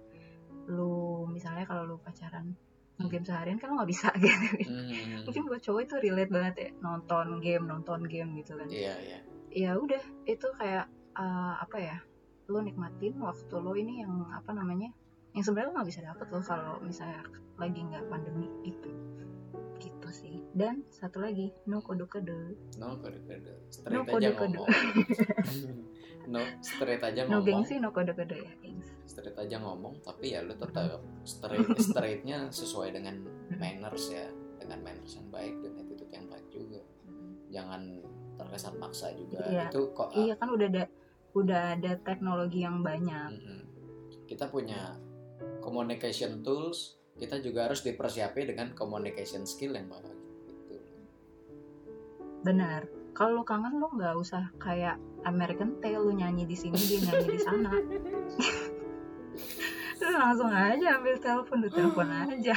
lu 0.69 1.25
misalnya 1.33 1.65
kalau 1.65 1.83
lu 1.89 1.97
pacaran 1.99 2.53
ngegame 2.99 3.25
seharian 3.25 3.57
kan 3.57 3.71
lu 3.71 3.75
nggak 3.79 3.91
bisa 3.91 4.07
gitu. 4.21 4.69
Hmm, 4.69 5.23
mungkin 5.25 5.43
buat 5.47 5.61
cowok 5.63 5.81
itu 5.87 5.95
relate 6.03 6.31
banget 6.31 6.55
ya 6.59 6.69
nonton 6.83 7.39
game 7.39 7.63
nonton 7.65 8.05
game 8.05 8.29
gitu 8.43 8.59
kan. 8.59 8.67
Iya 8.69 8.93
iya. 9.01 9.19
Ya 9.49 9.71
udah 9.79 10.03
itu 10.29 10.47
kayak 10.59 10.85
uh, 11.17 11.55
apa 11.57 11.77
ya 11.79 11.97
lo 12.51 12.59
nikmatin 12.61 13.17
waktu 13.23 13.55
lo 13.55 13.73
ini 13.73 14.03
yang 14.03 14.27
apa 14.29 14.51
namanya 14.53 14.91
yang 15.33 15.43
sebenarnya 15.45 15.69
lo 15.71 15.73
nggak 15.79 15.89
bisa 15.89 16.01
dapet 16.05 16.27
lo 16.29 16.39
kalau 16.43 16.75
misalnya 16.83 17.23
lagi 17.55 17.79
nggak 17.81 18.03
pandemi 18.11 18.47
gitu 18.67 18.91
gitu 19.79 20.09
sih. 20.11 20.43
Dan 20.51 20.83
satu 20.91 21.23
lagi 21.23 21.55
no 21.71 21.79
kode 21.79 22.03
kode. 22.03 22.59
No 22.77 22.99
kode 22.99 23.19
kode. 23.23 23.53
Straight 23.71 23.95
No 23.95 24.03
aja 24.03 24.11
kode-kode. 24.11 24.59
ngomong. 24.59 24.67
No 26.29 26.43
straight 26.61 27.01
aja 27.01 27.25
no 27.25 27.39
ngomong. 27.39 27.47
gengsi 27.47 27.79
no 27.79 27.89
kode 27.95 28.11
kode 28.11 28.37
ya 28.37 28.53
gengs 28.59 28.91
straight 29.09 29.33
aja 29.33 29.57
ngomong 29.57 29.97
tapi 30.05 30.37
ya 30.37 30.45
lu 30.45 30.53
tetap 30.53 31.01
straight 31.25 31.65
straightnya 31.89 32.53
sesuai 32.53 32.93
dengan 32.93 33.25
manners 33.57 34.13
ya 34.13 34.29
dengan 34.61 34.85
manners 34.85 35.17
yang 35.17 35.27
baik 35.33 35.55
dan 35.65 35.71
attitude 35.81 36.11
yang 36.13 36.27
baik 36.29 36.47
juga. 36.53 36.81
Jangan 37.49 37.81
terkesan 38.37 38.75
maksa 38.77 39.09
juga. 39.17 39.41
Iya. 39.49 39.67
itu 39.73 39.81
kok 39.97 40.13
iya 40.13 40.33
kan 40.37 40.53
udah 40.53 40.67
ada 40.69 40.83
udah 41.33 41.61
ada 41.73 41.91
teknologi 42.05 42.61
yang 42.61 42.85
banyak. 42.85 43.29
Mm-mm. 43.33 43.61
kita 44.29 44.45
punya 44.45 44.93
communication 45.65 46.45
tools 46.45 47.01
kita 47.17 47.41
juga 47.41 47.67
harus 47.67 47.81
dipersiapi 47.81 48.53
dengan 48.53 48.71
communication 48.77 49.43
skill 49.43 49.75
yang 49.75 49.91
baik 49.91 50.15
gitu. 50.47 50.77
Benar. 52.45 52.87
Kalau 53.11 53.41
lo 53.41 53.43
kangen 53.43 53.81
lo 53.83 53.91
nggak 53.91 54.15
usah 54.15 54.53
kayak 54.61 54.95
American 55.27 55.81
Tail 55.83 56.07
lo 56.07 56.13
nyanyi 56.15 56.47
di 56.47 56.55
sini 56.55 56.79
dia 56.79 56.99
nyanyi 57.03 57.27
di 57.35 57.41
sana 57.41 57.71
lo 59.99 60.15
langsung 60.15 60.49
aja 60.49 60.95
ambil 60.95 61.15
telepon 61.19 61.57
lu 61.59 61.69
telepon 61.69 62.07
aja 62.07 62.55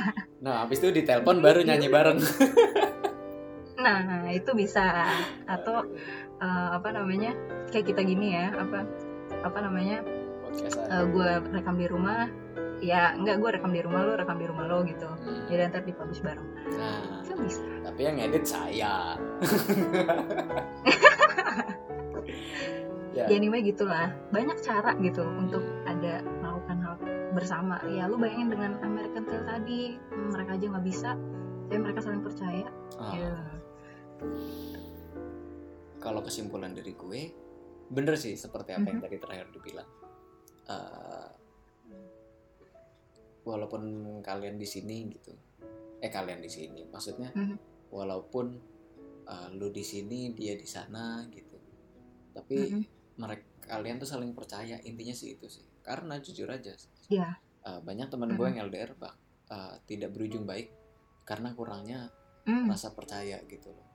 nah 0.44 0.62
habis 0.62 0.78
itu 0.78 0.94
ditelepon 0.94 1.42
baru 1.42 1.66
nyanyi 1.66 1.88
bareng 1.90 2.18
Nah, 3.84 4.32
itu 4.32 4.48
bisa 4.56 5.04
atau 5.44 5.84
eh, 6.40 6.68
apa 6.72 6.88
namanya? 6.94 7.36
Kayak 7.68 7.92
kita 7.92 8.00
gini 8.06 8.32
ya, 8.32 8.48
apa 8.56 8.86
apa 9.44 9.58
namanya? 9.60 10.00
podcast 10.44 10.78
eh, 10.88 11.04
gue 11.10 11.28
rekam 11.52 11.76
di 11.76 11.84
rumah, 11.90 12.30
ya 12.80 13.12
enggak 13.12 13.42
gue 13.42 13.50
rekam 13.60 13.72
di 13.74 13.82
rumah 13.84 14.00
lo, 14.06 14.12
rekam 14.16 14.38
di 14.40 14.46
rumah 14.48 14.64
lo 14.70 14.86
gitu. 14.88 15.04
Hmm. 15.04 15.44
Jadi 15.52 15.68
ntar 15.68 15.82
dipublish 15.84 16.24
bareng. 16.24 16.48
nah 16.80 17.20
Itu 17.20 17.36
bisa. 17.44 17.60
tapi 17.84 18.00
yang 18.08 18.16
edit 18.16 18.48
saya 18.48 19.12
ya 23.14 23.30
Ya 23.30 23.36
anyway 23.38 23.62
gitulah. 23.62 24.10
Banyak 24.28 24.58
cara 24.60 24.92
gitu 24.98 25.22
untuk 25.22 25.62
ada 25.86 26.18
melakukan 26.42 26.78
hal 26.82 26.94
bersama. 27.32 27.78
Ya 27.86 28.10
lu 28.10 28.18
bayangin 28.18 28.50
dengan 28.50 28.76
American 28.82 29.22
Tail 29.24 29.42
tadi, 29.46 29.82
mereka 30.10 30.58
aja 30.58 30.64
nggak 30.66 30.86
bisa, 30.86 31.10
tapi 31.66 31.78
mereka 31.78 32.00
saling 32.02 32.22
percaya. 32.22 32.66
Ah. 32.98 33.14
Ya. 33.14 33.30
kalau 35.98 36.20
kesimpulan 36.20 36.76
dari 36.76 36.92
gue 36.92 37.32
bener 37.88 38.12
sih 38.14 38.36
seperti 38.36 38.76
apa 38.76 38.84
yang 38.84 39.00
Mhm. 39.00 39.04
tadi 39.08 39.16
terakhir 39.16 39.46
dibilang 39.50 39.88
Eh, 40.64 41.28
walaupun 43.44 43.82
kalian 44.20 44.56
di 44.56 44.64
sini 44.64 45.12
gitu 45.12 45.32
eh 46.00 46.08
kalian 46.08 46.40
di 46.40 46.48
sini 46.48 46.88
maksudnya 46.88 47.32
Mhm. 47.32 47.56
walaupun 47.92 48.46
eh, 49.24 49.48
lu 49.56 49.68
di 49.68 49.80
sini 49.80 50.32
dia 50.32 50.56
di 50.56 50.64
sana 50.64 51.24
gitu 51.28 51.56
tapi 52.32 52.56
Mhm. 52.68 52.82
Mereka 53.16 53.44
kalian 53.64 53.96
tuh 53.96 54.08
saling 54.08 54.36
percaya 54.36 54.76
intinya 54.82 55.12
sih 55.12 55.34
itu 55.34 55.46
sih. 55.48 55.64
Karena 55.80 56.20
jujur 56.20 56.48
aja 56.48 56.72
Iya. 57.08 57.36
eh, 57.64 57.80
banyak 57.80 58.08
teman 58.08 58.36
gue 58.36 58.44
yang 58.44 58.68
LDR 58.68 58.92
bah, 58.94 59.14
eh, 59.48 59.74
tidak 59.86 60.12
berujung 60.12 60.44
baik 60.44 60.68
karena 61.24 61.56
kurangnya 61.56 62.12
Hmm. 62.44 62.68
rasa 62.68 62.92
percaya 62.92 63.40
gitu 63.48 63.72
loh. 63.72 63.88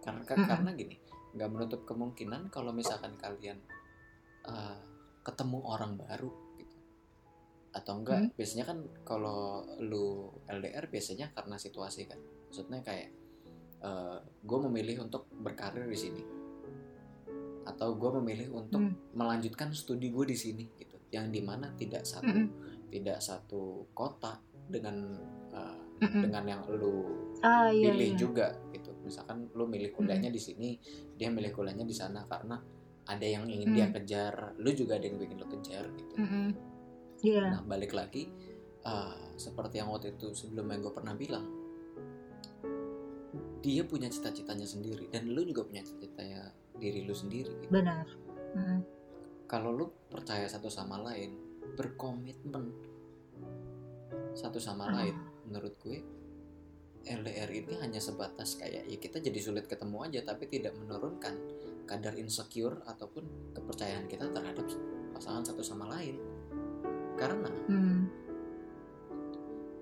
Karena 0.00 0.24
Mm-mm. 0.24 0.48
karena 0.48 0.70
gini 0.72 0.96
nggak 1.36 1.50
menutup 1.52 1.84
kemungkinan 1.84 2.48
kalau 2.48 2.72
misalkan 2.72 3.20
kalian 3.20 3.60
uh, 4.48 4.80
ketemu 5.20 5.60
orang 5.62 6.00
baru 6.00 6.32
gitu. 6.56 6.76
Atau 7.70 8.00
enggak 8.00 8.32
biasanya 8.32 8.64
kan 8.64 8.78
kalau 9.04 9.60
lu 9.76 10.32
LDR 10.48 10.88
biasanya 10.88 11.36
karena 11.36 11.60
situasi 11.60 12.08
kan. 12.08 12.16
Maksudnya 12.48 12.80
kayak 12.80 13.12
gue 14.40 14.58
memilih 14.68 15.04
untuk 15.04 15.28
berkarir 15.30 15.84
di 15.84 15.96
sini 15.96 16.22
atau 17.64 17.92
gue 17.94 18.10
memilih 18.20 18.48
untuk 18.54 18.80
Hmm. 18.80 18.94
melanjutkan 19.12 19.70
studi 19.70 20.08
gue 20.08 20.24
di 20.24 20.36
sini 20.36 20.64
gitu 20.76 20.96
yang 21.10 21.28
di 21.28 21.42
mana 21.42 21.74
tidak 21.74 22.06
satu 22.06 22.30
Mm-mm. 22.30 22.88
tidak 22.88 23.18
satu 23.18 23.86
kota 23.92 24.38
dengan 24.70 25.18
uh, 25.50 25.76
dengan 26.00 26.44
yang 26.46 26.62
lu 26.70 27.04
ah 27.42 27.68
iya 27.68 27.92
pilih 27.92 28.14
iya 28.14 28.16
juga 28.16 28.46
gitu 28.72 28.94
misalkan 29.04 29.50
lu 29.52 29.66
milih 29.66 29.92
kuliahnya 29.92 30.30
di 30.30 30.40
sini 30.40 30.78
dia 31.12 31.28
milih 31.28 31.52
kuliahnya 31.52 31.84
di 31.84 31.92
sana 31.92 32.24
karena 32.24 32.56
ada 33.04 33.26
yang 33.26 33.44
ingin 33.44 33.74
dia 33.74 33.86
Mm. 33.90 33.94
kejar 33.98 34.34
lu 34.56 34.70
juga 34.70 34.96
ada 34.96 35.04
yang 35.04 35.18
ingin 35.18 35.36
lu 35.36 35.48
kejar 35.50 35.84
gitu 35.92 36.14
Mm-mm. 36.16 36.46
iya 37.20 37.58
nah 37.58 37.62
balik 37.66 37.92
lagi 37.92 38.30
uh, 38.86 39.34
seperti 39.36 39.82
yang 39.82 39.90
waktu 39.90 40.14
itu 40.14 40.30
sebelumnya 40.32 40.78
gue 40.78 40.92
pernah 40.94 41.12
bilang 41.12 41.44
dia 43.60 43.84
punya 43.84 44.08
cita-citanya 44.08 44.64
sendiri 44.64 45.12
dan 45.12 45.28
lu 45.28 45.44
juga 45.44 45.68
punya 45.68 45.84
cita-citanya 45.84 46.48
diri 46.80 47.04
lu 47.04 47.12
sendiri 47.12 47.52
gitu. 47.54 47.70
benar 47.70 48.08
Mm-mm. 48.56 48.80
kalau 49.44 49.70
lu 49.70 49.86
percaya 50.08 50.48
satu 50.48 50.66
sama 50.66 50.96
lain 50.98 51.36
berkomitmen 51.76 52.72
satu 54.32 54.56
sama 54.56 54.88
Ah. 54.88 54.92
lain 54.96 55.16
menurut 55.44 55.76
gue 55.78 56.00
LDR 57.02 57.48
ini 57.48 57.80
hanya 57.80 57.96
sebatas 57.96 58.56
kayak 58.56 58.84
ya 58.84 58.96
kita 58.96 59.20
jadi 59.20 59.38
sulit 59.38 59.64
ketemu 59.64 60.04
aja 60.04 60.20
tapi 60.22 60.44
tidak 60.46 60.72
menurunkan 60.74 61.32
kadar 61.84 62.12
insecure 62.14 62.80
ataupun 62.84 63.24
kepercayaan 63.52 64.04
kita 64.04 64.28
terhadap 64.28 64.68
pasangan 65.10 65.42
satu 65.42 65.60
sama 65.60 65.88
lain 65.88 66.16
karena 67.16 67.48
Hmm. 67.66 68.04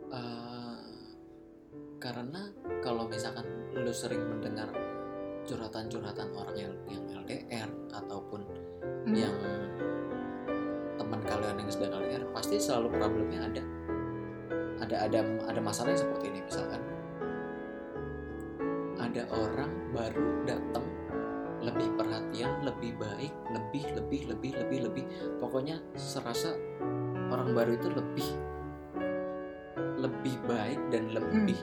eh, 0.09 0.79
karena 1.99 2.43
kalau 2.81 3.07
misalkan 3.07 3.45
lu 3.75 3.91
sering 3.91 4.23
mendengar 4.25 4.71
curhatan-curhatan 5.49 6.29
orang 6.37 6.57
yang 6.57 6.75
yang 6.93 7.05
LDR 7.25 7.69
ataupun 7.97 8.45
Hmm. 9.09 9.17
yang 9.17 9.33
teman 11.01 11.21
kalian 11.25 11.57
yang 11.57 11.71
sedang 11.73 12.05
LDR 12.05 12.25
pasti 12.37 12.61
selalu 12.61 12.93
problemnya 12.93 13.49
ada. 13.49 13.63
Ada 14.85 14.97
ada 15.09 15.21
ada 15.49 15.61
masalah 15.65 15.97
yang 15.97 16.03
seperti 16.05 16.25
ini 16.29 16.41
misalkan 16.45 16.81
ada 19.01 19.23
orang 19.33 19.73
baru 19.97 20.27
datang 20.45 20.85
lebih 21.65 21.89
perhatian 21.97 22.63
lebih 22.63 22.93
baik 23.01 23.33
lebih 23.51 23.85
lebih 23.97 24.21
lebih 24.29 24.53
lebih 24.61 24.79
lebih. 24.93 25.05
Pokoknya 25.41 25.81
serasa 25.97 26.53
orang 27.33 27.57
baru 27.57 27.73
itu 27.81 27.89
lebih 27.89 28.29
lebih 29.99 30.37
baik 30.45 30.81
dan 30.93 31.11
lebih. 31.11 31.59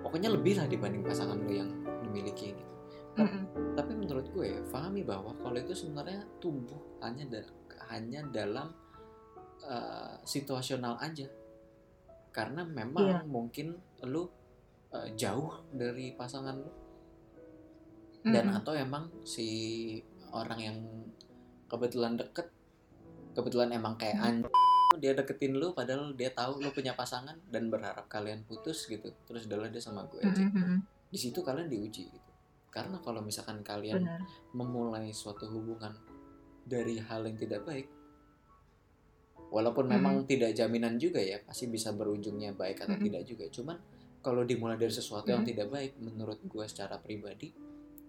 Pokoknya 0.00 0.32
lebih 0.32 0.56
lah 0.56 0.66
dibanding 0.66 1.04
pasangan 1.04 1.36
lo 1.36 1.52
yang 1.52 1.70
dimiliki 2.00 2.56
gitu 2.56 2.77
Mm-mm. 3.18 3.42
tapi 3.74 3.92
menurut 3.92 4.26
gue 4.28 4.62
pahami 4.66 5.02
bahwa 5.02 5.34
kalau 5.36 5.54
itu 5.54 5.74
sebenarnya 5.74 6.22
tumbuh 6.38 6.78
hanya 6.98 7.24
da- 7.26 7.56
hanya 7.88 8.20
dalam 8.28 8.70
uh, 9.60 10.14
situasional 10.22 10.94
aja 10.98 11.26
karena 12.30 12.62
memang 12.62 13.04
Iya. 13.04 13.18
mungkin 13.24 13.66
lu 14.02 14.28
uh, 14.90 15.08
jauh 15.14 15.50
dari 15.70 16.12
pasangan 16.12 16.54
lu 16.54 16.70
dan 18.24 18.46
Mm-mm. 18.46 18.58
atau 18.58 18.72
emang 18.72 19.10
si 19.22 19.48
orang 20.30 20.60
yang 20.60 20.78
kebetulan 21.66 22.14
deket 22.14 22.50
kebetulan 23.32 23.70
emang 23.72 23.94
kayak 23.94 24.18
Hmm. 24.18 24.28
anjing 24.28 24.56
dia 24.98 25.12
deketin 25.12 25.54
lu 25.54 25.70
padahal 25.70 26.10
dia 26.12 26.32
tahu 26.32 26.58
lu 26.58 26.72
punya 26.72 26.92
pasangan 26.92 27.36
dan 27.46 27.68
berharap 27.68 28.08
kalian 28.08 28.42
putus 28.42 28.84
gitu 28.84 29.12
terus 29.24 29.44
adalah 29.44 29.68
dia 29.68 29.78
sama 29.78 30.02
gue 30.04 30.18
aja 30.18 30.42
Mm-mm. 30.42 30.52
Mm-mm. 30.54 30.78
di 31.08 31.18
situ 31.18 31.38
kalian 31.38 31.68
diuji 31.68 32.08
gitu 32.08 32.27
karena 32.68 33.00
kalau 33.00 33.20
misalkan 33.20 33.60
kalian 33.62 34.04
benar 34.04 34.20
memulai 34.52 35.08
suatu 35.10 35.48
hubungan 35.48 35.96
dari 36.62 37.00
hal 37.00 37.24
yang 37.24 37.34
tidak 37.34 37.64
baik 37.64 37.88
walaupun 39.48 39.88
Mhm. 39.88 39.92
memang 39.96 40.14
tidak 40.24 40.52
jaminan 40.52 41.00
juga 41.00 41.18
ya 41.18 41.40
pasti 41.40 41.64
bisa 41.66 41.92
berujungnya 41.92 42.52
baik 42.52 42.84
atau 42.84 42.96
Mhm. 42.96 43.04
tidak 43.04 43.22
juga 43.24 43.44
cuman 43.48 43.76
kalau 44.20 44.44
dimulai 44.44 44.76
dari 44.76 44.92
sesuatu 44.92 45.30
yang 45.30 45.40
Mhm. 45.42 45.50
tidak 45.50 45.68
baik 45.70 45.92
menurut 45.96 46.38
gue 46.44 46.64
secara 46.68 47.00
pribadi 47.00 47.48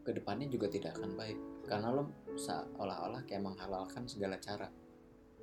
ke 0.04 0.12
depannya 0.12 0.52
juga 0.52 0.68
tidak 0.68 1.00
akan 1.00 1.16
baik 1.16 1.38
karena 1.64 1.88
lo 1.90 2.04
seolah-olah 2.36 3.24
kayak 3.24 3.46
menghalalkan 3.46 4.04
segala 4.04 4.36
cara 4.38 4.68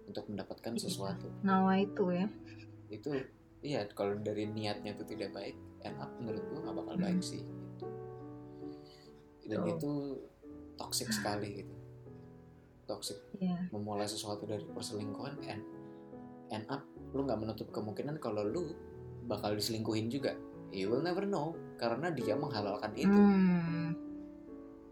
untuk 0.04 0.28
mendapatkan 0.28 0.76
Iya. 0.76 0.82
sesuatu 0.82 1.28
nawa 1.40 1.80
itu 1.80 2.04
ya 2.12 2.26
itu 2.86 3.10
iya 3.62 3.88
kalau 3.88 4.20
dari 4.20 4.46
niatnya 4.46 4.92
itu 4.92 5.04
tidak 5.08 5.32
baik 5.32 5.56
end 5.80 5.96
up 5.96 6.12
menurut 6.20 6.44
gue 6.44 6.60
nggak 6.60 6.76
bakal 6.76 6.94
Mhm. 6.94 7.02
baik 7.02 7.20
sih. 7.24 7.42
Dan 9.46 9.62
Betul. 9.62 9.72
itu 9.72 9.90
toxic 10.74 11.08
sekali 11.08 11.62
gitu 11.62 11.74
toxic 12.84 13.18
Iya. 13.36 13.66
memulai 13.70 14.06
sesuatu 14.06 14.44
dari 14.44 14.62
perselingkuhan 14.64 15.42
and 15.42 15.62
end 16.48 16.66
up 16.68 16.82
lu 17.10 17.22
nggak 17.22 17.38
menutup 17.38 17.68
kemungkinan 17.70 18.16
kalau 18.16 18.42
lu 18.42 18.70
bakal 19.24 19.50
diselingkuhin 19.52 20.06
juga 20.06 20.34
you 20.68 20.86
will 20.86 21.00
never 21.00 21.24
know 21.24 21.50
karena 21.74 22.10
dia 22.10 22.34
menghalalkan 22.34 22.94
itu 22.94 23.10
Hmm. 23.10 23.90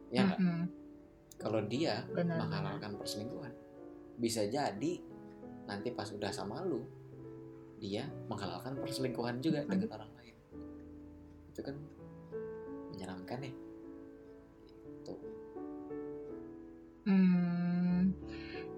ya 0.08 0.22
nggak? 0.24 0.38
Mm-mm. 0.38 0.62
kalau 1.36 1.60
dia 1.62 2.02
benar 2.08 2.34
benar 2.34 2.38
menghalalkan 2.40 2.92
perselingkuhan 2.94 3.52
bisa 4.16 4.46
jadi 4.46 4.92
nanti 5.64 5.90
pas 5.90 6.06
udah 6.08 6.30
sama 6.30 6.62
lu 6.62 6.82
dia 7.76 8.06
menghalalkan 8.26 8.74
perselingkuhan 8.76 9.38
juga 9.38 9.62
Hmm. 9.62 9.70
dengan 9.70 9.88
orang 9.92 10.10
lain 10.14 10.36
itu 11.48 11.60
kan 11.60 11.76
menyeramkan 12.90 13.38
ya 13.40 13.52
Hmm, 17.04 18.16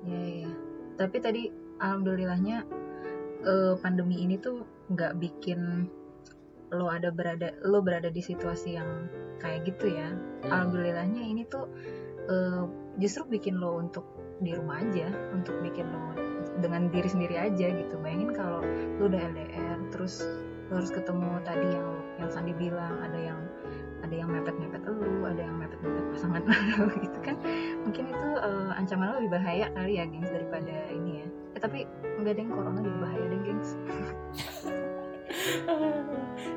ya 0.02 0.22
ya. 0.46 0.50
Tapi 0.98 1.16
tadi 1.22 1.42
alhamdulillahnya 1.78 2.66
eh, 3.46 3.74
pandemi 3.78 4.26
ini 4.26 4.34
tuh 4.42 4.66
nggak 4.90 5.18
bikin 5.22 5.86
lo 6.74 6.90
ada 6.90 7.14
berada 7.14 7.54
lo 7.62 7.78
berada 7.78 8.10
di 8.10 8.18
situasi 8.18 8.74
yang 8.74 9.06
kayak 9.38 9.70
gitu 9.70 9.94
ya. 9.94 10.10
Hmm. 10.10 10.50
Alhamdulillahnya 10.50 11.22
ini 11.22 11.46
tuh 11.46 11.70
eh, 12.26 12.64
justru 12.98 13.38
bikin 13.38 13.62
lo 13.62 13.78
untuk 13.78 14.04
di 14.42 14.52
rumah 14.52 14.82
aja, 14.82 15.08
untuk 15.32 15.56
bikin 15.62 15.86
lo 15.86 16.12
dengan 16.58 16.90
diri 16.90 17.06
sendiri 17.06 17.38
aja 17.38 17.66
gitu. 17.70 17.94
Bayangin 18.02 18.34
kalau 18.34 18.60
lo 18.98 19.06
udah 19.06 19.22
LDR, 19.22 19.78
terus 19.94 20.26
lo 20.66 20.82
harus 20.82 20.90
ketemu 20.90 21.30
tadi 21.46 21.68
yang 21.70 21.88
yang 22.18 22.30
Sandi 22.34 22.54
bilang 22.58 22.98
ada 23.06 23.18
yang 23.22 23.40
ada 24.06 24.14
yang 24.22 24.30
mepet-mepet 24.30 24.82
lu, 24.86 25.26
ada 25.26 25.42
yang 25.42 25.56
mepet-mepet 25.58 26.04
pasangan 26.14 26.42
lu 26.78 26.86
gitu 27.02 27.18
kan. 27.26 27.36
Mungkin 27.82 28.04
itu 28.14 28.28
eh, 28.38 28.70
ancaman 28.78 29.06
lo 29.10 29.18
lebih 29.18 29.32
bahaya 29.34 29.66
kali 29.74 29.92
ya 29.98 30.04
gengs 30.06 30.30
daripada 30.30 30.74
ini 30.94 31.10
ya. 31.20 31.26
Eh, 31.26 31.60
tapi 31.60 31.78
enggak 32.22 32.38
deh 32.38 32.46
corona 32.46 32.78
lebih 32.78 33.00
bahaya 33.02 33.24
deh 33.26 33.40
gengs. 33.42 33.70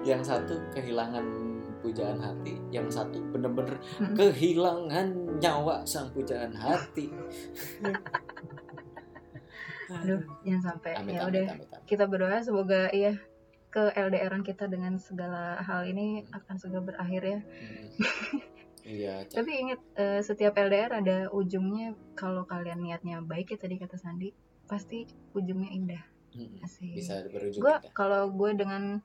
Yang 0.08 0.22
satu 0.30 0.56
kehilangan 0.78 1.26
pujaan 1.82 2.22
hati. 2.22 2.62
Yang 2.70 2.88
satu 3.02 3.18
bener-bener 3.34 3.82
Mm-mm. 3.98 4.14
kehilangan 4.14 5.08
nyawa 5.42 5.82
sang 5.90 6.14
pujaan 6.14 6.54
hati. 6.54 7.10
Aduh 9.90 10.22
jangan 10.46 10.62
sampai. 10.70 10.92
Amit 11.02 11.18
ya 11.18 11.26
amit 11.26 11.30
udah 11.34 11.42
amit 11.50 11.66
amit. 11.66 11.82
kita 11.90 12.06
berdoa 12.06 12.38
semoga 12.46 12.94
iya 12.94 13.18
ke 13.70 13.94
LDRan 13.94 14.42
kita 14.42 14.66
dengan 14.66 14.98
segala 14.98 15.62
hal 15.62 15.86
ini 15.86 16.26
akan 16.34 16.56
segera 16.58 16.82
berakhir 16.82 17.22
ya. 17.22 17.40
Hmm. 17.40 17.88
iya 18.82 19.16
tapi 19.38 19.52
ingat 19.62 19.80
eh, 19.96 20.22
setiap 20.26 20.58
LDR 20.58 20.98
ada 20.98 21.18
ujungnya. 21.30 21.94
Kalau 22.18 22.50
kalian 22.50 22.82
niatnya 22.82 23.22
baik 23.22 23.54
ya 23.54 23.58
tadi 23.62 23.78
kata 23.78 23.96
Sandi 24.02 24.34
pasti 24.66 25.06
ujungnya 25.38 25.70
indah. 25.70 26.04
Hmm. 26.34 26.66
asik. 26.66 26.98
Bisa 26.98 27.26
berujung 27.30 27.62
gue 27.62 27.76
kalau 27.94 28.34
gue 28.34 28.52
dengan 28.58 29.02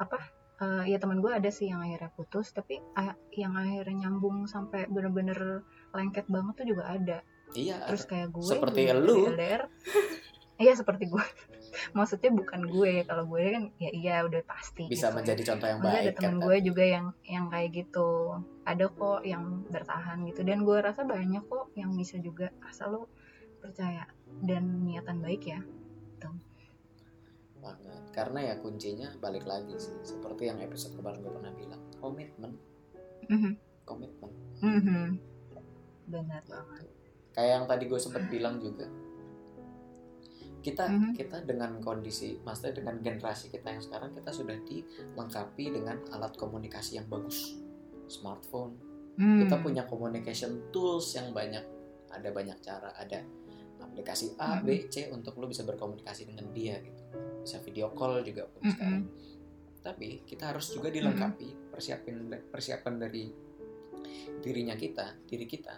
apa 0.00 0.18
eh, 0.64 0.84
ya 0.88 0.96
teman 0.96 1.20
gue 1.20 1.32
ada 1.32 1.52
sih 1.52 1.68
yang 1.68 1.84
akhirnya 1.84 2.08
putus 2.16 2.52
tapi 2.56 2.80
ah, 2.96 3.12
yang 3.36 3.52
akhirnya 3.56 4.08
nyambung 4.08 4.48
sampai 4.48 4.88
bener-bener 4.88 5.64
lengket 5.92 6.24
banget 6.32 6.64
tuh 6.64 6.66
juga 6.72 6.88
ada. 6.88 7.20
Iya 7.52 7.84
terus 7.88 8.08
kayak 8.08 8.32
gue 8.32 8.44
Seperti 8.44 8.88
juga 8.88 9.04
dari 9.04 9.20
LDR. 9.36 9.62
Iya 10.58 10.74
seperti 10.74 11.06
gue 11.06 11.22
maksudnya 11.92 12.30
bukan 12.32 12.60
gue 12.66 12.92
kalau 13.04 13.24
gue 13.28 13.44
kan 13.54 13.64
ya 13.76 13.90
iya 13.92 14.16
udah 14.24 14.42
pasti 14.44 14.88
bisa 14.88 15.12
gitu. 15.12 15.16
menjadi 15.20 15.42
contoh 15.52 15.66
yang 15.68 15.78
Maksudnya 15.80 16.00
ada 16.00 16.10
baik 16.10 16.16
kan 16.16 16.22
temen 16.24 16.40
gue 16.44 16.56
juga 16.64 16.84
yang 16.84 17.06
yang 17.24 17.46
kayak 17.52 17.70
gitu. 17.74 18.10
Ada 18.68 18.84
kok 18.92 19.20
yang 19.24 19.44
bertahan 19.72 20.18
gitu. 20.28 20.40
Dan 20.44 20.58
gue 20.64 20.78
rasa 20.80 21.02
banyak 21.04 21.44
kok 21.48 21.72
yang 21.76 21.90
bisa 21.96 22.16
juga 22.20 22.52
asal 22.64 22.88
lo 22.92 23.02
percaya 23.58 24.06
dan 24.44 24.86
niatan 24.86 25.18
baik 25.18 25.42
ya 25.50 25.60
banget. 27.68 28.02
Karena 28.14 28.38
ya 28.40 28.54
kuncinya 28.58 29.08
balik 29.20 29.44
lagi 29.44 29.74
sih. 29.76 29.94
Seperti 30.02 30.48
yang 30.48 30.58
episode 30.62 30.96
kemarin 30.96 31.20
gue 31.20 31.32
pernah 31.32 31.52
bilang 31.54 31.82
komitmen. 31.98 32.52
Mhm. 33.28 33.52
komitmen. 33.84 34.30
Mhm. 34.62 35.06
benar 36.08 36.40
banget. 36.48 36.88
Gitu. 36.88 36.96
kayak 37.36 37.50
yang 37.52 37.66
tadi 37.68 37.84
gue 37.84 38.00
sempat 38.00 38.24
bilang 38.32 38.56
juga 38.58 38.88
kita 40.58 40.90
Mhm. 40.90 41.14
kita 41.14 41.46
dengan 41.46 41.78
kondisi 41.78 42.38
maksudnya 42.42 42.82
dengan 42.82 42.98
generasi 42.98 43.46
kita 43.48 43.70
yang 43.70 43.82
sekarang 43.82 44.10
kita 44.10 44.30
sudah 44.34 44.58
dilengkapi 44.66 45.64
dengan 45.70 46.02
alat 46.10 46.34
komunikasi 46.34 46.98
yang 46.98 47.06
bagus 47.06 47.54
smartphone 48.10 48.74
Hmm. 49.18 49.42
kita 49.42 49.58
punya 49.58 49.82
communication 49.82 50.70
tools 50.70 51.14
yang 51.14 51.30
banyak 51.30 51.62
ada 52.10 52.28
banyak 52.30 52.58
cara 52.58 52.90
ada 52.94 53.22
aplikasi 53.78 54.34
A 54.38 54.58
Mhm. 54.58 54.62
B 54.62 54.68
C 54.86 54.94
untuk 55.10 55.38
lo 55.38 55.46
bisa 55.46 55.62
berkomunikasi 55.62 56.26
dengan 56.26 56.50
dia 56.50 56.78
gitu 56.78 57.02
bisa 57.42 57.58
video 57.62 57.94
call 57.94 58.22
juga 58.22 58.46
pun 58.46 58.62
Mhm. 58.62 58.72
sekarang 58.74 59.04
tapi 59.78 60.08
kita 60.26 60.50
harus 60.50 60.70
juga 60.70 60.90
dilengkapi 60.90 61.70
persiapin 61.70 62.18
persiapan 62.50 62.94
dari 62.98 63.30
dirinya 64.38 64.74
kita 64.74 65.18
diri 65.24 65.46
kita 65.46 65.74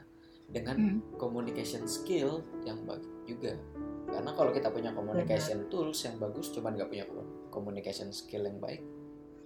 dengan 0.51 0.77
Hmm. 0.77 0.99
communication 1.15 1.87
skill 1.87 2.43
yang 2.63 2.83
bagus 2.83 3.07
juga. 3.25 3.55
Karena 4.11 4.35
kalau 4.35 4.51
kita 4.51 4.69
punya 4.69 4.91
communication 4.91 5.71
tools 5.71 6.03
yang 6.03 6.19
bagus 6.19 6.51
cuman 6.51 6.75
nggak 6.75 6.91
punya 6.91 7.07
communication 7.49 8.11
skill 8.11 8.43
yang 8.43 8.59
baik 8.59 8.83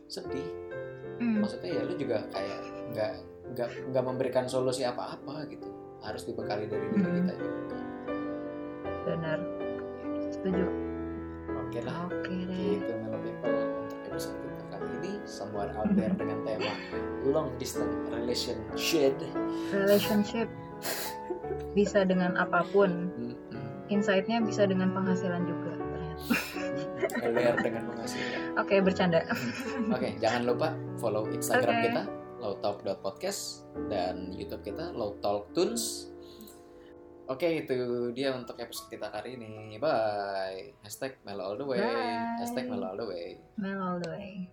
sedih. 0.06 0.48
Hmm. 1.14 1.38
maksudnya 1.38 1.78
ya 1.78 1.82
lu 1.86 1.94
juga 1.94 2.26
kayak 2.26 2.58
nggak 2.90 3.12
nggak 3.54 3.68
nggak 3.92 4.04
memberikan 4.04 4.44
solusi 4.44 4.82
apa-apa 4.82 5.46
gitu. 5.46 5.68
Harus 6.00 6.26
dibekali 6.26 6.66
dari 6.66 6.90
diri 6.90 7.00
Hmm. 7.00 7.16
kita 7.22 7.32
juga. 7.38 7.78
Benar. 9.04 9.38
Setuju. 10.32 10.64
Oke 11.60 11.78
lah. 11.84 12.08
Oke 12.08 12.32
deh. 12.34 12.80
Gitu 12.80 12.92
Melo 12.98 13.18
People 13.20 13.54
untuk 13.78 13.98
episode 14.02 14.36
kita 14.40 14.64
kali 14.72 14.88
ini. 14.98 15.12
Somewhere 15.22 15.70
out 15.76 15.92
there 15.94 16.12
dengan 16.12 16.38
tema 16.42 16.72
long 17.24 17.48
distance 17.56 17.94
relationship. 18.10 19.14
Relationship 19.70 20.48
bisa 21.76 22.06
dengan 22.06 22.38
apa 22.38 22.64
pun. 22.70 23.10
Insightnya 23.92 24.40
bisa 24.40 24.64
dengan 24.64 24.96
penghasilan 24.96 25.44
juga 25.44 25.72
ternyata. 25.76 26.34
LDR 27.20 27.56
dengan 27.60 27.82
penghasilan. 27.92 28.40
Oke 28.56 28.74
bercanda. 28.80 29.20
Oke 29.92 30.16
jangan 30.22 30.42
lupa 30.48 30.68
follow 30.96 31.28
Instagram 31.28 31.76
Oke. 31.76 31.84
kita 31.90 32.02
lowtalk.podcast 32.40 33.68
dan 33.92 34.32
YouTube 34.32 34.64
kita 34.64 34.94
lowtalktunes. 34.96 36.08
Oke 37.24 37.64
itu 37.64 38.12
dia 38.12 38.36
untuk 38.36 38.56
episode 38.60 38.88
kita 38.88 39.08
kali 39.12 39.36
ini. 39.36 39.76
Bye. 39.76 40.76
Hashtag 40.84 41.20
Melo 41.24 41.52
all 41.52 41.56
the 41.56 41.66
way. 41.68 41.80
Bye. 41.80 42.40
Hashtag 42.40 42.68
Melo 42.68 42.92
all 42.92 42.98
the 43.00 43.08
way. 43.08 43.40
Mel 43.56 43.80
all 43.80 44.00
the 44.00 44.10
way 44.12 44.48